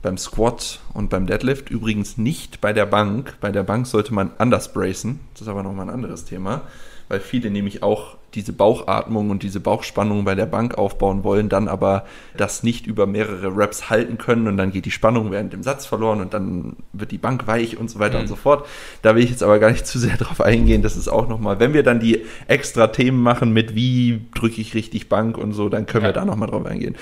beim 0.00 0.16
Squat 0.16 0.80
und 0.94 1.10
beim 1.10 1.26
Deadlift, 1.26 1.68
übrigens 1.68 2.16
nicht 2.16 2.62
bei 2.62 2.72
der 2.72 2.86
Bank. 2.86 3.36
Bei 3.42 3.52
der 3.52 3.64
Bank 3.64 3.86
sollte 3.86 4.14
man 4.14 4.30
anders 4.38 4.72
bracen. 4.72 5.20
Das 5.34 5.42
ist 5.42 5.48
aber 5.48 5.62
nochmal 5.62 5.88
ein 5.90 5.94
anderes 5.94 6.24
Thema, 6.24 6.62
weil 7.08 7.20
viele 7.20 7.50
nämlich 7.50 7.82
auch 7.82 8.16
diese 8.36 8.52
Bauchatmung 8.52 9.30
und 9.30 9.42
diese 9.42 9.58
Bauchspannung 9.58 10.24
bei 10.24 10.34
der 10.34 10.46
Bank 10.46 10.76
aufbauen 10.78 11.24
wollen, 11.24 11.48
dann 11.48 11.66
aber 11.66 12.04
das 12.36 12.62
nicht 12.62 12.86
über 12.86 13.06
mehrere 13.06 13.56
Reps 13.56 13.90
halten 13.90 14.18
können 14.18 14.46
und 14.46 14.56
dann 14.56 14.70
geht 14.70 14.84
die 14.84 14.90
Spannung 14.90 15.32
während 15.32 15.52
dem 15.52 15.62
Satz 15.62 15.86
verloren 15.86 16.20
und 16.20 16.34
dann 16.34 16.76
wird 16.92 17.10
die 17.10 17.18
Bank 17.18 17.46
weich 17.46 17.78
und 17.78 17.90
so 17.90 17.98
weiter 17.98 18.16
mhm. 18.16 18.22
und 18.22 18.28
so 18.28 18.36
fort. 18.36 18.66
Da 19.02 19.16
will 19.16 19.24
ich 19.24 19.30
jetzt 19.30 19.42
aber 19.42 19.58
gar 19.58 19.70
nicht 19.70 19.86
zu 19.86 19.98
sehr 19.98 20.16
drauf 20.16 20.40
eingehen. 20.40 20.82
Das 20.82 20.96
ist 20.96 21.08
auch 21.08 21.28
nochmal, 21.28 21.58
wenn 21.58 21.72
wir 21.72 21.82
dann 21.82 21.98
die 21.98 22.24
extra 22.46 22.88
Themen 22.88 23.22
machen 23.22 23.52
mit 23.52 23.74
wie 23.74 24.26
drücke 24.34 24.60
ich 24.60 24.74
richtig 24.74 25.08
Bank 25.08 25.38
und 25.38 25.52
so, 25.52 25.68
dann 25.68 25.86
können 25.86 26.04
ja. 26.04 26.10
wir 26.10 26.14
da 26.14 26.24
nochmal 26.24 26.48
drauf 26.48 26.66
eingehen. 26.66 26.96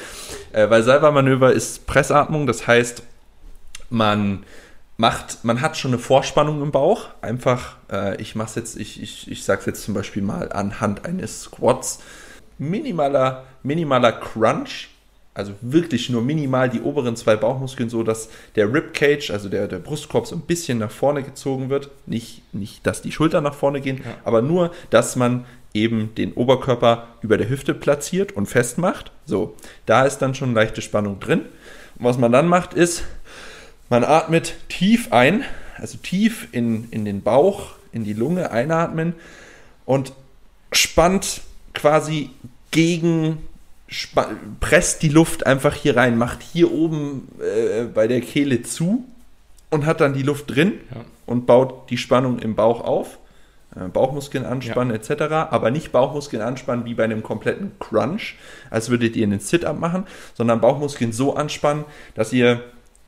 Äh, 0.52 0.70
weil 0.70 0.82
Salva-Manöver 0.82 1.52
ist 1.52 1.86
Pressatmung, 1.86 2.46
das 2.46 2.66
heißt, 2.66 3.02
man 3.90 4.44
macht, 4.96 5.44
man 5.44 5.60
hat 5.60 5.76
schon 5.76 5.92
eine 5.92 5.98
Vorspannung 5.98 6.62
im 6.62 6.70
Bauch. 6.70 7.08
Einfach, 7.20 7.76
äh, 7.90 8.20
ich 8.20 8.34
mache 8.34 8.60
jetzt, 8.60 8.76
ich, 8.76 9.02
ich, 9.02 9.30
ich 9.30 9.44
sage 9.44 9.60
es 9.60 9.66
jetzt 9.66 9.82
zum 9.82 9.94
Beispiel 9.94 10.22
mal 10.22 10.52
anhand 10.52 11.04
eines 11.04 11.42
Squats. 11.42 12.00
Minimaler, 12.58 13.44
minimaler 13.62 14.12
Crunch, 14.12 14.88
also 15.34 15.52
wirklich 15.60 16.08
nur 16.10 16.22
minimal 16.22 16.70
die 16.70 16.80
oberen 16.80 17.16
zwei 17.16 17.34
Bauchmuskeln, 17.34 17.88
so 17.88 18.04
dass 18.04 18.28
der 18.54 18.72
Ribcage, 18.72 19.32
also 19.32 19.48
der, 19.48 19.66
der 19.66 19.80
Brustkorb, 19.80 20.28
so 20.28 20.36
ein 20.36 20.42
bisschen 20.42 20.78
nach 20.78 20.92
vorne 20.92 21.24
gezogen 21.24 21.70
wird. 21.70 21.90
Nicht, 22.06 22.42
nicht, 22.54 22.86
dass 22.86 23.02
die 23.02 23.10
Schultern 23.10 23.42
nach 23.42 23.54
vorne 23.54 23.80
gehen, 23.80 23.98
ja. 24.04 24.14
aber 24.24 24.42
nur, 24.42 24.70
dass 24.90 25.16
man 25.16 25.44
eben 25.72 26.14
den 26.14 26.32
Oberkörper 26.34 27.08
über 27.20 27.36
der 27.36 27.48
Hüfte 27.48 27.74
platziert 27.74 28.30
und 28.32 28.46
festmacht. 28.46 29.10
So, 29.26 29.56
da 29.86 30.04
ist 30.04 30.18
dann 30.18 30.36
schon 30.36 30.54
leichte 30.54 30.80
Spannung 30.80 31.18
drin. 31.18 31.40
Und 31.98 32.04
was 32.04 32.16
man 32.16 32.30
dann 32.30 32.46
macht, 32.46 32.74
ist, 32.74 33.02
man 33.88 34.04
atmet 34.04 34.54
tief 34.68 35.12
ein, 35.12 35.44
also 35.76 35.98
tief 35.98 36.48
in, 36.52 36.88
in 36.90 37.04
den 37.04 37.22
Bauch, 37.22 37.72
in 37.92 38.04
die 38.04 38.12
Lunge 38.12 38.50
einatmen 38.50 39.14
und 39.84 40.12
spannt 40.72 41.42
quasi 41.72 42.30
gegen, 42.70 43.38
presst 44.60 45.02
die 45.02 45.08
Luft 45.08 45.46
einfach 45.46 45.74
hier 45.74 45.96
rein, 45.96 46.18
macht 46.18 46.42
hier 46.42 46.72
oben 46.72 47.28
äh, 47.40 47.84
bei 47.84 48.08
der 48.08 48.20
Kehle 48.20 48.62
zu 48.62 49.04
und 49.70 49.86
hat 49.86 50.00
dann 50.00 50.14
die 50.14 50.22
Luft 50.22 50.50
drin 50.50 50.74
ja. 50.94 51.04
und 51.26 51.46
baut 51.46 51.90
die 51.90 51.98
Spannung 51.98 52.38
im 52.38 52.54
Bauch 52.54 52.80
auf. 52.80 53.18
Äh, 53.76 53.88
Bauchmuskeln 53.88 54.44
anspannen 54.44 54.94
ja. 54.94 55.14
etc., 55.14 55.32
aber 55.50 55.70
nicht 55.70 55.92
Bauchmuskeln 55.92 56.42
anspannen 56.42 56.84
wie 56.84 56.94
bei 56.94 57.04
einem 57.04 57.22
kompletten 57.22 57.72
Crunch, 57.78 58.36
als 58.70 58.90
würdet 58.90 59.16
ihr 59.16 59.26
einen 59.26 59.40
Sit-Up 59.40 59.78
machen, 59.78 60.06
sondern 60.34 60.60
Bauchmuskeln 60.60 61.12
so 61.12 61.34
anspannen, 61.34 61.84
dass 62.14 62.32
ihr 62.32 62.62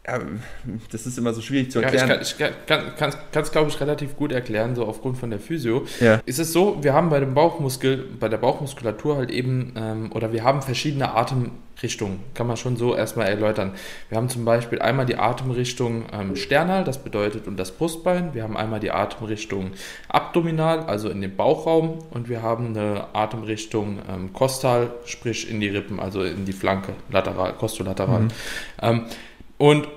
ja, 0.07 0.21
das 0.93 1.07
ist 1.07 1.19
immer 1.19 1.35
so 1.35 1.41
schwierig 1.41 1.73
zu 1.73 1.81
erklären. 1.81 2.09
Ja, 2.09 2.21
ich 2.21 2.39
kann 2.39 2.53
es, 3.09 3.23
kann, 3.33 3.45
glaube 3.51 3.71
ich, 3.71 3.81
relativ 3.81 4.17
gut 4.17 4.31
erklären, 4.31 4.77
so 4.77 4.87
aufgrund 4.87 5.19
von 5.19 5.31
der 5.31 5.41
Physio. 5.41 5.85
Ja. 6.01 6.21
Ist 6.27 6.39
es 6.39 6.53
so, 6.53 6.83
wir 6.83 6.95
haben 6.95 7.11
bei 7.11 7.19
dem 7.19 7.35
Bauchmuskel, 7.35 8.05
bei 8.21 8.29
der 8.29 8.37
Bauchmuskulatur 8.37 9.17
halt 9.17 9.31
eben, 9.31 9.75
ähm, 9.77 10.13
oder 10.13 10.33
wir 10.33 10.45
haben 10.45 10.63
verschiedene 10.63 11.13
Atemrichtungen, 11.15 12.21
kann 12.35 12.47
man 12.47 12.57
schon 12.57 12.77
so 12.77 12.95
erstmal 12.95 13.27
erläutern. 13.27 13.73
Wir 14.09 14.19
haben 14.19 14.29
zum 14.29 14.45
Beispiel 14.45 14.81
einmal 14.81 15.07
die 15.07 15.17
Atemrichtung 15.17 16.05
ähm, 16.13 16.37
sternal, 16.37 16.85
das 16.85 16.99
bedeutet 16.99 17.49
und 17.49 17.57
das 17.57 17.73
Brustbein. 17.73 18.33
Wir 18.33 18.45
haben 18.45 18.57
einmal 18.57 18.79
die 18.79 18.93
Atemrichtung 18.93 19.73
abdominal, 20.09 20.81
also 20.81 21.09
in 21.09 21.21
den 21.21 21.35
Bauchraum. 21.35 21.99
Und 22.11 22.29
wir 22.29 22.43
haben 22.43 22.67
eine 22.67 23.09
Atemrichtung 23.13 23.99
ähm, 24.09 24.33
kostal, 24.33 24.93
sprich 25.05 25.51
in 25.51 25.59
die 25.59 25.69
Rippen, 25.69 25.99
also 25.99 26.23
in 26.23 26.45
die 26.45 26.53
Flanke, 26.53 26.93
lateral, 27.11 27.55
kostolateral. 27.55 28.21
Mhm. 28.21 28.29
Ähm, 28.81 29.07
und 29.59 29.89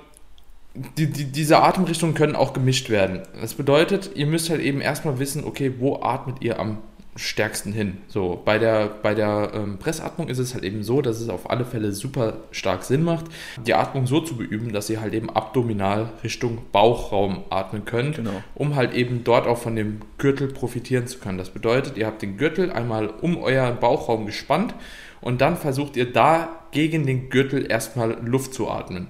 die, 0.98 1.08
die, 1.08 1.26
diese 1.26 1.62
Atemrichtungen 1.62 2.14
können 2.14 2.36
auch 2.36 2.54
gemischt 2.54 2.90
werden. 2.90 3.22
Das 3.40 3.54
bedeutet, 3.54 4.12
ihr 4.16 4.28
müsst 4.28 4.50
halt 4.50 4.62
eben 4.62 4.82
erstmal 4.82 5.20
wissen, 5.20 5.44
okay, 5.44 5.74
wo 5.80 6.02
atmet 6.02 6.38
ihr 6.42 6.60
am 6.60 6.78
stärksten 7.16 7.74
hin? 7.74 7.98
So, 8.08 8.42
bei 8.46 8.60
der, 8.60 8.88
bei 8.88 9.14
der 9.14 9.52
ähm, 9.54 9.78
Pressatmung 9.78 10.30
ist 10.30 10.38
es 10.38 10.54
halt 10.54 10.64
eben 10.64 10.84
so, 10.84 11.02
dass 11.02 11.20
es 11.20 11.28
auf 11.28 11.50
alle 11.50 11.66
Fälle 11.66 11.92
super 11.92 12.38
stark 12.52 12.84
Sinn 12.84 13.04
macht, 13.04 13.26
die 13.66 13.74
Atmung 13.74 14.08
so 14.08 14.22
zu 14.22 14.38
beüben, 14.38 14.72
dass 14.72 14.90
ihr 14.90 15.02
halt 15.02 15.14
eben 15.14 15.30
abdominal 15.30 16.12
Richtung 16.24 16.60
Bauchraum 16.72 17.44
atmen 17.50 17.84
könnt, 17.84 18.18
genau. 18.18 18.44
um 18.56 18.76
halt 18.76 18.94
eben 18.94 19.24
dort 19.24 19.48
auch 19.48 19.58
von 19.58 19.76
dem 19.76 20.00
Gürtel 20.18 20.48
profitieren 20.48 21.08
zu 21.08 21.20
können. 21.20 21.38
Das 21.38 21.50
bedeutet, 21.50 21.98
ihr 21.98 22.06
habt 22.08 22.22
den 22.22 22.38
Gürtel 22.38 22.72
einmal 22.72 23.10
um 23.10 23.38
euren 23.38 23.80
Bauchraum 23.80 24.26
gespannt 24.26 24.74
und 25.20 25.42
dann 25.42 25.58
versucht 25.58 25.98
ihr 25.98 26.12
da 26.14 26.50
gegen 26.72 27.06
den 27.06 27.30
Gürtel 27.30 27.70
erstmal 27.70 28.18
Luft 28.26 28.54
zu 28.54 28.70
atmen. 28.70 29.08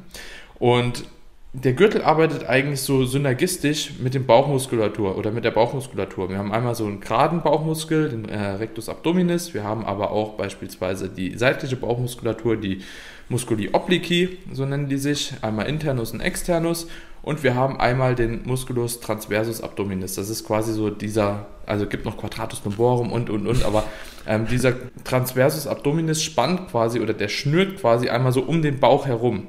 Und 0.59 1.05
der 1.53 1.73
Gürtel 1.73 2.03
arbeitet 2.03 2.47
eigentlich 2.47 2.81
so 2.81 3.05
synergistisch 3.05 3.93
mit 3.99 4.13
dem 4.13 4.27
Bauchmuskulatur 4.27 5.17
oder 5.17 5.31
mit 5.31 5.45
der 5.45 5.51
Bauchmuskulatur. 5.51 6.29
Wir 6.29 6.37
haben 6.37 6.51
einmal 6.51 6.75
so 6.75 6.85
einen 6.85 6.99
geraden 6.99 7.41
Bauchmuskel, 7.41 8.09
den 8.09 8.29
äh, 8.29 8.37
Rectus 8.37 8.87
abdominis. 8.87 9.55
Wir 9.55 9.63
haben 9.63 9.83
aber 9.83 10.11
auch 10.11 10.33
beispielsweise 10.37 11.09
die 11.09 11.35
seitliche 11.37 11.75
Bauchmuskulatur, 11.75 12.55
die 12.55 12.83
Musculi 13.29 13.69
obliqui, 13.73 14.37
so 14.53 14.65
nennen 14.65 14.89
die 14.89 14.97
sich. 14.97 15.33
Einmal 15.41 15.67
internus 15.67 16.11
und 16.11 16.19
externus. 16.19 16.87
Und 17.21 17.43
wir 17.43 17.55
haben 17.55 17.79
einmal 17.79 18.15
den 18.15 18.45
Musculus 18.45 19.01
transversus 19.01 19.61
abdominis. 19.61 20.15
Das 20.15 20.29
ist 20.29 20.45
quasi 20.45 20.71
so 20.73 20.89
dieser, 20.89 21.47
also 21.65 21.85
gibt 21.85 22.05
noch 22.05 22.17
Quadratus 22.17 22.63
lumborum 22.63 23.11
und, 23.11 23.29
und, 23.29 23.45
und, 23.45 23.65
aber 23.65 23.83
ähm, 24.25 24.47
dieser 24.47 24.73
transversus 25.03 25.67
abdominis 25.67 26.23
spannt 26.23 26.69
quasi 26.69 26.99
oder 26.99 27.13
der 27.13 27.27
schnürt 27.27 27.79
quasi 27.79 28.09
einmal 28.09 28.31
so 28.31 28.41
um 28.41 28.61
den 28.61 28.79
Bauch 28.79 29.05
herum. 29.05 29.47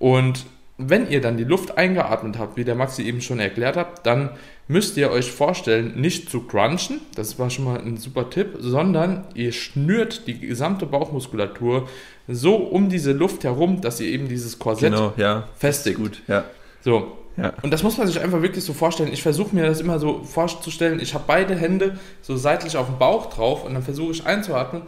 Und 0.00 0.46
wenn 0.78 1.08
ihr 1.08 1.20
dann 1.20 1.36
die 1.36 1.44
Luft 1.44 1.76
eingeatmet 1.76 2.38
habt, 2.38 2.56
wie 2.56 2.64
der 2.64 2.74
Maxi 2.74 3.02
eben 3.02 3.20
schon 3.20 3.38
erklärt 3.38 3.76
hat, 3.76 4.06
dann 4.06 4.30
müsst 4.66 4.96
ihr 4.96 5.10
euch 5.10 5.30
vorstellen, 5.30 6.00
nicht 6.00 6.30
zu 6.30 6.40
crunchen, 6.40 7.00
das 7.14 7.38
war 7.38 7.50
schon 7.50 7.66
mal 7.66 7.78
ein 7.78 7.98
super 7.98 8.30
Tipp, 8.30 8.56
sondern 8.58 9.24
ihr 9.34 9.52
schnürt 9.52 10.26
die 10.26 10.40
gesamte 10.40 10.86
Bauchmuskulatur 10.86 11.86
so 12.26 12.56
um 12.56 12.88
diese 12.88 13.12
Luft 13.12 13.44
herum, 13.44 13.82
dass 13.82 14.00
ihr 14.00 14.08
eben 14.08 14.28
dieses 14.28 14.58
Korsett 14.58 14.92
genau, 14.92 15.12
ja, 15.16 15.48
festigt. 15.56 15.98
Gut, 15.98 16.22
ja. 16.26 16.44
So. 16.82 17.16
Ja. 17.36 17.52
Und 17.62 17.72
das 17.72 17.82
muss 17.82 17.96
man 17.96 18.06
sich 18.06 18.20
einfach 18.20 18.42
wirklich 18.42 18.64
so 18.64 18.72
vorstellen. 18.72 19.12
Ich 19.12 19.22
versuche 19.22 19.54
mir 19.54 19.64
das 19.66 19.80
immer 19.80 19.98
so 19.98 20.24
vorzustellen. 20.24 21.00
Ich 21.00 21.14
habe 21.14 21.24
beide 21.26 21.54
Hände 21.54 21.98
so 22.22 22.36
seitlich 22.36 22.76
auf 22.76 22.86
dem 22.86 22.98
Bauch 22.98 23.26
drauf 23.26 23.64
und 23.64 23.74
dann 23.74 23.82
versuche 23.82 24.12
ich 24.12 24.26
einzuatmen. 24.26 24.82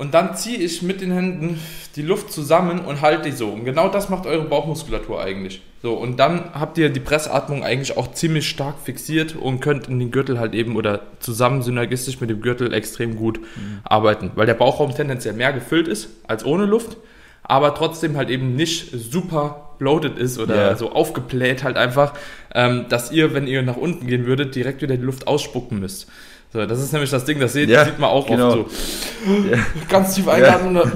Und 0.00 0.14
dann 0.14 0.34
ziehe 0.34 0.56
ich 0.56 0.80
mit 0.80 1.02
den 1.02 1.12
Händen 1.12 1.60
die 1.94 2.00
Luft 2.00 2.32
zusammen 2.32 2.78
und 2.78 3.02
halte 3.02 3.28
die 3.28 3.36
so. 3.36 3.48
Und 3.48 3.66
genau 3.66 3.90
das 3.90 4.08
macht 4.08 4.24
eure 4.24 4.44
Bauchmuskulatur 4.44 5.22
eigentlich. 5.22 5.60
So, 5.82 5.92
und 5.92 6.18
dann 6.18 6.54
habt 6.54 6.78
ihr 6.78 6.88
die 6.88 7.00
Pressatmung 7.00 7.64
eigentlich 7.64 7.98
auch 7.98 8.10
ziemlich 8.14 8.48
stark 8.48 8.76
fixiert 8.82 9.36
und 9.36 9.60
könnt 9.60 9.88
in 9.88 9.98
den 9.98 10.10
Gürtel 10.10 10.40
halt 10.40 10.54
eben 10.54 10.76
oder 10.76 11.02
zusammen 11.18 11.60
synergistisch 11.60 12.18
mit 12.18 12.30
dem 12.30 12.40
Gürtel 12.40 12.72
extrem 12.72 13.14
gut 13.14 13.40
mhm. 13.40 13.80
arbeiten. 13.84 14.30
Weil 14.36 14.46
der 14.46 14.54
Bauchraum 14.54 14.94
tendenziell 14.94 15.34
mehr 15.34 15.52
gefüllt 15.52 15.86
ist 15.86 16.08
als 16.26 16.46
ohne 16.46 16.64
Luft, 16.64 16.96
aber 17.42 17.74
trotzdem 17.74 18.16
halt 18.16 18.30
eben 18.30 18.56
nicht 18.56 18.92
super 18.92 19.70
bloated 19.78 20.18
ist 20.18 20.38
oder 20.38 20.54
yeah. 20.54 20.76
so 20.76 20.92
aufgebläht 20.92 21.62
halt 21.62 21.76
einfach, 21.76 22.14
ähm, 22.54 22.86
dass 22.88 23.12
ihr, 23.12 23.34
wenn 23.34 23.46
ihr 23.46 23.62
nach 23.62 23.76
unten 23.76 24.06
gehen 24.06 24.24
würdet, 24.24 24.54
direkt 24.54 24.80
wieder 24.80 24.96
die 24.96 25.04
Luft 25.04 25.26
ausspucken 25.26 25.78
müsst. 25.78 26.08
So, 26.52 26.66
das 26.66 26.80
ist 26.80 26.92
nämlich 26.92 27.10
das 27.10 27.24
Ding, 27.24 27.38
das 27.38 27.52
sieht, 27.52 27.70
ja, 27.70 27.84
sieht 27.84 28.00
man 28.00 28.10
auch 28.10 28.26
genau. 28.26 28.62
oft 28.62 28.70
so. 28.72 29.48
Ja. 29.48 29.58
Ganz 29.88 30.14
tief 30.14 30.26
einatmen. 30.26 30.80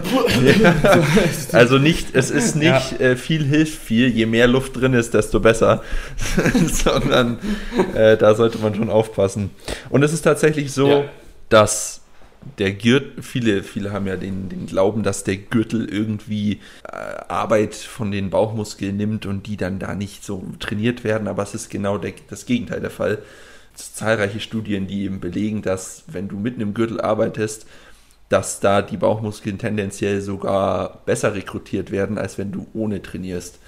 Ja. 0.45 0.75
also 1.53 1.79
nicht, 1.79 2.09
es 2.15 2.31
ist 2.31 2.57
nicht 2.57 3.01
äh, 3.01 3.17
viel 3.17 3.45
hilft 3.45 3.81
viel, 3.81 4.09
je 4.09 4.27
mehr 4.27 4.49
Luft 4.49 4.77
drin 4.77 4.95
ist, 4.95 5.15
desto 5.15 5.39
besser. 5.39 5.83
Sondern 6.67 7.39
äh, 7.95 8.17
da 8.17 8.35
sollte 8.35 8.59
man 8.59 8.75
schon 8.75 8.91
aufpassen. 8.91 9.51
Und 9.91 10.03
es 10.03 10.13
ist 10.13 10.23
tatsächlich 10.23 10.73
so, 10.73 11.05
dass 11.49 12.01
der 12.59 12.73
Gürtel, 12.73 13.23
viele, 13.23 13.63
viele 13.63 13.93
haben 13.93 14.07
ja 14.09 14.17
den, 14.17 14.49
den 14.49 14.67
Glauben, 14.67 15.05
dass 15.05 15.23
der 15.23 15.37
Gürtel 15.37 15.89
irgendwie 15.89 16.61
äh, 16.85 16.97
Arbeit 17.29 17.75
von 17.75 18.11
den 18.11 18.31
Bauchmuskeln 18.31 18.97
nimmt 18.97 19.25
und 19.25 19.47
die 19.47 19.57
dann 19.57 19.79
da 19.79 19.95
nicht 19.95 20.25
so 20.25 20.45
trainiert 20.59 21.05
werden, 21.05 21.29
aber 21.29 21.45
es 21.45 21.55
ist 21.55 21.71
genau 21.71 21.97
der, 21.97 22.13
das 22.29 22.45
Gegenteil 22.45 22.81
der 22.81 22.91
Fall 22.91 23.19
zahlreiche 23.75 24.41
Studien, 24.41 24.87
die 24.87 25.05
eben 25.05 25.21
belegen, 25.21 25.63
dass 25.63 26.05
wenn 26.07 26.29
du 26.29 26.37
mitten 26.37 26.61
im 26.61 26.75
Gürtel 26.75 27.01
arbeitest, 27.01 27.67
dass 28.29 28.61
da 28.61 28.83
die 28.83 28.97
Bauchmuskeln 28.97 29.59
tendenziell 29.59 30.21
sogar 30.21 31.03
besser 31.05 31.35
rekrutiert 31.35 31.91
werden, 31.91 32.19
als 32.19 32.39
wenn 32.39 32.53
du 32.53 32.67
ohne 32.73 33.03
trainierst. 33.03 33.59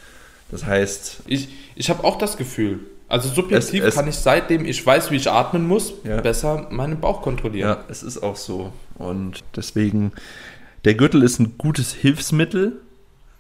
Das 0.50 0.64
heißt. 0.64 1.22
Ich, 1.26 1.48
ich 1.74 1.90
habe 1.90 2.04
auch 2.04 2.18
das 2.18 2.36
Gefühl. 2.36 2.80
Also 3.09 3.28
subjektiv 3.28 3.82
es, 3.82 3.88
es, 3.88 3.94
kann 3.94 4.09
ich 4.09 4.16
seitdem 4.16 4.64
ich 4.64 4.84
weiß, 4.84 5.11
wie 5.11 5.16
ich 5.16 5.30
atmen 5.30 5.66
muss, 5.66 5.92
ja. 6.02 6.20
besser 6.20 6.66
meinen 6.70 6.98
Bauch 7.00 7.22
kontrollieren. 7.22 7.68
Ja, 7.68 7.84
es 7.88 8.02
ist 8.02 8.18
auch 8.18 8.36
so. 8.36 8.72
Und 8.96 9.44
deswegen, 9.54 10.12
der 10.84 10.94
Gürtel 10.94 11.22
ist 11.22 11.38
ein 11.38 11.57
gutes 11.57 11.92
Hilfsmittel, 11.92 12.80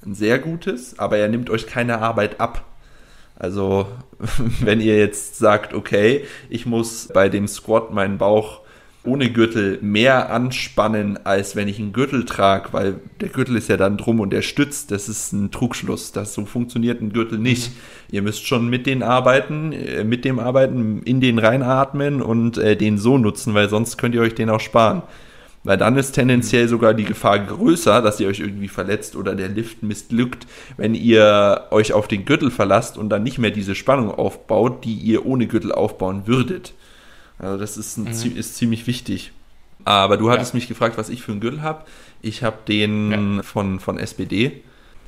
ein 0.04 0.14
sehr 0.14 0.38
gutes, 0.38 0.98
aber 0.98 1.16
er 1.16 1.28
nimmt 1.28 1.50
euch 1.50 1.66
keine 1.66 1.98
Arbeit 1.98 2.40
ab. 2.40 2.64
Also 3.38 3.86
wenn 4.60 4.80
ihr 4.80 4.98
jetzt 4.98 5.36
sagt, 5.36 5.74
okay, 5.74 6.24
ich 6.48 6.66
muss 6.66 7.08
bei 7.12 7.28
dem 7.28 7.46
Squat 7.48 7.92
meinen 7.92 8.18
Bauch 8.18 8.60
ohne 9.06 9.30
Gürtel 9.30 9.78
mehr 9.82 10.30
anspannen, 10.30 11.18
als 11.24 11.54
wenn 11.54 11.68
ich 11.68 11.78
einen 11.78 11.92
Gürtel 11.92 12.24
trage, 12.24 12.72
weil 12.72 13.00
der 13.20 13.28
Gürtel 13.28 13.56
ist 13.56 13.68
ja 13.68 13.76
dann 13.76 13.96
drum 13.96 14.20
und 14.20 14.30
der 14.30 14.42
stützt. 14.42 14.90
Das 14.90 15.08
ist 15.08 15.32
ein 15.32 15.50
Trugschluss. 15.50 16.12
Das 16.12 16.34
so 16.34 16.44
funktioniert 16.44 17.00
ein 17.00 17.12
Gürtel 17.12 17.38
nicht. 17.38 17.70
Mhm. 17.70 17.74
Ihr 18.10 18.22
müsst 18.22 18.46
schon 18.46 18.68
mit 18.68 18.86
den 18.86 19.02
arbeiten, 19.02 19.72
äh, 19.72 20.04
mit 20.04 20.24
dem 20.24 20.38
arbeiten, 20.38 21.02
in 21.04 21.20
den 21.20 21.38
reinatmen 21.38 22.20
und 22.20 22.58
äh, 22.58 22.76
den 22.76 22.98
so 22.98 23.16
nutzen, 23.16 23.54
weil 23.54 23.68
sonst 23.68 23.96
könnt 23.96 24.14
ihr 24.14 24.22
euch 24.22 24.34
den 24.34 24.50
auch 24.50 24.60
sparen. 24.60 25.02
Weil 25.66 25.78
dann 25.78 25.96
ist 25.96 26.12
tendenziell 26.12 26.68
sogar 26.68 26.94
die 26.94 27.02
Gefahr 27.02 27.40
größer, 27.40 28.00
dass 28.00 28.20
ihr 28.20 28.28
euch 28.28 28.38
irgendwie 28.38 28.68
verletzt 28.68 29.16
oder 29.16 29.34
der 29.34 29.48
Lift 29.48 29.82
missglückt, 29.82 30.46
wenn 30.76 30.94
ihr 30.94 31.64
euch 31.72 31.92
auf 31.92 32.06
den 32.06 32.24
Gürtel 32.24 32.52
verlasst 32.52 32.96
und 32.96 33.08
dann 33.08 33.24
nicht 33.24 33.38
mehr 33.38 33.50
diese 33.50 33.74
Spannung 33.74 34.12
aufbaut, 34.12 34.84
die 34.84 34.94
ihr 34.94 35.26
ohne 35.26 35.48
Gürtel 35.48 35.72
aufbauen 35.72 36.28
würdet. 36.28 36.72
Also 37.40 37.58
das 37.58 37.76
ist, 37.76 37.96
ein, 37.96 38.04
mhm. 38.04 38.36
ist 38.36 38.54
ziemlich 38.54 38.86
wichtig. 38.86 39.32
Aber 39.84 40.16
du 40.16 40.30
hattest 40.30 40.52
ja. 40.52 40.58
mich 40.58 40.68
gefragt, 40.68 40.98
was 40.98 41.08
ich 41.08 41.22
für 41.22 41.32
einen 41.32 41.40
Gürtel 41.40 41.62
habe. 41.62 41.84
Ich 42.22 42.44
habe 42.44 42.58
den 42.68 43.36
ja. 43.38 43.42
von, 43.42 43.80
von 43.80 43.98
SPD, 43.98 44.62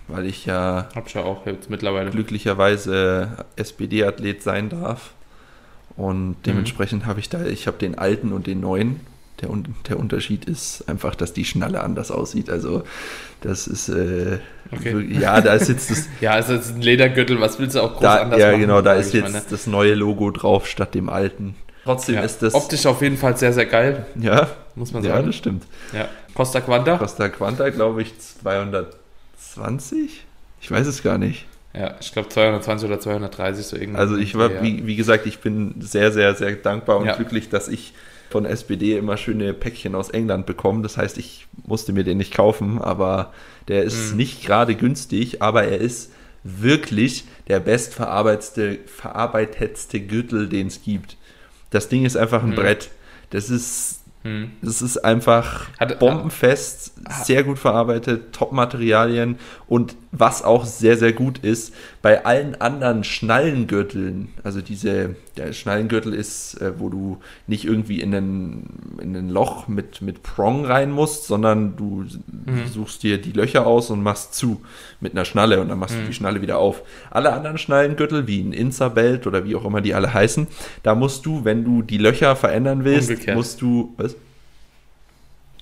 weil 0.09 0.27
ich 0.27 0.45
ja, 0.45 0.89
hab 0.93 1.07
ich 1.07 1.15
ja 1.15 1.23
auch 1.23 1.47
jetzt 1.47 1.71
mittlerweile 1.71 2.11
glücklicherweise 2.11 3.47
SPD-Athlet 3.55 4.43
sein 4.43 4.71
darf. 4.71 5.13
Und 5.97 6.31
mhm. 6.31 6.37
dementsprechend 6.45 7.05
mhm. 7.05 7.07
habe 7.07 7.21
ich 7.21 7.29
da, 7.29 7.47
ich 7.47 7.69
habe 7.69 7.79
den 7.79 7.97
alten 7.97 8.33
und 8.33 8.49
den 8.49 8.59
neuen. 8.59 8.99
Der, 9.41 9.51
der 9.89 9.99
Unterschied 9.99 10.45
ist 10.47 10.89
einfach, 10.89 11.15
dass 11.15 11.33
die 11.33 11.45
Schnalle 11.45 11.83
anders 11.83 12.11
aussieht. 12.11 12.51
Also 12.51 12.83
das 13.41 13.69
ist 13.69 13.89
äh, 13.89 14.39
okay. 14.73 15.07
ja, 15.21 15.41
da 15.41 15.55
ist 15.55 15.69
jetzt 15.69 15.91
das. 15.91 16.09
ja, 16.21 16.33
also 16.33 16.55
ist 16.55 16.75
ein 16.75 16.83
Ledergürtel. 16.83 17.41
Was 17.41 17.59
willst 17.59 17.77
du 17.77 17.81
auch 17.81 17.93
groß 17.93 18.01
da, 18.01 18.17
anders 18.17 18.41
ja, 18.41 18.47
machen? 18.47 18.61
Ja, 18.61 18.67
genau, 18.67 18.83
da 18.83 18.95
ist 18.95 19.15
jetzt 19.15 19.33
meine. 19.33 19.45
das 19.49 19.67
neue 19.67 19.95
Logo 19.95 20.31
drauf 20.31 20.67
statt 20.67 20.95
dem 20.95 21.09
alten. 21.09 21.55
Trotzdem 21.85 22.17
ja. 22.17 22.23
ist 22.23 22.43
das. 22.43 22.55
Optisch 22.55 22.85
auf 22.87 23.01
jeden 23.01 23.17
Fall 23.17 23.37
sehr, 23.37 23.53
sehr 23.53 23.67
geil. 23.67 24.07
Ja. 24.17 24.49
Muss 24.75 24.93
man 24.93 25.03
sagen. 25.03 25.15
Ja, 25.15 25.23
das 25.23 25.37
stimmt. 25.37 25.65
Ja. 25.93 26.09
Costa 26.35 26.61
Quanta? 26.61 26.99
Costa 26.99 27.29
Quanta, 27.29 27.69
glaube 27.71 28.03
ich, 28.03 28.13
220? 28.19 30.25
Ich 30.61 30.71
weiß 30.71 30.87
es 30.87 31.03
gar 31.03 31.19
nicht. 31.19 31.47
Ja, 31.75 31.97
ich 32.01 32.13
glaube 32.13 32.29
220 32.29 32.89
oder 32.89 33.01
230 33.01 33.67
so 33.67 33.77
irgendwie. 33.77 33.99
Also 33.99 34.17
ich 34.17 34.37
war, 34.37 34.63
wie, 34.63 34.87
wie, 34.87 34.97
gesagt, 34.97 35.27
ich 35.27 35.39
bin 35.39 35.75
sehr, 35.81 36.13
sehr, 36.13 36.35
sehr 36.35 36.53
dankbar 36.53 36.99
und 36.99 37.07
ja. 37.07 37.15
glücklich, 37.15 37.51
dass 37.51 37.69
ich 37.69 37.93
von 38.31 38.45
SPD 38.45 38.97
immer 38.97 39.17
schöne 39.17 39.55
Päckchen 39.55 39.95
aus 39.95 40.11
England 40.11 40.47
bekomme. 40.47 40.83
Das 40.83 40.97
heißt, 40.97 41.19
ich 41.19 41.47
musste 41.67 41.93
mir 41.93 42.03
den 42.05 42.19
nicht 42.19 42.35
kaufen, 42.35 42.81
aber 42.81 43.33
der 43.69 43.85
ist 43.85 44.13
mhm. 44.13 44.19
nicht 44.19 44.45
gerade 44.45 44.75
günstig, 44.75 45.43
aber 45.43 45.65
er 45.65 45.79
ist 45.79 46.13
wirklich 46.45 47.25
der 47.49 47.59
bestverarbeitetste 47.61 50.01
Gürtel, 50.01 50.49
den 50.49 50.69
es 50.69 50.83
gibt. 50.83 51.17
Das 51.71 51.89
Ding 51.89 52.05
ist 52.05 52.17
einfach 52.17 52.43
ein 52.43 52.51
hm. 52.51 52.57
Brett. 52.57 52.91
Das 53.31 53.51
ist 53.51 53.99
hm. 54.25 54.51
Das 54.63 54.83
ist 54.83 54.99
einfach 54.99 55.69
Hat, 55.79 56.01
bombenfest, 56.01 56.93
ah, 57.05 57.23
sehr 57.23 57.45
gut 57.45 57.59
verarbeitet, 57.59 58.33
Top-Materialien 58.33 59.39
und 59.69 59.95
was 60.11 60.43
auch 60.43 60.65
sehr, 60.65 60.97
sehr 60.97 61.13
gut 61.13 61.39
ist, 61.39 61.73
bei 62.01 62.25
allen 62.25 62.61
anderen 62.61 63.03
Schnallengürteln, 63.03 64.29
also 64.45 64.61
diese, 64.61 65.17
der 65.37 65.53
Schnallengürtel 65.53 66.15
ist, 66.15 66.61
äh, 66.61 66.79
wo 66.79 66.89
du 66.89 67.19
nicht 67.49 67.65
irgendwie 67.65 68.01
in 68.01 68.15
ein, 68.15 68.67
in 69.01 69.17
ein 69.17 69.29
Loch 69.29 69.67
mit, 69.67 70.01
mit 70.01 70.23
Prong 70.23 70.65
rein 70.65 70.93
musst, 70.93 71.27
sondern 71.27 71.77
du 71.77 72.05
mhm. 72.47 72.67
suchst 72.73 73.03
dir 73.03 73.21
die 73.21 73.33
Löcher 73.33 73.67
aus 73.67 73.91
und 73.91 74.03
machst 74.03 74.35
zu 74.35 74.63
mit 75.01 75.13
einer 75.13 75.25
Schnalle 75.25 75.61
und 75.61 75.69
dann 75.69 75.79
machst 75.79 75.97
mhm. 75.97 76.03
du 76.03 76.07
die 76.07 76.15
Schnalle 76.15 76.41
wieder 76.41 76.59
auf. 76.59 76.83
Alle 77.11 77.33
anderen 77.33 77.59
Schnallengürtel, 77.59 78.29
wie 78.29 78.43
ein 78.43 78.53
Insa-Belt 78.53 79.27
oder 79.27 79.45
wie 79.45 79.57
auch 79.57 79.65
immer 79.65 79.81
die 79.81 79.95
alle 79.95 80.15
heißen, 80.15 80.47
da 80.85 80.95
musst 80.95 81.27
du, 81.27 81.45
wenn 81.45 81.65
du 81.65 81.83
die 81.83 81.99
Löcher 81.99 82.37
verändern 82.37 82.85
willst, 82.85 83.11
Umgekehrt. 83.11 83.37
musst 83.37 83.61
du, 83.61 83.93
was? 83.97 84.15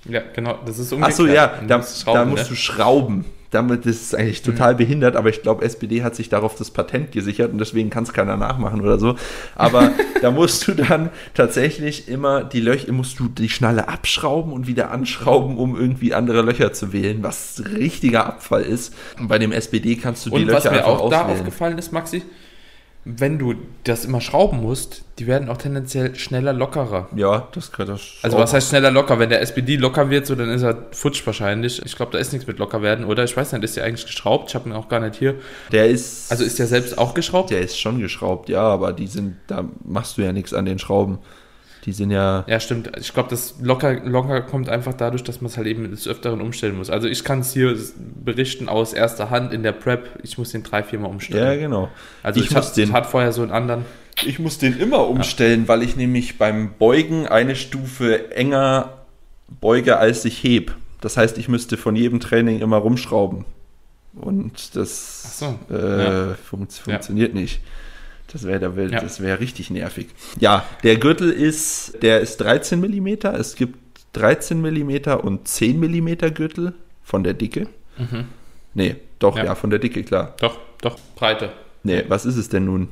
Ja, 0.05 0.21
genau, 0.33 0.59
das 0.65 0.77
ist 0.77 0.93
umgekehrt. 0.93 1.19
Achso, 1.19 1.25
ja, 1.25 1.47
da, 1.67 1.83
da 2.13 2.25
musst 2.25 2.43
ne? 2.43 2.49
du 2.49 2.55
schrauben 2.55 3.25
damit 3.57 3.87
ist 3.87 4.03
es 4.03 4.13
eigentlich 4.13 4.43
total 4.43 4.73
mhm. 4.73 4.77
behindert, 4.77 5.15
aber 5.15 5.29
ich 5.29 5.41
glaube, 5.41 5.65
SPD 5.65 6.03
hat 6.03 6.15
sich 6.15 6.29
darauf 6.29 6.53
das 6.53 6.69
Patent 6.69 7.11
gesichert 7.11 7.51
und 7.51 7.57
deswegen 7.57 7.89
kann 7.89 8.03
es 8.03 8.13
keiner 8.13 8.37
nachmachen 8.37 8.81
oder 8.81 8.99
so. 8.99 9.15
Aber 9.55 9.91
da 10.21 10.29
musst 10.29 10.67
du 10.67 10.73
dann 10.73 11.09
tatsächlich 11.33 12.07
immer 12.07 12.43
die 12.43 12.59
Löcher, 12.59 12.91
musst 12.93 13.17
du 13.19 13.27
die 13.27 13.49
Schnalle 13.49 13.87
abschrauben 13.87 14.53
und 14.53 14.67
wieder 14.67 14.91
anschrauben, 14.91 15.57
um 15.57 15.75
irgendwie 15.75 16.13
andere 16.13 16.43
Löcher 16.43 16.71
zu 16.71 16.93
wählen, 16.93 17.23
was 17.23 17.63
richtiger 17.75 18.27
Abfall 18.27 18.61
ist. 18.61 18.93
Und 19.19 19.27
bei 19.27 19.39
dem 19.39 19.51
SPD 19.51 19.95
kannst 19.95 20.27
du 20.27 20.29
die 20.29 20.35
und 20.35 20.45
Löcher 20.45 20.71
einfach 20.71 20.85
auswählen. 20.85 21.01
Und 21.01 21.11
was 21.11 21.19
mir 21.19 21.23
auch 21.23 21.27
da 21.27 21.33
aufgefallen 21.33 21.77
ist, 21.79 21.91
Maxi, 21.91 22.21
wenn 23.09 23.39
du 23.39 23.55
das 23.85 24.03
immer 24.03 24.19
schrauben 24.19 24.61
musst, 24.61 25.03
die 25.17 25.27
werden 25.27 25.47
auch 25.47 25.57
tendenziell 25.57 26.13
schneller 26.15 26.51
lockerer. 26.51 27.07
Ja, 27.15 27.47
das 27.53 27.71
könnte 27.71 27.93
das. 27.93 28.01
Also 28.21 28.37
was 28.37 28.53
heißt 28.53 28.69
schneller 28.69 28.91
locker? 28.91 29.17
Wenn 29.17 29.29
der 29.29 29.41
SPD 29.41 29.77
locker 29.77 30.09
wird, 30.09 30.27
so 30.27 30.35
dann 30.35 30.49
ist 30.49 30.61
er 30.61 30.87
futsch 30.91 31.25
wahrscheinlich. 31.25 31.83
Ich 31.85 31.95
glaube, 31.95 32.11
da 32.11 32.17
ist 32.17 32.33
nichts 32.33 32.47
mit 32.47 32.59
locker 32.59 32.81
werden, 32.81 33.05
oder? 33.05 33.23
Ich 33.23 33.37
weiß 33.37 33.53
nicht, 33.53 33.63
ist 33.63 33.77
der 33.77 33.85
eigentlich 33.85 34.05
geschraubt? 34.05 34.49
Ich 34.49 34.55
habe 34.55 34.67
ihn 34.67 34.73
auch 34.73 34.89
gar 34.89 34.99
nicht 34.99 35.15
hier. 35.15 35.35
Der 35.71 35.87
ist. 35.87 36.29
Also 36.31 36.43
ist 36.43 36.59
der 36.59 36.67
selbst 36.67 36.97
auch 36.97 37.13
geschraubt? 37.13 37.49
Der 37.49 37.61
ist 37.61 37.79
schon 37.79 37.99
geschraubt, 37.99 38.49
ja, 38.49 38.61
aber 38.61 38.91
die 38.91 39.07
sind, 39.07 39.37
da 39.47 39.63
machst 39.85 40.17
du 40.17 40.23
ja 40.23 40.33
nichts 40.33 40.53
an 40.53 40.65
den 40.65 40.77
Schrauben. 40.77 41.19
Die 41.87 41.93
sind 41.93 42.11
ja. 42.11 42.43
Ja, 42.47 42.59
stimmt. 42.59 42.91
Ich 42.99 43.13
glaube, 43.13 43.29
das 43.29 43.55
locker, 43.61 44.01
locker 44.03 44.41
kommt 44.41 44.67
einfach 44.67 44.93
dadurch, 44.93 45.23
dass 45.23 45.39
man 45.39 45.49
es 45.49 45.55
halt 45.55 45.67
eben 45.67 45.89
des 45.89 46.05
Öfteren 46.05 46.41
umstellen 46.41 46.75
muss. 46.77 46.89
Also 46.89 47.07
ich 47.07 47.23
kann 47.23 47.39
es 47.39 47.53
hier 47.53 47.77
berichten 47.95 48.67
aus 48.67 48.91
erster 48.91 49.29
Hand 49.29 49.53
in 49.53 49.63
der 49.63 49.71
Prep. 49.71 50.19
Ich 50.21 50.37
muss 50.37 50.51
den 50.51 50.63
drei, 50.63 50.83
viermal 50.83 51.09
umstellen. 51.09 51.45
Ja, 51.45 51.55
genau. 51.55 51.87
Also 52.23 52.41
ich, 52.41 52.47
ich 52.47 52.53
muss 52.53 52.73
den, 52.73 52.91
hat 52.91 53.05
vorher 53.05 53.31
so 53.31 53.41
einen 53.41 53.51
anderen. 53.51 53.85
Ich 54.25 54.37
muss 54.37 54.57
den 54.57 54.77
immer 54.77 55.07
umstellen, 55.07 55.61
ja. 55.61 55.67
weil 55.69 55.81
ich 55.81 55.95
nämlich 55.95 56.37
beim 56.37 56.73
Beugen 56.77 57.25
eine 57.25 57.55
Stufe 57.55 58.31
enger 58.31 58.97
beuge, 59.47 59.95
als 59.95 60.25
ich 60.25 60.43
heb. 60.43 60.75
Das 60.99 61.15
heißt, 61.15 61.37
ich 61.37 61.47
müsste 61.47 61.77
von 61.77 61.95
jedem 61.95 62.19
Training 62.19 62.59
immer 62.59 62.77
rumschrauben. 62.77 63.45
Und 64.13 64.75
das 64.75 65.39
so. 65.39 65.57
äh, 65.69 66.03
ja. 66.03 66.35
fun 66.43 66.67
funktioniert 66.67 67.33
ja. 67.33 67.39
nicht. 67.39 67.61
Das 68.31 68.43
wäre 68.43 68.89
ja. 68.89 68.99
das 68.99 69.21
wäre 69.21 69.39
richtig 69.39 69.69
nervig. 69.69 70.07
Ja, 70.39 70.65
der 70.83 70.97
Gürtel 70.97 71.31
ist, 71.31 72.01
der 72.01 72.19
ist 72.19 72.37
13 72.37 72.79
mm. 72.79 73.07
Es 73.35 73.55
gibt 73.55 73.77
13 74.13 74.61
mm 74.61 75.11
und 75.21 75.47
10 75.47 75.79
mm 75.79 76.33
Gürtel 76.33 76.73
von 77.03 77.23
der 77.23 77.33
Dicke. 77.33 77.67
Mhm. 77.97 78.25
Nee, 78.73 78.95
doch, 79.19 79.37
ja. 79.37 79.45
ja. 79.45 79.55
von 79.55 79.69
der 79.69 79.79
Dicke, 79.79 80.03
klar. 80.03 80.35
Doch, 80.41 80.59
doch, 80.81 80.99
Breite. 81.15 81.51
Nee, 81.83 82.03
was 82.07 82.25
ist 82.25 82.35
es 82.35 82.49
denn 82.49 82.65
nun? 82.65 82.89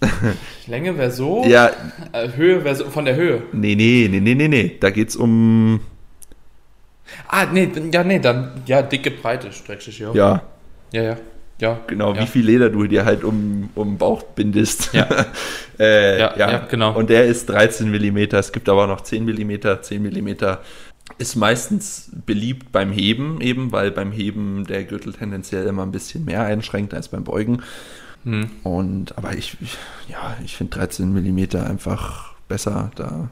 Länge 0.66 0.96
wäre 0.96 1.10
so. 1.10 1.44
Ja. 1.46 1.70
Äh, 2.12 2.28
Höhe 2.34 2.64
wäre 2.64 2.74
so, 2.74 2.90
von 2.90 3.04
der 3.04 3.16
Höhe. 3.16 3.42
Nee, 3.52 3.74
nee, 3.74 4.08
nee, 4.10 4.20
nee, 4.20 4.34
nee, 4.34 4.48
nee. 4.48 4.76
Da 4.80 4.90
geht's 4.90 5.14
um. 5.14 5.80
Ah, 7.28 7.46
nee, 7.46 7.70
ja, 7.92 8.02
nee, 8.02 8.18
dann, 8.18 8.62
ja, 8.66 8.82
dicke 8.82 9.10
Breite, 9.10 9.52
streckst 9.52 9.98
ja. 9.98 10.12
Ja. 10.14 10.42
Ja, 10.92 11.02
ja. 11.02 11.16
Ja, 11.60 11.80
genau, 11.86 12.14
ja. 12.14 12.22
wie 12.22 12.26
viel 12.26 12.44
Leder 12.44 12.68
du 12.68 12.84
dir 12.86 13.04
halt 13.04 13.22
um, 13.22 13.70
um 13.74 13.90
den 13.90 13.98
Bauch 13.98 14.22
bindest. 14.22 14.92
Ja. 14.92 15.08
äh, 15.78 16.18
ja, 16.18 16.36
ja, 16.36 16.50
ja, 16.50 16.58
genau. 16.58 16.94
Und 16.94 17.10
der 17.10 17.26
ist 17.26 17.48
13 17.48 17.90
mm, 17.90 18.34
es 18.34 18.52
gibt 18.52 18.68
aber 18.68 18.84
auch 18.84 18.88
noch 18.88 19.02
10 19.02 19.24
mm. 19.24 19.82
10 19.82 20.02
mm 20.02 20.56
ist 21.18 21.36
meistens 21.36 22.10
beliebt 22.24 22.72
beim 22.72 22.90
Heben, 22.90 23.40
eben 23.40 23.72
weil 23.72 23.90
beim 23.90 24.10
Heben 24.10 24.64
der 24.64 24.84
Gürtel 24.84 25.12
tendenziell 25.12 25.66
immer 25.66 25.82
ein 25.82 25.92
bisschen 25.92 26.24
mehr 26.24 26.42
einschränkt 26.42 26.94
als 26.94 27.08
beim 27.08 27.24
Beugen. 27.24 27.62
Hm. 28.24 28.50
Und 28.62 29.16
aber 29.18 29.34
ich, 29.34 29.56
ich 29.60 29.76
ja, 30.08 30.36
ich 30.44 30.56
finde 30.56 30.76
13 30.76 31.12
mm 31.12 31.56
einfach 31.56 32.34
besser. 32.48 32.90
Da 32.96 33.28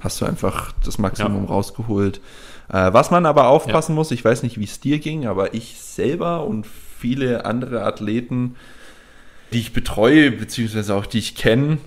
hast 0.00 0.20
du 0.20 0.24
einfach 0.24 0.72
das 0.84 0.98
Maximum 0.98 1.44
ja. 1.44 1.50
rausgeholt. 1.50 2.20
Äh, 2.68 2.92
was 2.92 3.10
man 3.10 3.26
aber 3.26 3.48
aufpassen 3.48 3.92
ja. 3.92 3.96
muss, 3.96 4.10
ich 4.10 4.24
weiß 4.24 4.42
nicht, 4.42 4.58
wie 4.58 4.64
es 4.64 4.80
dir 4.80 4.98
ging, 4.98 5.26
aber 5.26 5.54
ich 5.54 5.78
selber 5.80 6.46
und 6.46 6.66
viele 7.00 7.44
andere 7.44 7.84
Athleten, 7.84 8.56
die 9.52 9.58
ich 9.58 9.72
betreue, 9.72 10.30
beziehungsweise 10.30 10.94
auch 10.94 11.06
die 11.06 11.18
ich 11.18 11.34
kenne, 11.34 11.78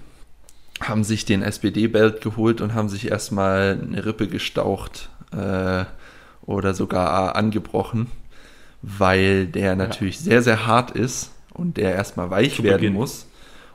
haben 0.82 1.04
sich 1.04 1.26
den 1.26 1.42
SPD-Belt 1.42 2.22
geholt 2.22 2.62
und 2.62 2.74
haben 2.74 2.90
sich 2.90 3.10
erstmal 3.10 3.80
eine 3.82 4.06
Rippe 4.06 4.28
gestaucht 4.28 5.10
äh, 5.32 5.86
oder 6.46 6.74
sogar 6.74 7.36
angebrochen, 7.36 8.08
weil 8.82 9.48
der 9.48 9.76
natürlich 9.76 10.18
ja. 10.18 10.24
sehr, 10.24 10.42
sehr 10.42 10.66
hart 10.66 10.92
ist 10.92 11.32
und 11.54 11.78
der 11.78 11.94
erstmal 11.94 12.30
weich 12.30 12.56
Zu 12.56 12.64
werden 12.64 12.82
Beginn. 12.82 12.94
muss. 12.94 13.28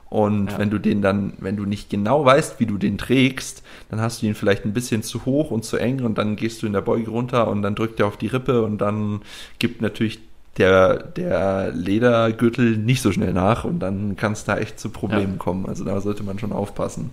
Und 0.09 0.51
ja. 0.51 0.57
wenn 0.57 0.71
du 0.71 0.79
den 0.79 1.01
dann, 1.01 1.33
wenn 1.37 1.55
du 1.55 1.65
nicht 1.65 1.89
genau 1.89 2.25
weißt, 2.25 2.59
wie 2.59 2.65
du 2.65 2.77
den 2.77 2.97
trägst, 2.97 3.63
dann 3.89 4.01
hast 4.01 4.21
du 4.21 4.25
ihn 4.25 4.33
vielleicht 4.33 4.65
ein 4.65 4.73
bisschen 4.73 5.03
zu 5.03 5.25
hoch 5.25 5.51
und 5.51 5.63
zu 5.63 5.77
eng 5.77 6.03
und 6.03 6.17
dann 6.17 6.35
gehst 6.35 6.61
du 6.61 6.65
in 6.67 6.73
der 6.73 6.81
Beuge 6.81 7.11
runter 7.11 7.47
und 7.47 7.61
dann 7.61 7.75
drückt 7.75 7.99
er 7.99 8.07
auf 8.07 8.17
die 8.17 8.27
Rippe 8.27 8.63
und 8.63 8.79
dann 8.79 9.21
gibt 9.59 9.81
natürlich 9.81 10.19
der, 10.59 10.97
der 10.97 11.71
Ledergürtel 11.71 12.77
nicht 12.77 13.01
so 13.01 13.11
schnell 13.11 13.33
nach 13.33 13.63
und 13.63 13.79
dann 13.79 14.15
kann 14.17 14.33
es 14.33 14.43
da 14.43 14.57
echt 14.57 14.79
zu 14.79 14.89
Problemen 14.89 15.33
ja. 15.33 15.37
kommen. 15.37 15.65
Also 15.65 15.85
da 15.85 15.99
sollte 16.01 16.23
man 16.23 16.37
schon 16.37 16.51
aufpassen. 16.51 17.11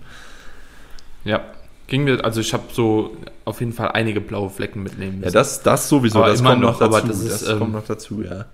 Ja, 1.23 1.41
ging 1.87 2.03
mir, 2.03 2.23
also 2.23 2.41
ich 2.41 2.53
habe 2.53 2.63
so 2.71 3.15
auf 3.45 3.61
jeden 3.61 3.73
Fall 3.73 3.91
einige 3.93 4.21
blaue 4.21 4.49
Flecken 4.49 4.83
mitnehmen 4.83 5.19
müssen. 5.19 5.33
Ja, 5.33 5.39
das, 5.39 5.63
das 5.63 5.89
sowieso, 5.89 6.19
aber 6.19 6.29
das 6.29 6.43
kommt 6.43 6.61
noch, 6.61 6.79
noch 6.79 6.89
dazu. 6.91 7.07
Das, 7.07 7.21
ist, 7.21 7.43
das 7.43 7.49
ähm, 7.49 7.59
kommt 7.59 7.73
noch 7.73 7.85
dazu, 7.85 8.21
ja. 8.21 8.45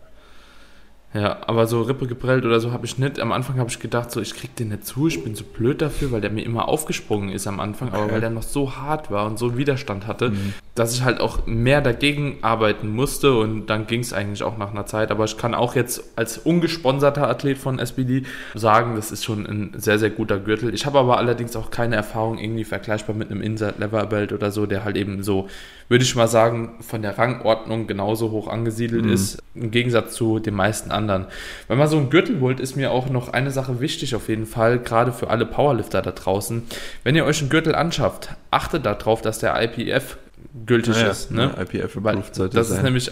Ja, 1.14 1.38
aber 1.46 1.68
so 1.68 1.84
Rippe 1.84 2.08
geprellt 2.08 2.44
oder 2.44 2.60
so 2.60 2.72
habe 2.72 2.88
ich 2.88 2.98
nicht. 2.98 3.20
Am 3.20 3.32
Anfang 3.32 3.58
habe 3.60 3.70
ich 3.70 3.80
gedacht, 3.80 4.10
so 4.10 4.20
ich 4.20 4.34
krieg 4.34 4.56
den 4.56 4.70
nicht 4.70 4.86
zu, 4.88 5.08
ich 5.08 5.24
bin 5.24 5.36
so 5.36 5.44
blöd 5.44 5.80
dafür, 5.82 6.12
weil 6.12 6.22
der 6.22 6.32
mir 6.32 6.44
immer 6.44 6.68
aufgesprungen 6.68 7.30
ist 7.30 7.46
am 7.46 7.60
Anfang, 7.60 7.90
aber 7.90 8.06
Okay. 8.06 8.14
weil 8.14 8.22
der 8.22 8.32
noch 8.32 8.42
so 8.42 8.76
hart 8.78 9.12
war 9.12 9.28
und 9.28 9.38
so 9.38 9.56
Widerstand 9.56 10.08
hatte, 10.08 10.32
Mhm. 10.32 10.54
dass 10.74 10.96
ich 10.96 11.04
halt 11.04 11.22
auch 11.22 11.46
mehr 11.46 11.82
dagegen 11.82 12.40
arbeiten 12.42 12.88
musste 12.90 13.36
und 13.38 13.68
dann 13.68 13.86
ging 13.86 14.00
es 14.00 14.12
eigentlich 14.12 14.42
auch 14.42 14.58
nach 14.58 14.72
einer 14.72 14.88
Zeit. 14.88 15.12
Aber 15.12 15.26
ich 15.26 15.38
kann 15.38 15.54
auch 15.54 15.76
jetzt 15.76 16.04
als 16.18 16.40
ungesponserter 16.40 17.30
Athlet 17.30 17.60
von 17.60 17.78
SBD 17.78 18.24
sagen, 18.56 18.96
das 18.96 19.12
ist 19.12 19.24
schon 19.24 19.46
ein 19.46 19.74
sehr, 19.76 20.00
sehr 20.00 20.10
guter 20.10 20.40
Gürtel. 20.40 20.74
Ich 20.74 20.88
habe 20.88 20.98
aber 20.98 21.20
allerdings 21.20 21.56
auch 21.56 21.70
keine 21.70 21.96
Erfahrung 21.96 22.40
irgendwie 22.40 22.64
vergleichbar 22.64 23.16
mit 23.16 23.30
einem 23.30 23.42
Inside 23.44 23.76
Lever 23.78 24.08
Belt 24.08 24.34
oder 24.34 24.50
so, 24.50 24.66
der 24.66 24.84
halt 24.84 24.98
eben 24.98 25.22
so, 25.22 25.48
würde 25.90 26.04
ich 26.04 26.16
mal 26.16 26.28
sagen, 26.28 26.72
von 26.82 27.04
der 27.04 27.20
Rangordnung 27.20 27.86
genauso 27.86 28.32
hoch 28.32 28.48
angesiedelt 28.48 29.06
Mhm. 29.06 29.12
ist, 29.14 29.44
im 29.54 29.70
Gegensatz 29.70 30.16
zu 30.16 30.40
den 30.40 30.56
meisten 30.56 30.90
anderen. 30.90 31.03
Wenn 31.08 31.78
man 31.78 31.88
so 31.88 31.98
einen 31.98 32.10
Gürtel 32.10 32.40
holt, 32.40 32.60
ist 32.60 32.76
mir 32.76 32.92
auch 32.92 33.10
noch 33.10 33.30
eine 33.34 33.52
Sache 33.52 33.80
wichtig 33.80 34.16
auf 34.16 34.30
jeden 34.30 34.46
Fall, 34.46 34.80
gerade 34.80 35.12
für 35.12 35.30
alle 35.30 35.46
Powerlifter 35.46 36.02
da 36.02 36.12
draußen. 36.12 36.64
Wenn 37.04 37.16
ihr 37.16 37.26
euch 37.26 37.42
einen 37.42 37.50
Gürtel 37.50 37.76
anschafft, 37.76 38.30
achtet 38.52 38.86
darauf, 38.86 39.22
dass 39.22 39.40
der 39.40 39.62
IPF 39.62 40.18
gültig 40.66 41.00
Ja, 41.00 41.08
ist. 41.10 41.32
Ne? 41.32 41.52
ja, 41.56 41.62
IPF 41.62 41.98
approved 41.98 42.36
sollte 42.36 42.56
das 42.58 42.68
sein. 42.70 42.78
ist 42.78 42.84
nämlich 42.84 43.12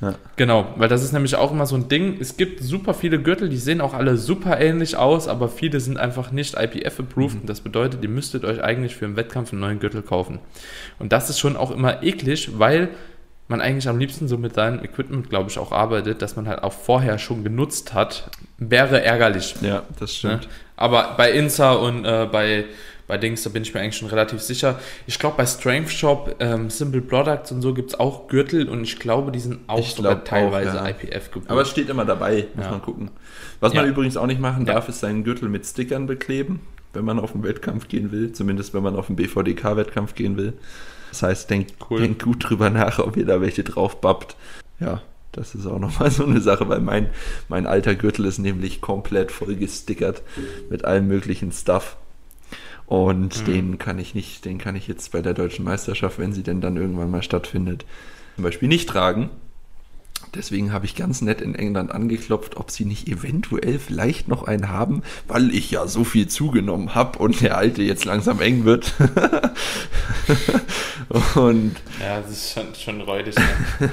Ja. 0.00 0.14
genau, 0.36 0.66
weil 0.76 0.88
das 0.88 1.02
ist 1.02 1.12
nämlich 1.12 1.36
auch 1.36 1.52
immer 1.52 1.64
so 1.64 1.74
ein 1.76 1.88
Ding. 1.88 2.18
Es 2.20 2.36
gibt 2.36 2.62
super 2.62 2.92
viele 2.92 3.18
Gürtel, 3.20 3.48
die 3.48 3.56
sehen 3.56 3.80
auch 3.80 3.94
alle 3.94 4.18
super 4.18 4.60
ähnlich 4.60 4.96
aus, 4.96 5.26
aber 5.26 5.48
viele 5.48 5.80
sind 5.80 5.96
einfach 5.96 6.32
nicht 6.32 6.54
IPF 6.58 7.00
approved. 7.00 7.34
Mhm. 7.36 7.40
Und 7.42 7.48
das 7.48 7.60
bedeutet, 7.62 8.02
ihr 8.02 8.08
müsstet 8.10 8.44
euch 8.44 8.62
eigentlich 8.62 8.94
für 8.96 9.06
einen 9.06 9.16
Wettkampf 9.16 9.52
einen 9.52 9.60
neuen 9.62 9.78
Gürtel 9.80 10.02
kaufen. 10.02 10.38
Und 10.98 11.12
das 11.12 11.30
ist 11.30 11.38
schon 11.38 11.56
auch 11.56 11.70
immer 11.70 12.02
eklig, 12.02 12.50
weil 12.58 12.88
man 13.48 13.60
eigentlich 13.60 13.88
am 13.88 13.98
liebsten 13.98 14.28
so 14.28 14.38
mit 14.38 14.54
seinem 14.54 14.82
Equipment, 14.84 15.30
glaube 15.30 15.50
ich, 15.50 15.58
auch 15.58 15.72
arbeitet, 15.72 16.20
dass 16.22 16.36
man 16.36 16.48
halt 16.48 16.62
auch 16.62 16.72
vorher 16.72 17.18
schon 17.18 17.44
genutzt 17.44 17.94
hat. 17.94 18.30
Wäre 18.58 19.02
ärgerlich. 19.02 19.54
ja, 19.60 19.82
das 19.98 20.10
Ne? 20.24 20.38
stimmt. 20.38 20.48
Aber 20.76 21.14
bei 21.16 21.30
Insa 21.32 21.72
und 21.72 22.04
äh, 22.04 22.28
bei, 22.30 22.64
bei 23.06 23.16
Dings, 23.18 23.42
da 23.44 23.50
bin 23.50 23.62
ich 23.62 23.72
mir 23.72 23.80
eigentlich 23.80 23.96
schon 23.96 24.08
relativ 24.08 24.40
sicher. 24.40 24.78
Ich 25.06 25.18
glaube, 25.18 25.36
bei 25.36 25.46
Strength 25.46 25.90
Shop, 25.90 26.34
ähm, 26.40 26.70
Simple 26.70 27.00
Products 27.02 27.52
und 27.52 27.62
so 27.62 27.72
gibt 27.72 27.90
es 27.90 28.00
auch 28.00 28.26
Gürtel 28.28 28.68
und 28.68 28.82
ich 28.82 28.98
glaube, 28.98 29.30
die 29.30 29.38
sind 29.38 29.60
auch 29.68 29.86
sogar 29.86 30.16
glaub 30.16 30.24
auch, 30.24 30.28
teilweise 30.28 30.76
ja. 30.76 30.88
IPF 30.88 31.30
gebucht. 31.30 31.50
Aber 31.50 31.62
es 31.62 31.70
steht 31.70 31.88
immer 31.88 32.04
dabei, 32.04 32.46
muss 32.54 32.64
Ja. 32.64 32.72
man 32.72 32.82
gucken. 32.82 33.10
Was 33.60 33.72
man 33.74 33.84
Ja. 33.84 33.90
übrigens 33.90 34.16
auch 34.16 34.26
nicht 34.26 34.40
machen 34.40 34.66
darf, 34.66 34.88
ist 34.88 35.00
seinen 35.00 35.22
Gürtel 35.24 35.48
mit 35.48 35.64
Stickern 35.64 36.06
bekleben, 36.06 36.60
wenn 36.92 37.04
man 37.04 37.18
auf 37.20 37.32
einen 37.34 37.44
Wettkampf 37.44 37.88
gehen 37.88 38.10
will. 38.12 38.32
Zumindest 38.32 38.74
wenn 38.74 38.82
man 38.82 38.96
auf 38.96 39.08
einen 39.08 39.16
BVDK-Wettkampf 39.16 40.14
gehen 40.14 40.36
will. 40.36 40.54
Das 41.16 41.22
heißt, 41.22 41.50
denkt, 41.50 41.74
Cool. 41.90 42.00
denkt 42.00 42.22
gut 42.22 42.48
drüber 42.48 42.68
nach, 42.68 42.98
ob 42.98 43.16
ihr 43.16 43.24
da 43.24 43.40
welche 43.40 43.64
drauf 43.64 44.00
babbt. 44.02 44.36
Ja, 44.80 45.00
das 45.32 45.54
ist 45.54 45.66
auch 45.66 45.78
nochmal 45.78 46.10
so 46.10 46.24
eine 46.26 46.40
Sache, 46.42 46.68
weil 46.68 46.80
mein, 46.80 47.08
mein 47.48 47.66
alter 47.66 47.94
Gürtel 47.94 48.26
ist 48.26 48.38
nämlich 48.38 48.80
komplett 48.82 49.32
voll 49.32 49.56
gestickert 49.56 50.22
mit 50.68 50.84
allem 50.84 51.06
möglichen 51.08 51.52
Stuff. 51.52 51.96
Und 52.84 53.40
Mhm. 53.40 53.44
den 53.46 53.78
kann 53.78 53.98
ich 53.98 54.14
nicht, 54.14 54.44
den 54.44 54.58
kann 54.58 54.76
ich 54.76 54.86
jetzt 54.88 55.10
bei 55.12 55.22
der 55.22 55.32
deutschen 55.34 55.64
Meisterschaft, 55.64 56.18
wenn 56.18 56.32
sie 56.34 56.42
denn 56.42 56.60
dann 56.60 56.76
irgendwann 56.76 57.10
mal 57.10 57.22
stattfindet, 57.22 57.84
zum 58.36 58.44
Beispiel 58.44 58.68
nicht 58.68 58.88
tragen. 58.88 59.30
Deswegen 60.36 60.72
habe 60.72 60.84
ich 60.84 60.94
ganz 60.94 61.22
nett 61.22 61.40
in 61.40 61.54
England 61.54 61.90
angeklopft, 61.90 62.56
ob 62.56 62.70
sie 62.70 62.84
nicht 62.84 63.08
eventuell 63.08 63.78
vielleicht 63.78 64.28
noch 64.28 64.42
einen 64.42 64.68
haben, 64.68 65.02
weil 65.26 65.54
ich 65.54 65.70
ja 65.70 65.86
so 65.86 66.04
viel 66.04 66.28
zugenommen 66.28 66.94
habe 66.94 67.18
und 67.18 67.40
der 67.40 67.56
alte 67.56 67.82
jetzt 67.82 68.04
langsam 68.04 68.40
eng 68.40 68.64
wird. 68.64 68.92
und 71.34 71.76
ja, 72.00 72.20
das 72.20 72.30
ist 72.30 72.52
schon, 72.52 72.74
schon 72.74 73.00
räudig. 73.00 73.34
Ne? 73.36 73.46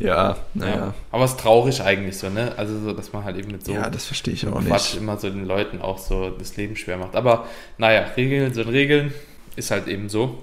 ja, 0.00 0.36
naja. 0.54 0.76
Ja. 0.76 0.94
Aber 1.12 1.24
es 1.24 1.32
ist 1.32 1.40
traurig 1.40 1.80
eigentlich 1.82 2.18
so, 2.18 2.28
ne? 2.28 2.52
Also 2.56 2.80
so, 2.80 2.92
dass 2.92 3.12
man 3.12 3.24
halt 3.24 3.36
eben 3.36 3.52
mit 3.52 3.64
so 3.64 3.72
Ja, 3.72 3.88
das 3.88 4.06
verstehe 4.06 4.34
ich 4.34 4.46
auch 4.48 4.64
Quatsch 4.64 4.94
nicht. 4.94 5.02
immer 5.02 5.16
so 5.16 5.30
den 5.30 5.44
Leuten 5.44 5.80
auch 5.80 5.98
so 5.98 6.30
das 6.30 6.56
Leben 6.56 6.74
schwer 6.74 6.96
macht. 6.96 7.14
Aber 7.14 7.46
naja, 7.78 8.06
Regeln 8.16 8.52
sind 8.52 8.68
Regeln, 8.68 9.14
ist 9.54 9.70
halt 9.70 9.86
eben 9.86 10.08
so. 10.08 10.42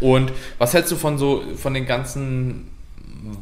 Und 0.00 0.32
was 0.58 0.72
hältst 0.72 0.92
du 0.92 0.96
von 0.96 1.18
so, 1.18 1.42
von 1.56 1.74
den 1.74 1.86
ganzen 1.86 2.68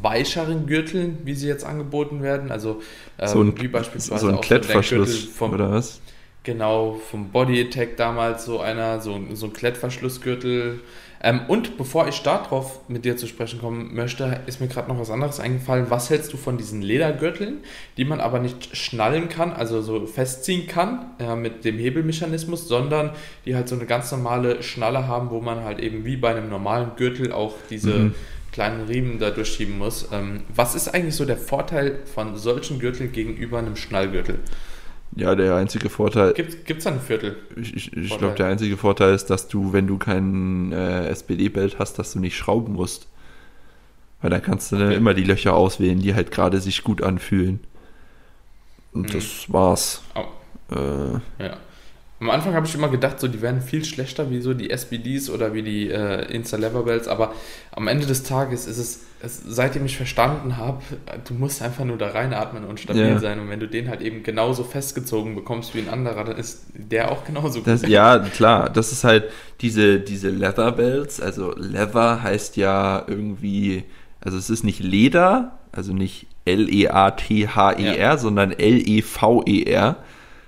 weicheren 0.02 0.66
Gürteln, 0.66 1.18
wie 1.24 1.34
sie 1.34 1.48
jetzt 1.48 1.64
angeboten 1.64 2.22
werden? 2.22 2.50
Also 2.50 2.80
ähm, 3.18 3.28
So 3.28 3.40
ein, 3.42 3.60
wie 3.60 3.68
beispielsweise 3.68 4.26
so 4.26 4.32
ein 4.32 4.40
Klettverschluss 4.40 5.24
vom, 5.24 5.52
oder 5.52 5.70
was? 5.70 6.00
Genau, 6.42 7.00
vom 7.10 7.30
Body 7.30 7.60
Attack 7.60 7.96
damals 7.96 8.44
so 8.44 8.60
einer, 8.60 9.00
so, 9.00 9.18
so 9.32 9.46
ein 9.46 9.52
Klettverschlussgürtel. 9.52 10.80
Ähm, 11.22 11.40
und 11.48 11.78
bevor 11.78 12.06
ich 12.06 12.20
darauf 12.20 12.80
mit 12.86 13.06
dir 13.06 13.16
zu 13.16 13.26
sprechen 13.26 13.58
kommen 13.58 13.94
möchte, 13.94 14.42
ist 14.46 14.60
mir 14.60 14.68
gerade 14.68 14.88
noch 14.88 15.00
was 15.00 15.10
anderes 15.10 15.40
eingefallen. 15.40 15.86
Was 15.88 16.10
hältst 16.10 16.34
du 16.34 16.36
von 16.36 16.58
diesen 16.58 16.82
Ledergürteln, 16.82 17.60
die 17.96 18.04
man 18.04 18.20
aber 18.20 18.40
nicht 18.40 18.76
schnallen 18.76 19.30
kann, 19.30 19.54
also 19.54 19.80
so 19.80 20.06
festziehen 20.06 20.66
kann 20.66 21.06
äh, 21.18 21.34
mit 21.34 21.64
dem 21.64 21.78
Hebelmechanismus, 21.78 22.68
sondern 22.68 23.12
die 23.46 23.54
halt 23.54 23.70
so 23.70 23.74
eine 23.74 23.86
ganz 23.86 24.12
normale 24.12 24.62
Schnalle 24.62 25.08
haben, 25.08 25.30
wo 25.30 25.40
man 25.40 25.64
halt 25.64 25.78
eben 25.80 26.04
wie 26.04 26.16
bei 26.18 26.30
einem 26.32 26.50
normalen 26.50 26.90
Gürtel 26.96 27.32
auch 27.32 27.54
diese 27.70 27.90
Mhm. 27.94 28.14
Kleinen 28.54 28.86
Riemen 28.86 29.18
da 29.18 29.30
durchschieben 29.30 29.76
muss. 29.78 30.08
Ähm, 30.12 30.42
was 30.54 30.74
ist 30.76 30.88
eigentlich 30.94 31.16
so 31.16 31.24
der 31.24 31.36
Vorteil 31.36 31.98
von 32.06 32.36
solchen 32.36 32.78
Gürteln 32.78 33.10
gegenüber 33.12 33.58
einem 33.58 33.74
Schnallgürtel? 33.76 34.38
Ja, 35.16 35.34
der 35.34 35.56
einzige 35.56 35.90
Vorteil, 35.90 36.32
Gibt 36.34 36.70
es 36.70 36.84
da 36.84 36.90
ein 36.90 37.00
Viertel? 37.00 37.36
ich, 37.56 37.74
ich, 37.76 37.96
ich 37.96 38.18
glaube, 38.18 38.34
der 38.36 38.46
einzige 38.46 38.76
Vorteil 38.76 39.14
ist, 39.14 39.26
dass 39.26 39.48
du, 39.48 39.72
wenn 39.72 39.86
du 39.86 39.98
kein 39.98 40.72
äh, 40.72 41.06
SPD-Belt 41.08 41.76
hast, 41.78 41.98
dass 41.98 42.12
du 42.12 42.20
nicht 42.20 42.36
schrauben 42.36 42.72
musst. 42.74 43.08
Weil 44.22 44.30
da 44.30 44.40
kannst 44.40 44.72
du 44.72 44.76
dann 44.76 44.88
Okay. 44.88 44.96
immer 44.96 45.14
die 45.14 45.24
Löcher 45.24 45.54
auswählen, 45.54 45.98
die 46.00 46.14
halt 46.14 46.30
gerade 46.30 46.60
sich 46.60 46.82
gut 46.82 47.02
anfühlen. 47.02 47.60
Und 48.92 49.08
Mhm. 49.08 49.12
das 49.18 49.52
war's. 49.52 50.02
Oh. 50.14 50.74
Äh, 50.74 51.44
Ja. 51.44 51.56
Am 52.24 52.30
Anfang 52.30 52.54
habe 52.54 52.66
ich 52.66 52.74
immer 52.74 52.88
gedacht, 52.88 53.20
so 53.20 53.28
die 53.28 53.42
wären 53.42 53.60
viel 53.60 53.84
schlechter 53.84 54.30
wie 54.30 54.40
so 54.40 54.54
die 54.54 54.70
SBDs 54.70 55.28
oder 55.28 55.52
wie 55.52 55.62
die 55.62 55.90
äh, 55.90 56.24
Insta 56.34 56.56
Lever 56.56 56.82
Belts, 56.84 57.06
aber 57.06 57.34
am 57.72 57.86
Ende 57.86 58.06
des 58.06 58.22
Tages 58.22 58.66
ist 58.66 58.78
es, 58.78 59.00
es, 59.20 59.42
seitdem 59.46 59.84
ich 59.84 59.96
verstanden 59.98 60.56
habe, 60.56 60.80
du 61.28 61.34
musst 61.34 61.60
einfach 61.60 61.84
nur 61.84 61.98
da 61.98 62.08
reinatmen 62.08 62.64
und 62.64 62.80
stabil 62.80 63.08
Ja. 63.08 63.18
sein 63.18 63.40
und 63.40 63.50
wenn 63.50 63.60
du 63.60 63.68
den 63.68 63.90
halt 63.90 64.00
eben 64.00 64.22
genauso 64.22 64.64
festgezogen 64.64 65.34
bekommst 65.34 65.74
wie 65.74 65.80
ein 65.80 65.90
anderer, 65.90 66.24
dann 66.24 66.36
ist 66.38 66.64
der 66.72 67.12
auch 67.12 67.26
genauso 67.26 67.60
Das, 67.60 67.82
ja, 67.86 68.18
klar, 68.20 68.70
das 68.70 68.90
ist 68.92 69.04
halt 69.04 69.24
diese, 69.60 70.00
diese 70.00 70.30
Leather 70.30 70.72
Belts. 70.72 71.20
Also 71.20 71.52
Leather 71.56 72.22
heißt 72.22 72.56
ja 72.56 73.04
irgendwie, 73.06 73.84
also 74.22 74.38
es 74.38 74.48
ist 74.48 74.64
nicht 74.64 74.80
Leder, 74.80 75.58
also 75.72 75.92
nicht 75.92 76.26
L-E-A-T-H-E-R, 76.46 77.96
Ja. 77.96 78.16
sondern 78.16 78.50
L-E-V-E-R. 78.52 79.96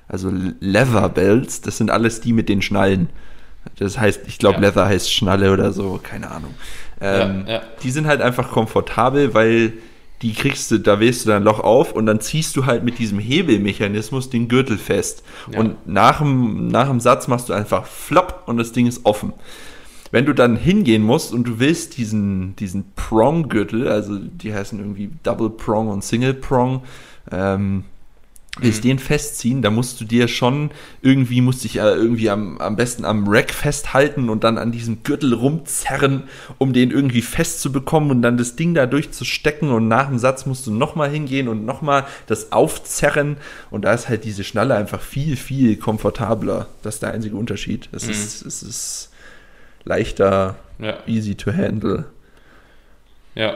Also 0.08 0.30
Leather 0.60 1.08
Belts, 1.08 1.60
das 1.60 1.78
sind 1.78 1.90
alles 1.90 2.20
die 2.20 2.32
mit 2.32 2.48
den 2.48 2.62
Schnallen. 2.62 3.08
Das 3.78 3.98
heißt, 3.98 4.20
ich 4.26 4.38
glaube, 4.38 4.56
Ja. 4.56 4.60
Leather 4.62 4.86
heißt 4.86 5.12
Schnalle 5.12 5.52
oder 5.52 5.72
so, 5.72 5.98
keine 6.02 6.30
Ahnung. 6.30 6.54
Ähm, 7.00 7.44
Ja, 7.46 7.54
ja. 7.54 7.62
Die 7.82 7.90
sind 7.90 8.06
halt 8.06 8.20
einfach 8.22 8.50
komfortabel, 8.50 9.34
weil 9.34 9.72
die 10.22 10.32
kriegst 10.32 10.70
du, 10.70 10.78
da 10.78 10.98
wählst 10.98 11.24
du 11.24 11.28
dein 11.30 11.42
Loch 11.42 11.60
auf 11.60 11.92
und 11.92 12.06
dann 12.06 12.20
ziehst 12.20 12.56
du 12.56 12.64
halt 12.64 12.84
mit 12.84 12.98
diesem 12.98 13.18
Hebelmechanismus 13.18 14.30
den 14.30 14.48
Gürtel 14.48 14.78
fest. 14.78 15.22
Und 15.54 15.86
nach 15.86 16.18
dem, 16.18 16.68
nach 16.68 16.88
dem 16.88 17.00
Satz 17.00 17.28
machst 17.28 17.48
du 17.48 17.52
einfach 17.52 17.84
flop 17.86 18.44
und 18.46 18.56
das 18.56 18.72
Ding 18.72 18.86
ist 18.86 19.04
offen. 19.04 19.34
Wenn 20.12 20.24
du 20.24 20.32
dann 20.32 20.56
hingehen 20.56 21.02
musst 21.02 21.34
und 21.34 21.44
du 21.44 21.58
willst 21.58 21.98
diesen, 21.98 22.56
diesen 22.56 22.92
Prong-Gürtel, 22.94 23.88
also 23.88 24.16
die 24.18 24.54
heißen 24.54 24.78
irgendwie 24.78 25.10
Double 25.22 25.50
Prong 25.50 25.88
und 25.88 26.02
Single 26.02 26.32
Prong, 26.32 26.82
ähm, 27.30 27.84
willst 28.58 28.84
Mhm. 28.84 28.88
den 28.88 28.98
festziehen, 28.98 29.60
da 29.62 29.70
musst 29.70 30.00
du 30.00 30.04
dir 30.04 30.28
schon 30.28 30.70
irgendwie, 31.02 31.40
musst 31.42 31.64
dich 31.64 31.76
äh, 31.76 31.80
irgendwie 31.94 32.30
am, 32.30 32.58
am 32.58 32.74
besten 32.76 33.04
am 33.04 33.28
Rack 33.28 33.50
festhalten 33.52 34.28
und 34.30 34.44
dann 34.44 34.56
an 34.58 34.72
diesem 34.72 35.02
Gürtel 35.02 35.34
rumzerren, 35.34 36.22
um 36.58 36.72
den 36.72 36.90
irgendwie 36.90 37.22
festzubekommen 37.22 38.10
und 38.10 38.22
dann 38.22 38.38
das 38.38 38.56
Ding 38.56 38.72
da 38.74 38.86
durchzustecken 38.86 39.70
und 39.70 39.88
nach 39.88 40.08
dem 40.08 40.18
Satz 40.18 40.46
musst 40.46 40.66
du 40.66 40.70
nochmal 40.72 41.10
hingehen 41.10 41.48
und 41.48 41.66
nochmal 41.66 42.06
das 42.26 42.52
aufzerren 42.52 43.36
und 43.70 43.84
da 43.84 43.92
ist 43.92 44.08
halt 44.08 44.24
diese 44.24 44.42
Schnalle 44.44 44.74
einfach 44.74 45.00
viel, 45.02 45.36
viel 45.36 45.76
komfortabler. 45.76 46.66
Das 46.82 46.94
ist 46.94 47.02
der 47.02 47.12
einzige 47.12 47.36
Unterschied. 47.36 47.88
Es, 47.92 48.04
Mhm. 48.06 48.10
ist, 48.12 48.46
es 48.46 48.62
ist 48.62 49.10
leichter, 49.84 50.56
Ja. 50.78 50.94
easy 51.06 51.34
to 51.34 51.52
handle. 51.52 52.06
Ja. 53.34 53.54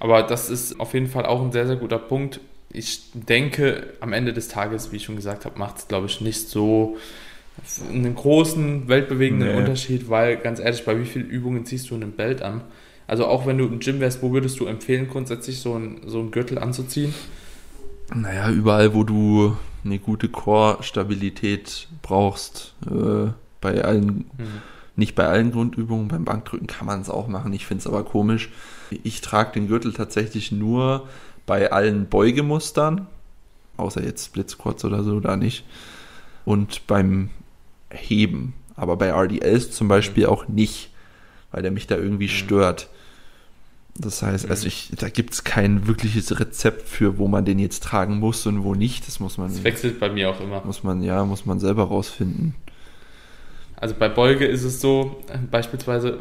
Aber 0.00 0.22
das 0.22 0.50
ist 0.50 0.78
auf 0.80 0.94
jeden 0.94 1.06
Fall 1.08 1.24
auch 1.26 1.40
ein 1.42 1.52
sehr, 1.52 1.66
sehr 1.66 1.76
guter 1.76 1.98
Punkt. 1.98 2.40
Ich 2.72 3.10
denke, 3.12 3.92
am 4.00 4.12
Ende 4.12 4.32
des 4.32 4.48
Tages, 4.48 4.92
wie 4.92 4.96
ich 4.96 5.04
schon 5.04 5.16
gesagt 5.16 5.44
habe, 5.44 5.58
macht 5.58 5.78
es, 5.78 5.88
glaube 5.88 6.06
ich, 6.06 6.20
nicht 6.20 6.48
so 6.48 6.96
einen 7.90 8.14
großen, 8.14 8.88
weltbewegenden 8.88 9.52
Nee. 9.52 9.58
Unterschied, 9.58 10.08
weil 10.08 10.38
ganz 10.38 10.58
ehrlich, 10.58 10.84
bei 10.84 10.98
wie 10.98 11.04
vielen 11.04 11.28
Übungen 11.28 11.66
ziehst 11.66 11.90
du 11.90 11.94
ein 11.94 12.12
Belt 12.12 12.42
an? 12.42 12.62
Also 13.06 13.26
auch 13.26 13.46
wenn 13.46 13.58
du 13.58 13.66
im 13.66 13.80
Gym 13.80 14.00
wärst, 14.00 14.22
wo 14.22 14.32
würdest 14.32 14.58
du 14.58 14.66
empfehlen, 14.66 15.08
grundsätzlich 15.08 15.60
so 15.60 15.74
ein, 15.74 16.00
so 16.06 16.24
Gürtel 16.30 16.58
anzuziehen? 16.58 17.14
Naja, 18.14 18.50
überall, 18.50 18.94
wo 18.94 19.04
du 19.04 19.56
eine 19.84 19.98
gute 19.98 20.28
Core-Stabilität 20.28 21.88
brauchst, 22.02 22.74
äh, 22.86 23.30
bei 23.60 23.84
allen, 23.84 24.30
nicht 24.96 25.14
bei 25.14 25.26
allen 25.26 25.52
Grundübungen, 25.52 26.08
beim 26.08 26.24
Bankdrücken 26.24 26.66
kann 26.66 26.86
man 26.86 27.00
es 27.00 27.10
auch 27.10 27.28
machen, 27.28 27.52
ich 27.52 27.66
finde 27.66 27.80
es 27.80 27.86
aber 27.86 28.04
komisch. 28.04 28.50
Ich 29.02 29.20
trage 29.20 29.52
den 29.52 29.68
Gürtel 29.68 29.92
tatsächlich 29.92 30.52
nur 30.52 31.08
bei 31.46 31.72
allen 31.72 32.06
Beugemustern, 32.08 33.06
außer 33.76 34.02
jetzt 34.02 34.26
Split 34.26 34.50
Squats 34.50 34.84
oder 34.84 35.02
so, 35.02 35.20
da 35.20 35.36
nicht. 35.36 35.64
Und 36.44 36.86
beim 36.86 37.30
Heben. 37.90 38.54
Aber 38.74 38.96
bei 38.96 39.08
RDLs 39.08 39.70
zum 39.70 39.88
Beispiel 39.88 40.26
auch 40.26 40.48
nicht, 40.48 40.90
weil 41.50 41.62
der 41.62 41.70
mich 41.70 41.86
da 41.86 41.96
irgendwie 41.96 42.28
stört. 42.28 42.88
Das 43.94 44.22
heißt, 44.22 44.48
also 44.48 44.66
ich, 44.66 44.90
da 44.96 45.10
gibt 45.10 45.34
es 45.34 45.44
kein 45.44 45.86
wirkliches 45.86 46.40
Rezept 46.40 46.88
für, 46.88 47.18
wo 47.18 47.28
man 47.28 47.44
den 47.44 47.58
jetzt 47.58 47.82
tragen 47.82 48.18
muss 48.18 48.46
und 48.46 48.64
wo 48.64 48.74
nicht. 48.74 49.06
Das 49.06 49.20
muss 49.20 49.36
man. 49.36 49.48
Das 49.48 49.64
wechselt 49.64 50.00
bei 50.00 50.08
mir 50.08 50.30
auch 50.30 50.40
immer. 50.40 50.64
Muss 50.64 50.82
man, 50.82 51.02
ja, 51.02 51.24
muss 51.24 51.44
man 51.44 51.60
selber 51.60 51.84
rausfinden. 51.84 52.54
Also 53.76 53.94
bei 53.98 54.08
Beuge 54.08 54.46
ist 54.46 54.64
es 54.64 54.80
so, 54.80 55.22
beispielsweise, 55.50 56.20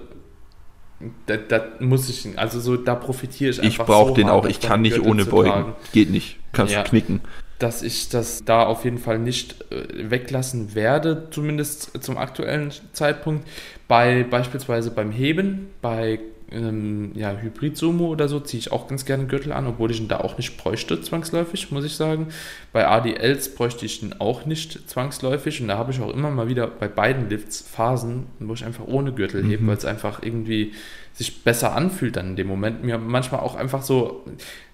da, 1.26 1.38
da 1.38 1.64
muss 1.80 2.10
ich, 2.10 2.38
also 2.38 2.60
so, 2.60 2.78
da 2.78 2.95
profitiere 2.95 3.52
ich 3.52 3.62
einfach. 3.62 3.70
Ich 3.84 3.86
brauche 3.86 4.10
so 4.10 4.16
den 4.16 4.28
hart 4.28 4.45
auch, 4.45 4.49
ich 4.49 4.60
kann 4.60 4.82
nicht 4.82 4.99
ohne 5.02 5.26
beugen. 5.26 5.49
tragen. 5.49 5.74
Geht 5.93 6.10
nicht. 6.12 6.38
Kannst 6.54 6.74
Ja. 6.74 6.84
knicken. 6.84 7.22
dass 7.60 7.84
ich 7.84 8.10
das 8.10 8.43
da 8.43 8.64
auf 8.66 8.86
jeden 8.86 8.97
Fall 8.97 9.20
nicht 9.20 9.64
äh, 9.72 10.10
weglassen 10.10 10.74
werde, 10.74 11.28
zumindest 11.30 12.04
zum 12.04 12.18
aktuellen 12.18 12.72
Zeitpunkt. 12.93 13.47
Bei 13.88 14.24
beispielsweise 14.24 14.89
beim 14.89 15.12
Heben, 15.12 15.70
bei 15.82 16.20
ähm, 16.52 17.12
ja, 17.16 17.32
Hybrid-Sumo 17.36 18.08
oder 18.08 18.28
so 18.28 18.39
ziehe 18.39 18.60
ich 18.60 18.72
auch 18.72 18.88
ganz 18.88 19.06
gerne 19.06 19.26
Gürtel 19.26 19.52
an, 19.54 19.68
obwohl 19.68 19.91
ich 19.91 19.99
ihn 19.99 20.08
da 20.08 20.20
auch 20.20 20.38
nicht 20.38 20.58
bräuchte, 20.58 21.02
zwangsläufig, 21.02 21.72
muss 21.72 21.86
ich 21.86 21.95
sagen. 21.95 22.28
Bei 22.74 22.88
ADLs 22.88 23.56
bräuchte 23.56 23.86
ich 23.86 24.04
ihn 24.04 24.14
auch 24.20 24.45
nicht 24.45 24.89
zwangsläufig 24.89 25.62
und 25.62 25.68
da 25.70 25.78
habe 25.78 25.91
ich 25.91 25.99
auch 26.02 26.14
immer 26.14 26.30
mal 26.30 26.47
wieder 26.47 26.68
bei 26.68 26.88
beiden 26.88 27.30
Lifts 27.30 27.62
Phasen, 27.62 28.26
wo 28.39 28.54
ich 28.54 28.66
einfach 28.66 28.86
ohne 28.88 29.12
Gürtel 29.14 29.43
hebe, 29.45 29.64
Mhm. 29.64 29.68
weil 29.68 29.78
es 29.78 29.86
einfach 29.86 30.22
irgendwie 30.24 30.74
sich 31.14 31.43
besser 31.43 31.76
anfühlt 31.76 32.16
dann 32.16 32.30
in 32.30 32.36
dem 32.36 32.47
Moment. 32.47 32.84
Mir 32.84 32.97
manchmal 32.97 33.41
auch 33.41 33.55
einfach 33.55 33.82
so, 33.84 34.24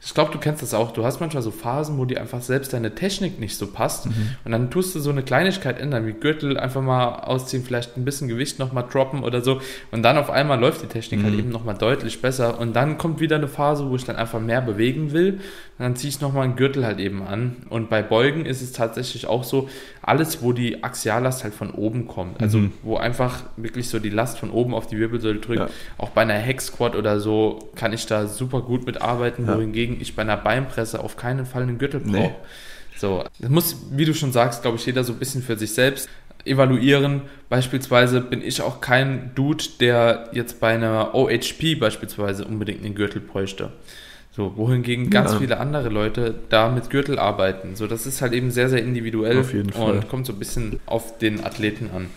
ich 0.06 0.14
glaube, 0.14 0.32
du 0.32 0.38
kennst 0.38 0.62
das 0.62 0.74
auch, 0.74 0.92
du 0.92 1.04
hast 1.04 1.20
manchmal 1.20 1.42
so 1.44 1.50
Phasen, 1.52 1.98
wo 1.98 2.06
dir 2.06 2.22
einfach 2.22 2.42
selbst 2.42 2.72
deine 2.74 2.94
Technik 2.96 3.40
nicht 3.40 3.58
so 3.58 3.68
passt 3.68 4.06
Mhm. 4.06 4.12
und 4.46 4.52
dann 4.52 4.70
tust 4.70 4.94
du 4.96 5.00
so 5.00 5.10
eine 5.10 5.24
Kleinigkeit 5.24 5.80
ändern, 5.80 6.06
wie 6.06 6.14
Gürtel 6.14 6.58
einfach 6.58 6.82
mal 6.82 7.08
ausziehen, 7.24 7.64
vielleicht 7.64 7.98
ein 7.98 8.06
bisschen 8.06 8.28
Gewicht 8.28 8.60
nochmal 8.60 8.86
droppen 8.90 9.24
oder 9.24 9.42
so 9.42 9.60
und 9.92 10.04
dann 10.04 10.18
auf 10.18 10.30
einmal 10.30 10.60
läuft 10.60 10.84
die 10.84 10.88
Technik 10.88 11.24
halt 11.24 11.34
Mhm. 11.34 11.40
eben 11.40 11.50
nochmal 11.50 11.76
deutlich 11.76 12.22
besser 12.22 12.60
und 12.60 12.76
dann 12.76 12.98
kommt 13.00 13.20
wieder 13.20 13.38
eine 13.38 13.48
Phase, 13.48 13.90
wo 13.90 13.96
ich 13.96 14.06
dann 14.06 14.16
einfach 14.16 14.40
mehr 14.40 14.62
bewegen 14.62 15.12
will 15.12 15.34
und 15.34 15.84
dann 15.84 15.96
ziehe 15.96 16.10
ich 16.10 16.22
nochmal 16.22 16.44
einen 16.44 16.56
Gürtel 16.56 16.86
halt 16.86 17.00
eben 17.00 17.24
an 17.24 17.56
und 17.70 17.90
bei 17.90 18.04
Beugen 18.04 18.46
ist 18.46 18.62
es 18.62 18.72
tatsächlich 18.74 19.26
auch 19.28 19.44
so, 19.44 19.68
alles, 20.04 20.42
wo 20.42 20.54
die 20.54 20.84
Axiallast 20.84 21.44
halt 21.44 21.54
von 21.54 21.72
oben 21.72 22.08
kommt, 22.08 22.40
also 22.42 22.60
Mhm. 22.60 22.72
wo 22.84 22.96
einfach 22.98 23.44
wirklich 23.58 23.90
so 23.90 24.00
die 24.00 24.10
Last 24.10 24.40
von 24.40 24.52
oben 24.52 24.74
auf 24.74 24.88
die 24.88 24.98
Wirbelsäule 25.00 25.40
drückt, 25.40 25.60
Ja. 25.60 25.68
auch 25.98 26.10
bei 26.12 26.24
einer 26.30 26.40
Hex 26.40 26.68
Squat 26.68 26.96
oder 26.96 27.20
so 27.20 27.70
kann 27.76 27.94
ich 27.94 28.06
da 28.06 28.28
super 28.28 28.62
gut 28.62 28.86
mitarbeiten, 28.86 29.46
Ja. 29.48 29.56
wohingegen 29.58 29.98
ich 30.02 30.16
bei 30.16 30.22
einer 30.24 30.38
Beinpresse 30.38 31.00
auf 31.00 31.18
keinen 31.18 31.46
Fall 31.46 31.64
einen 31.64 31.78
Gürtel 31.78 32.00
brauche. 32.02 32.12
Nee. 32.12 32.32
So, 32.98 33.24
das 33.40 33.50
muss, 33.50 33.76
wie 33.92 34.06
du 34.06 34.14
schon 34.14 34.32
sagst, 34.32 34.64
glaube 34.64 34.78
ich, 34.78 34.86
jeder 34.86 35.04
so 35.04 35.14
ein 35.14 35.20
bisschen 35.20 35.44
für 35.44 35.56
sich 35.58 35.72
selbst 35.74 36.10
evaluieren. 36.46 37.22
Beispielsweise 37.50 38.22
bin 38.22 38.42
ich 38.42 38.62
auch 38.62 38.82
kein 38.82 39.32
Dude, 39.36 39.64
der 39.80 40.30
jetzt 40.34 40.60
bei 40.60 40.74
einer 40.74 41.14
OHP 41.14 41.76
beispielsweise 41.80 42.46
unbedingt 42.46 42.84
einen 42.84 42.96
Gürtel 42.96 43.22
bräuchte. 43.22 43.72
So, 44.32 44.54
wohingegen 44.56 45.10
ganz 45.10 45.34
Ja. 45.34 45.40
viele 45.40 45.60
andere 45.60 45.90
Leute 45.90 46.36
da 46.50 46.70
mit 46.70 46.90
Gürtel 46.90 47.18
arbeiten. 47.20 47.76
So, 47.76 47.88
das 47.88 48.06
ist 48.06 48.22
halt 48.22 48.34
eben 48.34 48.52
sehr, 48.52 48.70
sehr 48.70 48.84
individuell 48.84 49.38
und 49.76 50.10
kommt 50.10 50.26
so 50.28 50.34
ein 50.34 50.40
bisschen 50.40 50.80
auf 50.86 51.18
den 51.18 51.44
Athleten 51.44 51.90
an. 51.96 52.08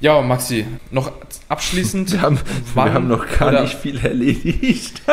Ja, 0.00 0.20
Maxi, 0.22 0.64
noch 0.92 1.10
abschließend. 1.48 2.12
Wir 2.12 2.22
haben, 2.22 2.38
wir 2.74 2.92
haben 2.94 3.08
noch 3.08 3.26
gar 3.36 3.48
oder- 3.48 3.62
nicht 3.62 3.74
viel 3.78 3.98
erledigt. 3.98 5.02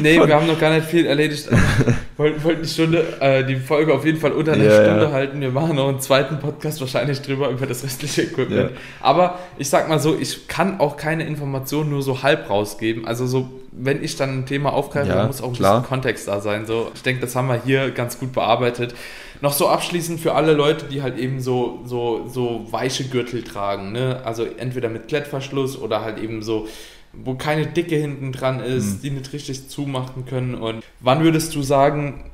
Nee, 0.00 0.16
wir 0.18 0.34
haben 0.34 0.46
noch 0.46 0.58
gar 0.58 0.74
nicht 0.74 0.86
viel 0.88 1.04
erledigt. 1.06 1.46
Wollten 2.16 2.42
wollten 2.42 2.62
die 2.62 2.68
Stunde, 2.68 3.04
äh, 3.20 3.44
die 3.44 3.56
Folge 3.56 3.92
auf 3.92 4.04
jeden 4.04 4.18
Fall 4.18 4.32
unter 4.32 4.54
einer 4.54 4.64
Ja, 4.64 4.82
Stunde 4.82 5.04
ja. 5.04 5.12
halten. 5.12 5.40
Wir 5.42 5.50
machen 5.50 5.76
noch 5.76 5.88
einen 5.88 6.00
zweiten 6.00 6.38
Podcast 6.40 6.80
wahrscheinlich 6.80 7.20
drüber 7.20 7.50
über 7.50 7.66
das 7.66 7.84
restliche 7.84 8.22
Equipment. 8.22 8.70
Ja. 8.72 8.76
Aber 9.02 9.38
ich 9.58 9.68
sag 9.68 9.88
mal 9.90 10.00
so, 10.00 10.16
ich 10.18 10.48
kann 10.48 10.80
auch 10.80 10.96
keine 10.96 11.24
Informationen 11.26 11.90
nur 11.90 12.02
so 12.02 12.22
halb 12.22 12.48
rausgeben. 12.48 13.06
Also 13.06 13.26
so, 13.26 13.50
wenn 13.72 14.02
ich 14.02 14.16
dann 14.16 14.38
ein 14.38 14.46
Thema 14.46 14.72
aufgreife, 14.72 15.10
dann 15.10 15.26
muss 15.26 15.42
auch 15.42 15.48
ein 15.48 15.52
klar. 15.54 15.80
bisschen 15.80 15.88
Kontext 15.90 16.26
da 16.28 16.40
sein. 16.40 16.64
So, 16.66 16.90
ich 16.94 17.02
denke, 17.02 17.20
das 17.20 17.36
haben 17.36 17.46
wir 17.48 17.60
hier 17.62 17.90
ganz 17.90 18.18
gut 18.18 18.32
bearbeitet. 18.32 18.94
Noch 19.40 19.52
so 19.52 19.68
abschließend 19.68 20.20
für 20.20 20.34
alle 20.34 20.52
Leute, 20.52 20.86
die 20.86 21.02
halt 21.02 21.18
eben 21.18 21.40
so, 21.40 21.80
so, 21.84 22.28
so 22.28 22.66
weiche 22.70 23.04
Gürtel 23.04 23.42
tragen. 23.42 23.92
Ne? 23.92 24.22
Also 24.24 24.44
entweder 24.44 24.88
mit 24.88 25.08
Klettverschluss 25.08 25.76
oder 25.78 26.02
halt 26.02 26.18
eben 26.18 26.42
so, 26.42 26.68
wo 27.12 27.34
keine 27.34 27.66
Dicke 27.66 27.96
hinten 27.96 28.32
dran 28.32 28.60
ist, 28.60 28.96
Mhm. 28.98 29.00
die 29.02 29.10
nicht 29.10 29.32
richtig 29.32 29.68
zumachen 29.68 30.24
können. 30.24 30.54
Und 30.54 30.82
wann 31.00 31.22
würdest 31.22 31.54
du 31.54 31.62
sagen, 31.62 32.30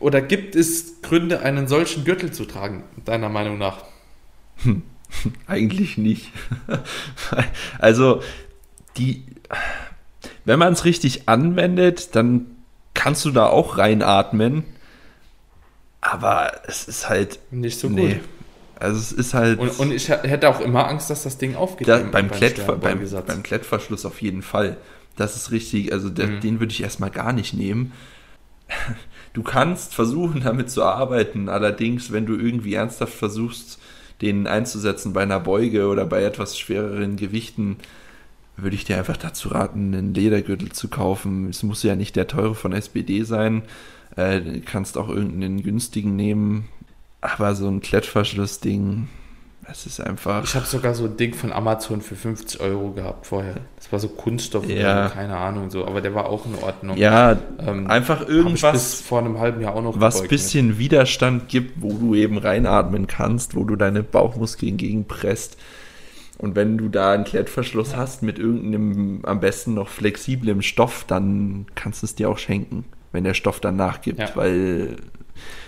oder 0.00 0.20
gibt 0.20 0.54
es 0.56 1.02
Gründe, 1.02 1.40
einen 1.40 1.68
solchen 1.68 2.04
Gürtel 2.04 2.32
zu 2.32 2.44
tragen, 2.44 2.84
deiner 3.04 3.28
Meinung 3.28 3.58
nach? 3.58 3.84
Eigentlich 5.46 5.98
nicht. 5.98 6.30
also, 7.78 8.22
die, 8.96 9.24
wenn 10.44 10.58
man 10.58 10.72
es 10.72 10.84
richtig 10.84 11.28
anwendet, 11.28 12.14
dann 12.14 12.46
kannst 12.94 13.24
du 13.24 13.30
da 13.30 13.46
auch 13.46 13.78
reinatmen. 13.78 14.64
Aber 16.00 16.52
es 16.66 16.86
ist 16.86 17.08
halt. 17.08 17.38
Nicht 17.50 17.78
so 17.78 17.88
nee. 17.88 18.14
gut. 18.14 18.20
Also, 18.78 18.98
es 18.98 19.12
ist 19.12 19.34
halt. 19.34 19.58
Und, 19.58 19.78
und 19.78 19.92
ich 19.92 20.08
hätte 20.08 20.48
auch 20.48 20.60
immer 20.60 20.86
Angst, 20.88 21.10
dass 21.10 21.24
das 21.24 21.38
Ding 21.38 21.56
aufgeht. 21.56 21.88
da, 21.88 21.98
beim, 21.98 22.30
Klettver 22.30 22.76
beim, 22.76 23.00
beim 23.26 23.42
Klettverschluss 23.42 24.04
auf 24.06 24.22
jeden 24.22 24.42
Fall. 24.42 24.76
Das 25.16 25.36
ist 25.36 25.50
richtig. 25.50 25.92
Also, 25.92 26.10
der, 26.10 26.28
Mhm. 26.28 26.40
den 26.40 26.60
würde 26.60 26.72
ich 26.72 26.82
erstmal 26.82 27.10
gar 27.10 27.32
nicht 27.32 27.54
nehmen. 27.54 27.92
Du 29.34 29.42
kannst 29.42 29.94
versuchen, 29.94 30.40
damit 30.42 30.70
zu 30.70 30.82
arbeiten. 30.82 31.48
Allerdings, 31.48 32.10
wenn 32.10 32.26
du 32.26 32.34
irgendwie 32.34 32.74
ernsthaft 32.74 33.12
versuchst, 33.12 33.78
den 34.20 34.46
einzusetzen 34.48 35.12
bei 35.12 35.22
einer 35.22 35.38
Beuge 35.38 35.86
oder 35.88 36.06
bei 36.06 36.24
etwas 36.24 36.58
schwereren 36.58 37.16
Gewichten, 37.16 37.76
würde 38.56 38.74
ich 38.74 38.84
dir 38.84 38.96
einfach 38.98 39.18
dazu 39.18 39.50
raten, 39.50 39.94
einen 39.94 40.14
Ledergürtel 40.14 40.72
zu 40.72 40.88
kaufen. 40.88 41.48
Es 41.50 41.62
muss 41.62 41.82
ja 41.84 41.94
nicht 41.94 42.16
der 42.16 42.26
teure 42.26 42.54
von 42.56 42.72
SBD 42.72 43.22
sein. 43.22 43.62
Äh, 44.18 44.40
du 44.40 44.60
kannst 44.60 44.98
auch 44.98 45.08
irgendeinen 45.08 45.62
günstigen 45.62 46.16
nehmen. 46.16 46.68
Aber 47.20 47.54
so 47.54 47.68
ein 47.68 47.80
Klettverschlussding, 47.80 49.08
das 49.66 49.86
ist 49.86 50.00
einfach. 50.00 50.44
Ich 50.44 50.54
habe 50.54 50.66
sogar 50.66 50.94
so 50.94 51.04
ein 51.04 51.16
Ding 51.16 51.34
von 51.34 51.52
Amazon 51.52 52.00
für 52.00 52.14
50 52.16 52.60
Euro 52.60 52.92
gehabt 52.92 53.26
vorher. 53.26 53.56
Das 53.76 53.90
war 53.90 53.98
so 53.98 54.08
Kunststoff 54.08 54.68
Ja. 54.68 55.08
keine 55.08 55.36
Ahnung 55.36 55.70
so, 55.70 55.84
aber 55.84 56.00
der 56.00 56.14
war 56.14 56.26
auch 56.26 56.46
in 56.46 56.54
Ordnung. 56.56 56.96
ja, 56.96 57.36
ähm, 57.58 57.86
einfach 57.88 58.22
ich 58.22 58.26
bis 58.28 58.36
irgendwas, 58.36 58.94
vor 59.00 59.18
einem 59.18 59.38
halben 59.38 59.60
Jahr 59.60 59.74
auch 59.74 59.82
noch 59.82 60.00
was 60.00 60.14
gebeugt 60.16 60.30
bisschen 60.30 60.78
Widerstand 60.78 61.48
gibt, 61.48 61.82
wo 61.82 61.92
du 61.92 62.14
eben 62.14 62.38
reinatmen 62.38 63.06
kannst, 63.08 63.54
wo 63.56 63.64
du 63.64 63.76
deine 63.76 64.02
Bauchmuskeln 64.02 64.76
gegenpresst. 64.76 65.56
Und 66.38 66.54
wenn 66.54 66.78
du 66.78 66.88
da 66.88 67.12
einen 67.12 67.24
Klettverschluss 67.24 67.96
hast 67.96 68.22
mit 68.22 68.38
irgendeinem 68.38 69.20
am 69.24 69.40
besten 69.40 69.74
noch 69.74 69.88
flexiblem 69.88 70.62
Stoff, 70.62 71.04
dann 71.08 71.66
kannst 71.74 72.02
du 72.02 72.06
es 72.06 72.14
dir 72.14 72.30
auch 72.30 72.38
schenken, 72.38 72.84
wenn 73.12 73.24
der 73.24 73.34
Stoff 73.34 73.60
dann 73.60 73.76
nachgibt, 73.76 74.18
Ja. 74.18 74.30
weil 74.34 74.96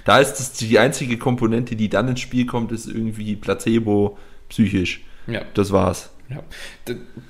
da 0.04 0.18
ist 0.18 0.40
es 0.40 0.52
die 0.52 0.78
einzige 0.78 1.18
Komponente, 1.18 1.76
die 1.76 1.88
dann 1.88 2.08
ins 2.08 2.20
Spiel 2.20 2.46
kommt, 2.46 2.72
ist 2.72 2.86
irgendwie 2.86 3.36
Placebo 3.36 4.18
psychisch. 4.48 5.02
Ja. 5.26 5.42
Das 5.54 5.70
war's. 5.72 6.10
Ja. 6.28 6.42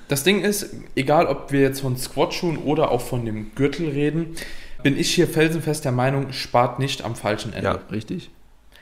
Das 0.07 0.23
Ding 0.23 0.41
ist, 0.41 0.73
egal 0.95 1.25
ob 1.27 1.51
wir 1.51 1.61
jetzt 1.61 1.81
von 1.81 1.97
Squatschuhen 1.97 2.57
oder 2.57 2.91
auch 2.91 3.01
von 3.01 3.25
dem 3.25 3.53
Gürtel 3.55 3.89
reden, 3.89 4.35
bin 4.83 4.97
ich 4.97 5.13
hier 5.13 5.27
felsenfest 5.27 5.85
der 5.85 5.91
Meinung, 5.91 6.33
spart 6.33 6.79
nicht 6.79 7.03
am 7.03 7.15
falschen 7.15 7.53
Ende. 7.53 7.65
Ja, 7.67 7.79
richtig. 7.91 8.29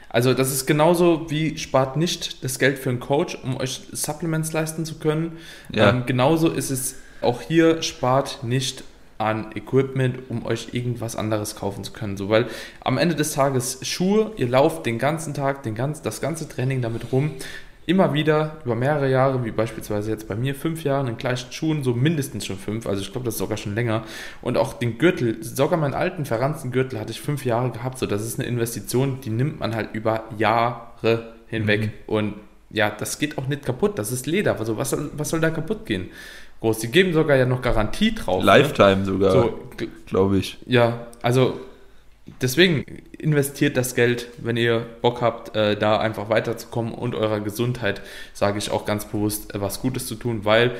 Also 0.09 0.33
das 0.33 0.51
ist 0.51 0.65
genauso 0.65 1.29
wie 1.29 1.57
spart 1.57 1.95
nicht 1.95 2.43
das 2.43 2.57
Geld 2.57 2.79
für 2.79 2.89
einen 2.89 2.99
Coach, 2.99 3.37
um 3.43 3.57
euch 3.57 3.81
Supplements 3.91 4.51
leisten 4.53 4.83
zu 4.85 4.95
können. 4.95 5.33
Ja. 5.73 5.89
Ähm, 5.89 6.03
genauso 6.05 6.49
ist 6.49 6.69
es 6.71 6.95
auch 7.21 7.41
hier, 7.41 7.81
spart 7.83 8.43
nicht 8.43 8.83
an 9.19 9.51
Equipment, 9.53 10.29
um 10.29 10.45
euch 10.45 10.69
irgendwas 10.73 11.15
anderes 11.15 11.55
kaufen 11.55 11.83
zu 11.83 11.91
können. 11.91 12.17
So, 12.17 12.29
weil 12.29 12.47
am 12.81 12.97
Ende 12.97 13.15
des 13.15 13.33
Tages 13.33 13.79
Schuhe, 13.83 14.31
ihr 14.37 14.47
lauft 14.47 14.85
den 14.85 14.97
ganzen 14.97 15.33
Tag, 15.33 15.61
den 15.61 15.75
ganz, 15.75 16.01
das 16.01 16.21
ganze 16.21 16.47
Training 16.49 16.81
damit 16.81 17.11
rum, 17.11 17.31
immer 17.85 18.13
wieder 18.13 18.57
über 18.65 18.75
mehrere 18.75 19.09
Jahre, 19.09 19.43
wie 19.43 19.51
beispielsweise 19.51 20.11
jetzt 20.11 20.27
bei 20.27 20.35
mir, 20.35 20.55
fünf 20.55 20.83
Jahre 20.83 21.09
in 21.09 21.17
gleichen 21.17 21.51
Schuhen, 21.51 21.83
so 21.83 21.93
mindestens 21.93 22.45
schon 22.45 22.57
fünf, 22.57 22.87
also 22.87 23.01
ich 23.01 23.11
glaube, 23.11 23.25
das 23.25 23.33
ist 23.33 23.39
sogar 23.39 23.57
schon 23.57 23.75
länger. 23.75 24.03
Und 24.41 24.57
auch 24.57 24.73
den 24.73 24.99
Gürtel, 24.99 25.43
sogar 25.43 25.77
meinen 25.79 25.95
alten 25.95 26.23
verranzten 26.25 26.71
Gürtel 26.71 26.99
hatte 26.99 27.11
ich 27.11 27.19
fünf 27.19 27.45
Jahre 27.45 27.71
gehabt, 27.71 27.97
so 27.97 28.05
das 28.05 28.25
ist 28.25 28.39
eine 28.39 28.47
Investition, 28.47 29.19
die 29.21 29.31
nimmt 29.31 29.59
man 29.59 29.75
halt 29.75 29.89
über 29.93 30.25
Jahre 30.37 31.33
hinweg. 31.47 31.81
Mhm. 31.81 31.91
Und 32.05 32.33
ja, 32.69 32.89
das 32.89 33.17
geht 33.19 33.37
auch 33.37 33.47
nicht 33.47 33.65
kaputt, 33.65 33.97
das 33.97 34.11
ist 34.11 34.27
Leder, 34.27 34.59
also 34.59 34.77
was 34.77 34.91
soll, 34.91 35.09
was 35.17 35.29
soll 35.29 35.41
da 35.41 35.49
kaputt 35.49 35.85
gehen? 35.85 36.09
Groß, 36.61 36.79
die 36.79 36.89
geben 36.91 37.13
sogar 37.13 37.37
ja 37.37 37.45
noch 37.45 37.61
Garantie 37.61 38.13
drauf. 38.15 38.39
ne? 38.39 38.45
Lifetime 38.45 39.05
sogar, 39.05 39.31
So, 39.31 39.59
glaube 40.07 40.37
ich. 40.37 40.57
ja, 40.65 41.07
also 41.21 41.59
deswegen 42.41 42.83
investiert 43.17 43.75
das 43.77 43.95
Geld, 43.95 44.27
wenn 44.37 44.57
ihr 44.57 44.85
Bock 45.01 45.21
habt, 45.21 45.55
äh, 45.55 45.75
da 45.77 45.99
einfach 45.99 46.29
weiterzukommen 46.29 46.93
und 46.93 47.15
eurer 47.15 47.39
Gesundheit, 47.39 48.01
sage 48.33 48.57
ich 48.57 48.71
auch 48.71 48.85
ganz 48.85 49.05
bewusst, 49.05 49.53
äh, 49.55 49.61
was 49.61 49.81
Gutes 49.81 50.05
zu 50.07 50.15
tun, 50.15 50.45
weil 50.45 50.71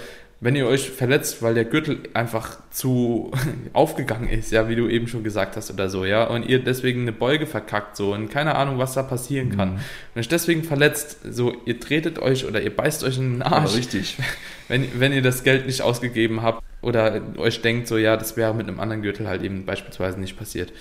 wenn 0.42 0.56
ihr 0.56 0.68
euch 0.68 0.90
verletzt, 0.90 1.42
weil 1.42 1.54
der 1.54 1.66
Gürtel 1.66 2.00
einfach 2.14 2.60
zu 2.72 3.32
aufgegangen 3.74 4.30
ist, 4.30 4.52
ja, 4.52 4.70
wie 4.70 4.76
du 4.76 4.88
eben 4.88 5.08
schon 5.08 5.24
gesagt 5.24 5.58
hast 5.58 5.72
oder 5.72 5.90
so, 5.90 6.06
ja, 6.06 6.24
und 6.24 6.46
ihr 6.46 6.64
deswegen 6.64 7.02
eine 7.02 7.12
Beuge 7.12 7.46
verkackt, 7.46 7.98
so, 7.98 8.14
und 8.14 8.30
keine 8.30 8.56
Ahnung, 8.56 8.78
was 8.78 8.94
da 8.94 9.04
passieren 9.04 9.56
kann. 9.56 9.74
Mhm. 9.74 9.80
Wenn 10.14 10.22
euch 10.22 10.30
deswegen 10.30 10.64
verletzt, 10.64 11.20
so, 11.30 11.54
ihr 11.66 11.80
tretet 11.80 12.20
euch 12.20 12.46
oder 12.46 12.62
ihr 12.62 12.74
beißt 12.74 13.04
euch 13.04 13.18
in 13.18 13.34
den 13.34 13.42
Arsch. 13.42 13.72
Ja, 13.72 13.78
richtig. 13.78 14.18
Wenn, 14.70 14.88
wenn 15.00 15.14
ihr 15.14 15.24
das 15.24 15.44
Geld 15.44 15.66
nicht 15.66 15.82
ausgegeben 15.82 16.44
habt 16.44 16.64
oder 16.84 17.24
euch 17.38 17.64
denkt, 17.64 17.88
so, 17.88 17.98
ja, 17.98 18.16
das 18.18 18.38
wäre 18.38 18.54
mit 18.54 18.68
einem 18.68 18.80
anderen 18.80 19.02
Gürtel 19.02 19.28
halt 19.28 19.42
eben 19.42 19.66
beispielsweise 19.66 20.20
nicht 20.20 20.38
passiert. 20.38 20.72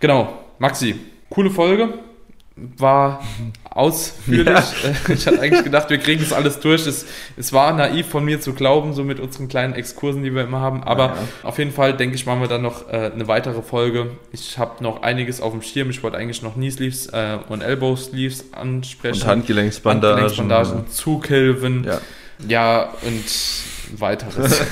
Genau, 0.00 0.42
Maxi, 0.58 0.94
coole 1.28 1.50
Folge 1.50 1.98
war 2.56 3.22
ausführlich. 3.64 4.46
Ja. 5.06 5.14
Ich 5.14 5.26
hatte 5.26 5.40
eigentlich 5.40 5.64
gedacht, 5.64 5.90
wir 5.90 5.98
kriegen 5.98 6.22
es 6.22 6.32
alles 6.32 6.60
durch. 6.60 6.86
Es, 6.86 7.06
es 7.36 7.52
war 7.52 7.72
naiv 7.72 8.06
von 8.06 8.24
mir 8.24 8.40
zu 8.40 8.54
glauben, 8.54 8.94
so 8.94 9.04
mit 9.04 9.20
unseren 9.20 9.48
kleinen 9.48 9.74
Exkursen, 9.74 10.22
die 10.22 10.34
wir 10.34 10.44
immer 10.44 10.60
haben. 10.60 10.82
Aber 10.82 11.06
ja. 11.06 11.16
auf 11.42 11.58
jeden 11.58 11.72
Fall, 11.72 11.96
denke 11.96 12.14
ich, 12.14 12.24
machen 12.24 12.40
wir 12.40 12.48
dann 12.48 12.62
noch 12.62 12.88
äh, 12.88 13.10
eine 13.14 13.28
weitere 13.28 13.62
Folge. 13.62 14.10
Ich 14.32 14.58
habe 14.58 14.82
noch 14.82 15.02
einiges 15.02 15.40
auf 15.40 15.52
dem 15.52 15.62
Schirm. 15.62 15.90
Ich 15.90 16.02
wollte 16.02 16.16
eigentlich 16.16 16.42
noch 16.42 16.54
Knee 16.54 16.70
Sleeves 16.70 17.06
äh, 17.08 17.38
und 17.48 17.62
Elbow 17.62 17.96
Sleeves 17.96 18.52
ansprechen. 18.52 19.22
Und 19.22 19.26
Handgelenksbandagen. 19.26 20.22
Handgelenksbandagen, 20.22 20.90
Zughilfen. 20.90 21.84
Ja. 21.84 22.00
ja, 22.48 22.82
und 23.02 24.00
weiteres. 24.00 24.62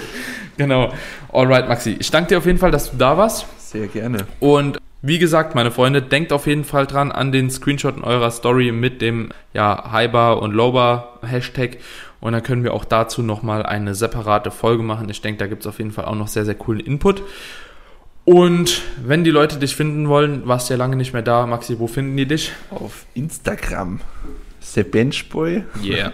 genau. 0.56 0.92
Alright, 1.32 1.68
Maxi. 1.68 1.96
Ich 1.98 2.10
danke 2.10 2.28
dir 2.28 2.38
auf 2.38 2.46
jeden 2.46 2.58
Fall, 2.58 2.70
dass 2.70 2.90
du 2.90 2.96
da 2.96 3.16
warst. 3.16 3.46
Sehr 3.58 3.86
gerne. 3.86 4.26
Und 4.40 4.79
wie 5.02 5.18
gesagt, 5.18 5.54
meine 5.54 5.70
Freunde, 5.70 6.02
denkt 6.02 6.32
auf 6.32 6.46
jeden 6.46 6.64
Fall 6.64 6.86
dran 6.86 7.10
an 7.10 7.32
den 7.32 7.50
Screenshot 7.50 7.96
in 7.96 8.04
eurer 8.04 8.30
Story 8.30 8.70
mit 8.70 9.00
dem 9.00 9.30
ja, 9.54 9.90
Highbar 9.92 10.42
und 10.42 10.52
Lowbar 10.52 11.18
Hashtag. 11.22 11.78
Und 12.20 12.32
dann 12.32 12.42
können 12.42 12.64
wir 12.64 12.74
auch 12.74 12.84
dazu 12.84 13.22
nochmal 13.22 13.64
eine 13.64 13.94
separate 13.94 14.50
Folge 14.50 14.82
machen. 14.82 15.08
Ich 15.08 15.22
denke, 15.22 15.38
da 15.38 15.46
gibt 15.46 15.62
es 15.62 15.66
auf 15.66 15.78
jeden 15.78 15.90
Fall 15.90 16.04
auch 16.04 16.14
noch 16.14 16.28
sehr, 16.28 16.44
sehr 16.44 16.54
coolen 16.54 16.80
Input. 16.80 17.22
Und 18.26 18.82
wenn 19.02 19.24
die 19.24 19.30
Leute 19.30 19.56
dich 19.56 19.74
finden 19.74 20.06
wollen, 20.08 20.46
warst 20.46 20.68
du 20.68 20.74
ja 20.74 20.78
lange 20.78 20.96
nicht 20.96 21.14
mehr 21.14 21.22
da. 21.22 21.46
Maxi, 21.46 21.78
wo 21.78 21.86
finden 21.86 22.18
die 22.18 22.26
dich? 22.26 22.52
Auf 22.70 23.06
Instagram. 23.14 24.00
The 24.60 24.82
Benchboy. 24.82 25.64
Yeah. 25.82 26.12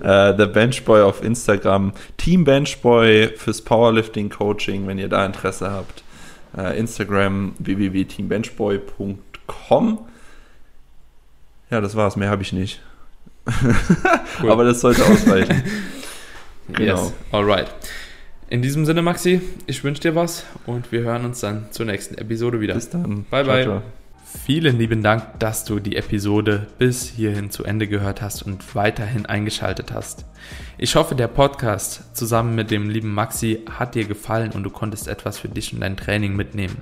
uh, 0.00 0.34
The 0.38 0.46
Benchboy 0.46 1.02
auf 1.02 1.22
Instagram. 1.22 1.92
Team 2.16 2.44
Benchboy 2.44 3.28
fürs 3.36 3.60
Powerlifting 3.60 4.30
Coaching, 4.30 4.86
wenn 4.86 4.98
ihr 4.98 5.10
da 5.10 5.26
Interesse 5.26 5.70
habt 5.70 6.02
äh, 6.56 6.78
Instagram 6.78 7.54
www.teambenchboy.com. 7.58 9.98
Ja, 11.70 11.80
das 11.80 11.96
war's. 11.96 12.16
Mehr 12.16 12.30
habe 12.30 12.42
ich 12.42 12.52
nicht. 12.52 12.80
Cool. 14.40 14.50
Aber 14.50 14.64
das 14.64 14.80
sollte 14.80 15.04
ausreichen. 15.04 15.62
genau. 16.72 17.04
Yes. 17.04 17.12
Alright. 17.30 17.70
In 18.48 18.62
diesem 18.62 18.86
Sinne, 18.86 19.02
Maxi, 19.02 19.40
ich 19.66 19.84
wünsche 19.84 20.02
dir 20.02 20.14
was 20.14 20.44
und 20.66 20.90
wir 20.90 21.00
hören 21.00 21.24
uns 21.24 21.40
dann 21.40 21.66
zur 21.70 21.86
nächsten 21.86 22.16
Episode 22.16 22.60
wieder. 22.60 22.74
Bis 22.74 22.90
dann. 22.90 23.24
Bye, 23.30 23.44
ciao, 23.44 23.54
bye. 23.54 23.64
Ciao. 23.64 23.82
Vielen 24.34 24.78
lieben 24.78 25.02
Dank, 25.04 25.38
dass 25.38 25.64
du 25.64 25.78
die 25.78 25.94
Episode 25.94 26.66
bis 26.78 27.08
hierhin 27.08 27.50
zu 27.50 27.64
Ende 27.64 27.86
gehört 27.86 28.22
hast 28.22 28.42
und 28.42 28.74
weiterhin 28.74 29.26
eingeschaltet 29.26 29.92
hast. 29.92 30.24
Ich 30.78 30.96
hoffe, 30.96 31.14
der 31.14 31.28
Podcast 31.28 32.16
zusammen 32.16 32.56
mit 32.56 32.72
dem 32.72 32.90
lieben 32.90 33.14
Maxi 33.14 33.60
hat 33.70 33.94
dir 33.94 34.04
gefallen 34.04 34.50
und 34.52 34.64
du 34.64 34.70
konntest 34.70 35.06
etwas 35.06 35.38
für 35.38 35.48
dich 35.48 35.72
und 35.72 35.80
dein 35.80 35.96
Training 35.96 36.34
mitnehmen. 36.34 36.78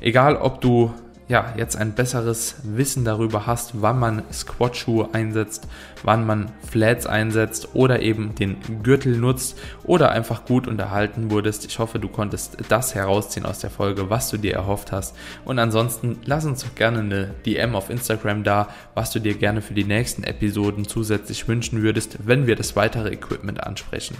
Egal, 0.00 0.36
ob 0.36 0.62
du 0.62 0.94
ja, 1.26 1.54
jetzt 1.56 1.76
ein 1.76 1.92
besseres 1.92 2.56
Wissen 2.64 3.04
darüber 3.04 3.46
hast, 3.46 3.80
wann 3.80 3.98
man 3.98 4.22
Squat-Schuhe 4.30 5.08
einsetzt, 5.12 5.66
wann 6.02 6.26
man 6.26 6.52
Flats 6.70 7.06
einsetzt 7.06 7.68
oder 7.72 8.00
eben 8.00 8.34
den 8.34 8.58
Gürtel 8.82 9.16
nutzt 9.16 9.58
oder 9.84 10.10
einfach 10.10 10.44
gut 10.44 10.68
unterhalten 10.68 11.30
wurdest. 11.30 11.64
Ich 11.64 11.78
hoffe, 11.78 11.98
du 11.98 12.08
konntest 12.08 12.58
das 12.68 12.94
herausziehen 12.94 13.46
aus 13.46 13.60
der 13.60 13.70
Folge, 13.70 14.10
was 14.10 14.30
du 14.30 14.36
dir 14.36 14.52
erhofft 14.52 14.92
hast. 14.92 15.16
Und 15.46 15.58
ansonsten 15.58 16.18
lass 16.26 16.44
uns 16.44 16.62
doch 16.62 16.74
gerne 16.74 16.98
eine 16.98 17.30
DM 17.46 17.74
auf 17.74 17.88
Instagram 17.88 18.44
da, 18.44 18.68
was 18.92 19.10
du 19.10 19.18
dir 19.18 19.34
gerne 19.34 19.62
für 19.62 19.74
die 19.74 19.84
nächsten 19.84 20.24
Episoden 20.24 20.86
zusätzlich 20.86 21.48
wünschen 21.48 21.82
würdest, 21.82 22.18
wenn 22.26 22.46
wir 22.46 22.54
das 22.54 22.76
weitere 22.76 23.10
Equipment 23.10 23.64
ansprechen. 23.64 24.16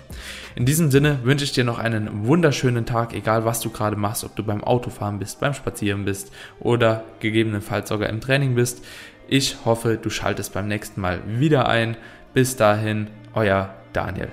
In 0.55 0.65
diesem 0.65 0.91
Sinne 0.91 1.19
wünsche 1.23 1.45
ich 1.45 1.53
dir 1.53 1.65
noch 1.65 1.79
einen 1.79 2.27
wunderschönen 2.27 2.87
Tag, 2.87 3.13
egal 3.13 3.45
was 3.45 3.61
du 3.61 3.69
gerade 3.69 3.97
machst, 3.97 4.25
ob 4.25 4.35
du 4.37 4.43
beim 4.43 4.65
Autofahren 4.65 5.19
bist, 5.19 5.41
beim 5.41 5.53
Spazieren 5.53 6.07
bist 6.07 6.33
gegebenenfalls 7.21 7.89
sogar 7.89 8.09
im 8.09 8.21
Training 8.21 8.55
bist. 8.55 8.85
Ich 9.27 9.65
hoffe, 9.65 9.99
du 10.01 10.11
schaltest 10.11 10.53
beim 10.53 10.69
nächsten 10.69 11.01
Mal 11.01 11.21
wieder 11.27 11.69
ein. 11.69 11.97
Bis 12.35 12.57
dahin, 12.57 13.09
euer 13.35 13.75
Daniel. 13.93 14.29